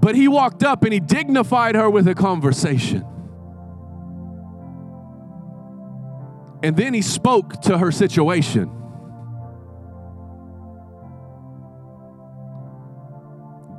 But 0.01 0.15
he 0.15 0.27
walked 0.27 0.63
up 0.63 0.84
and 0.84 0.93
he 0.93 0.99
dignified 0.99 1.75
her 1.75 1.89
with 1.89 2.07
a 2.07 2.15
conversation. 2.15 3.05
And 6.64 6.76
then 6.76 6.93
he 6.93 7.01
spoke 7.01 7.62
to 7.62 7.78
her 7.78 7.91
situation. 7.91 8.72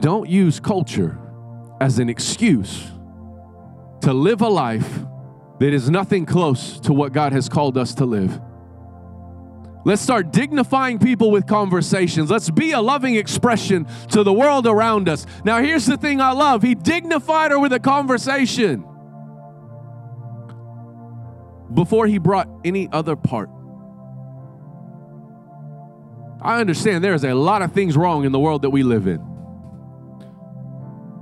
Don't 0.00 0.28
use 0.28 0.58
culture 0.58 1.18
as 1.80 2.00
an 2.00 2.08
excuse 2.08 2.90
to 4.00 4.12
live 4.12 4.40
a 4.40 4.48
life 4.48 5.00
that 5.60 5.72
is 5.72 5.88
nothing 5.88 6.26
close 6.26 6.80
to 6.80 6.92
what 6.92 7.12
God 7.12 7.32
has 7.32 7.48
called 7.48 7.78
us 7.78 7.94
to 7.94 8.04
live. 8.04 8.40
Let's 9.84 10.02
start 10.02 10.32
dignifying 10.32 10.98
people 10.98 11.30
with 11.30 11.46
conversations. 11.46 12.30
Let's 12.30 12.50
be 12.50 12.72
a 12.72 12.80
loving 12.80 13.16
expression 13.16 13.86
to 14.10 14.22
the 14.22 14.32
world 14.32 14.66
around 14.66 15.08
us. 15.08 15.26
Now, 15.44 15.60
here's 15.60 15.86
the 15.86 15.96
thing 15.96 16.20
I 16.20 16.32
love 16.32 16.62
He 16.62 16.74
dignified 16.74 17.52
her 17.52 17.58
with 17.58 17.72
a 17.72 17.80
conversation 17.80 18.84
before 21.74 22.06
He 22.06 22.18
brought 22.18 22.48
any 22.64 22.88
other 22.92 23.16
part. 23.16 23.50
I 26.40 26.60
understand 26.60 27.04
there's 27.04 27.24
a 27.24 27.34
lot 27.34 27.62
of 27.62 27.72
things 27.72 27.96
wrong 27.96 28.24
in 28.24 28.32
the 28.32 28.40
world 28.40 28.62
that 28.62 28.70
we 28.70 28.82
live 28.82 29.06
in. 29.06 29.22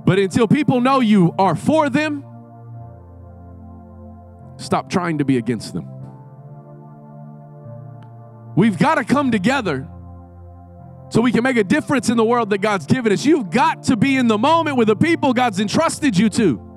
But 0.03 0.17
until 0.17 0.47
people 0.47 0.81
know 0.81 0.99
you 0.99 1.33
are 1.37 1.55
for 1.55 1.89
them, 1.89 2.25
Stop 4.61 4.89
trying 4.89 5.17
to 5.17 5.25
be 5.25 5.37
against 5.37 5.73
them. 5.73 5.87
We've 8.55 8.77
got 8.77 8.95
to 8.95 9.03
come 9.03 9.31
together 9.31 9.87
so 11.09 11.19
we 11.19 11.31
can 11.31 11.43
make 11.43 11.57
a 11.57 11.63
difference 11.63 12.09
in 12.09 12.17
the 12.17 12.23
world 12.23 12.51
that 12.51 12.59
God's 12.59 12.85
given 12.85 13.11
us. 13.11 13.25
You've 13.25 13.49
got 13.49 13.83
to 13.83 13.97
be 13.97 14.17
in 14.17 14.27
the 14.27 14.37
moment 14.37 14.77
with 14.77 14.87
the 14.87 14.95
people 14.95 15.33
God's 15.33 15.59
entrusted 15.59 16.17
you 16.17 16.29
to. 16.29 16.70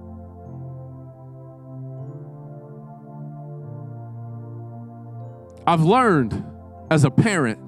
I've 5.66 5.82
learned 5.82 6.44
as 6.90 7.04
a 7.04 7.10
parent 7.10 7.58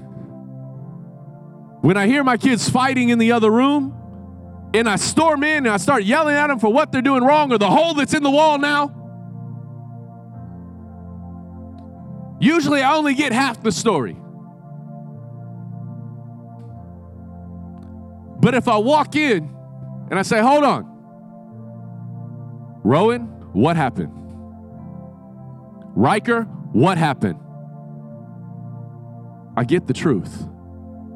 when 1.83 1.97
I 1.97 2.07
hear 2.07 2.25
my 2.25 2.37
kids 2.37 2.69
fighting 2.69 3.11
in 3.11 3.19
the 3.19 3.33
other 3.33 3.51
room 3.51 3.95
and 4.75 4.89
I 4.89 4.97
storm 4.97 5.45
in 5.45 5.59
and 5.67 5.69
I 5.69 5.77
start 5.77 6.05
yelling 6.05 6.35
at 6.35 6.49
them 6.49 6.59
for 6.59 6.73
what 6.73 6.93
they're 6.93 7.03
doing 7.03 7.23
wrong 7.23 7.53
or 7.53 7.59
the 7.59 7.71
hole 7.71 7.95
that's 7.95 8.15
in 8.15 8.23
the 8.23 8.31
wall 8.31 8.59
now, 8.59 8.97
Usually 12.39 12.83
I 12.83 12.95
only 12.95 13.15
get 13.15 13.33
half 13.33 13.63
the 13.63 13.73
story. 13.73 14.17
But 18.41 18.55
if 18.55 18.69
I 18.69 18.77
walk 18.77 19.17
in 19.17 19.55
and 20.11 20.19
I 20.19 20.23
say, 20.23 20.41
hold 20.41 20.63
on, 20.63 20.85
Rowan, 22.85 23.23
what 23.53 23.77
happened? 23.77 24.13
Riker, 25.97 26.43
what 26.73 26.99
happened? 26.99 27.41
I 29.57 29.65
get 29.65 29.87
the 29.87 29.95
truth. 29.95 30.47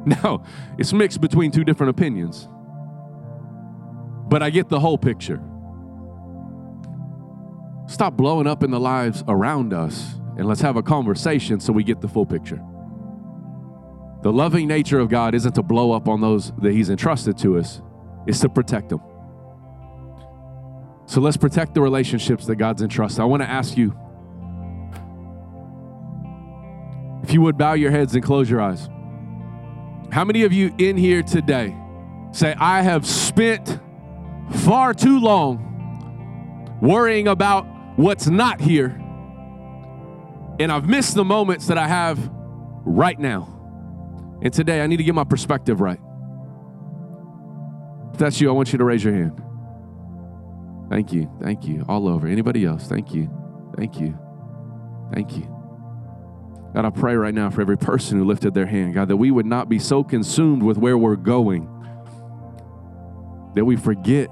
Now, 0.07 0.45
it's 0.79 0.95
mixed 0.95 1.21
between 1.21 1.51
two 1.51 1.63
different 1.63 1.91
opinions, 1.91 2.49
but 4.31 4.43
I 4.43 4.49
get 4.49 4.71
the 4.71 4.81
whole 4.81 4.97
picture. 4.97 5.43
Stop 7.87 8.17
blowing 8.17 8.47
up 8.47 8.63
in 8.63 8.71
the 8.71 8.81
lives 8.81 9.23
around 9.29 9.75
us 9.75 10.15
and 10.39 10.47
let's 10.47 10.63
have 10.63 10.77
a 10.77 10.83
conversation 10.83 11.61
so 11.61 11.71
we 11.73 11.85
get 11.85 12.01
the 12.01 12.09
full 12.09 12.25
picture. 12.25 12.63
The 14.23 14.33
loving 14.33 14.69
nature 14.69 14.99
of 14.99 15.11
God 15.11 15.35
isn't 15.35 15.55
to 15.55 15.63
blow 15.63 15.93
up 15.93 16.09
on 16.09 16.23
those 16.23 16.53
that 16.63 16.73
He's 16.73 16.89
entrusted 16.89 17.37
to 17.39 17.59
us, 17.59 17.83
it's 18.27 18.41
to 18.41 18.49
protect 18.49 18.89
them. 18.89 19.03
So 21.05 21.21
let's 21.21 21.37
protect 21.37 21.75
the 21.75 21.83
relationships 21.83 22.47
that 22.47 22.57
God's 22.57 22.81
entrusted. 22.81 23.21
I 23.21 23.25
want 23.25 23.43
to 23.43 23.51
ask 23.51 23.77
you 23.77 23.95
if 27.23 27.33
you 27.33 27.41
would 27.43 27.57
bow 27.59 27.75
your 27.75 27.91
heads 27.91 28.15
and 28.15 28.25
close 28.25 28.49
your 28.49 28.61
eyes. 28.61 28.89
How 30.13 30.25
many 30.25 30.43
of 30.43 30.53
you 30.53 30.75
in 30.79 30.97
here 30.97 31.23
today 31.23 31.77
say, 32.33 32.55
I 32.59 32.83
have 32.83 33.07
spent 33.07 33.79
far 34.65 34.95
too 34.95 35.21
long 35.21 36.79
worrying 36.81 37.29
about 37.29 37.67
what's 37.97 38.27
not 38.27 38.61
here, 38.61 38.97
and 40.59 40.73
I've 40.73 40.89
missed 40.89 41.15
the 41.15 41.25
moments 41.25 41.67
that 41.69 41.79
I 41.79 41.87
have 41.87 42.19
right 42.85 43.19
now? 43.19 43.57
And 44.43 44.53
today 44.53 44.81
I 44.81 44.87
need 44.87 44.97
to 44.97 45.05
get 45.05 45.15
my 45.15 45.25
perspective 45.25 45.81
right. 45.81 46.01
If 48.13 48.19
that's 48.19 48.41
you, 48.41 48.49
I 48.49 48.53
want 48.53 48.73
you 48.73 48.79
to 48.79 48.85
raise 48.85 49.05
your 49.05 49.15
hand. 49.15 49.41
Thank 50.91 51.13
you. 51.13 51.31
Thank 51.41 51.65
you. 51.67 51.85
All 51.89 52.09
over. 52.09 52.27
Anybody 52.27 52.65
else? 52.65 52.87
Thank 52.87 53.15
you. 53.15 53.31
Thank 53.77 54.01
you. 54.01 54.19
Thank 55.13 55.37
you. 55.37 55.50
God, 56.75 56.85
I 56.85 56.91
pray 56.91 57.17
right 57.17 57.35
now 57.35 57.51
for 57.51 57.61
every 57.61 57.79
person 57.79 58.19
who 58.19 58.25
lifted 58.25 58.55
their 58.55 58.67
hand, 58.67 58.95
God, 58.95 59.09
that 59.09 59.17
we 59.17 59.31
would 59.31 59.47
not 59.47 59.69
be 59.69 59.79
so 59.79 60.05
consumed 60.05 60.63
with 60.63 60.77
where 60.79 60.97
we're 60.97 61.17
going 61.17 61.69
that 63.55 63.65
we 63.65 63.77
forget 63.77 64.31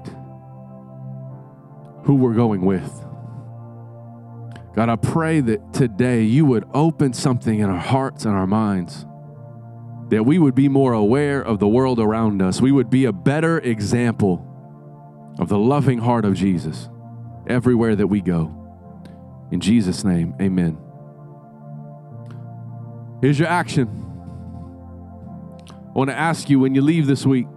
who 2.03 2.15
we're 2.15 2.33
going 2.33 2.61
with. 2.61 2.89
God, 4.75 4.89
I 4.89 4.95
pray 4.95 5.41
that 5.41 5.73
today 5.73 6.23
you 6.23 6.45
would 6.45 6.65
open 6.73 7.13
something 7.13 7.59
in 7.59 7.69
our 7.69 7.79
hearts 7.79 8.25
and 8.25 8.33
our 8.33 8.47
minds, 8.47 9.05
that 10.09 10.23
we 10.23 10.39
would 10.39 10.55
be 10.55 10.69
more 10.69 10.93
aware 10.93 11.41
of 11.41 11.59
the 11.59 11.67
world 11.67 11.99
around 11.99 12.41
us. 12.41 12.61
We 12.61 12.71
would 12.71 12.89
be 12.89 13.05
a 13.05 13.11
better 13.11 13.59
example 13.59 14.45
of 15.37 15.49
the 15.49 15.59
loving 15.59 15.99
heart 15.99 16.25
of 16.25 16.35
Jesus 16.35 16.89
everywhere 17.47 17.95
that 17.95 18.07
we 18.07 18.21
go. 18.21 18.55
In 19.51 19.59
Jesus' 19.59 20.03
name, 20.03 20.35
amen. 20.39 20.77
Here's 23.21 23.37
your 23.37 23.47
action. 23.47 23.87
I 25.69 25.91
want 25.91 26.09
to 26.09 26.15
ask 26.15 26.49
you 26.49 26.59
when 26.59 26.75
you 26.75 26.81
leave 26.81 27.07
this 27.07 27.25
week 27.25 27.47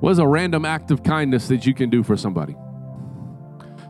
what 0.00 0.12
is 0.12 0.18
a 0.18 0.26
random 0.26 0.64
act 0.64 0.90
of 0.90 1.02
kindness 1.02 1.48
that 1.48 1.66
you 1.66 1.74
can 1.74 1.90
do 1.90 2.02
for 2.02 2.16
somebody? 2.16 2.56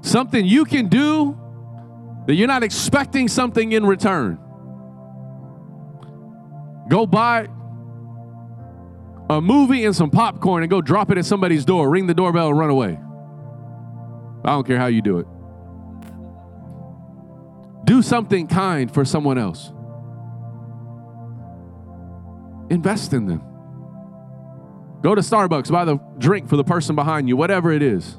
Something 0.02 0.44
you 0.44 0.64
can 0.64 0.88
do 0.88 1.38
that 2.26 2.34
you're 2.34 2.48
not 2.48 2.64
expecting 2.64 3.28
something 3.28 3.72
in 3.72 3.86
return. 3.86 4.38
Go 6.88 7.06
buy 7.06 7.48
a 9.28 9.40
movie 9.40 9.84
and 9.84 9.94
some 9.94 10.10
popcorn 10.10 10.64
and 10.64 10.70
go 10.70 10.80
drop 10.80 11.12
it 11.12 11.18
at 11.18 11.24
somebody's 11.24 11.64
door, 11.64 11.88
ring 11.88 12.08
the 12.08 12.14
doorbell, 12.14 12.48
and 12.48 12.58
run 12.58 12.70
away. 12.70 12.98
I 14.44 14.48
don't 14.50 14.66
care 14.66 14.78
how 14.78 14.86
you 14.86 15.02
do 15.02 15.18
it. 15.18 15.26
Do 17.90 18.02
something 18.02 18.46
kind 18.46 18.88
for 18.88 19.04
someone 19.04 19.36
else. 19.36 19.72
Invest 22.70 23.12
in 23.12 23.26
them. 23.26 23.42
Go 25.02 25.16
to 25.16 25.20
Starbucks, 25.20 25.72
buy 25.72 25.84
the 25.84 25.96
drink 26.16 26.48
for 26.48 26.56
the 26.56 26.62
person 26.62 26.94
behind 26.94 27.28
you, 27.28 27.36
whatever 27.36 27.72
it 27.72 27.82
is. 27.82 28.16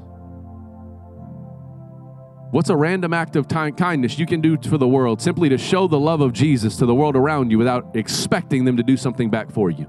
What's 2.51 2.69
a 2.69 2.76
random 2.76 3.13
act 3.13 3.38
of 3.38 3.47
time, 3.47 3.74
kindness 3.74 4.19
you 4.19 4.26
can 4.26 4.41
do 4.41 4.57
for 4.57 4.78
the 4.78 4.89
world 4.89 5.22
simply 5.22 5.47
to 5.47 5.57
show 5.57 5.88
the 5.88 5.97
love 5.97 6.19
of 6.19 6.34
Jesus 6.34 6.76
to 6.76 6.86
the 6.86 6.93
world 6.93 7.15
around 7.15 7.49
you 7.49 7.57
without 7.57 7.95
expecting 7.95 8.65
them 8.65 8.76
to 8.76 8.84
do 8.84 8.97
something 8.97 9.30
back 9.30 9.53
for 9.53 9.69
you? 9.69 9.86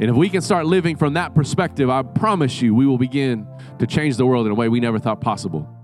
And 0.00 0.08
if 0.08 0.16
we 0.16 0.30
can 0.30 0.40
start 0.40 0.64
living 0.64 0.96
from 0.96 1.12
that 1.12 1.34
perspective, 1.34 1.90
I 1.90 2.04
promise 2.04 2.62
you 2.62 2.74
we 2.74 2.86
will 2.86 2.96
begin 2.96 3.46
to 3.80 3.86
change 3.86 4.16
the 4.16 4.24
world 4.24 4.46
in 4.46 4.52
a 4.52 4.54
way 4.54 4.70
we 4.70 4.80
never 4.80 4.98
thought 4.98 5.20
possible. 5.20 5.75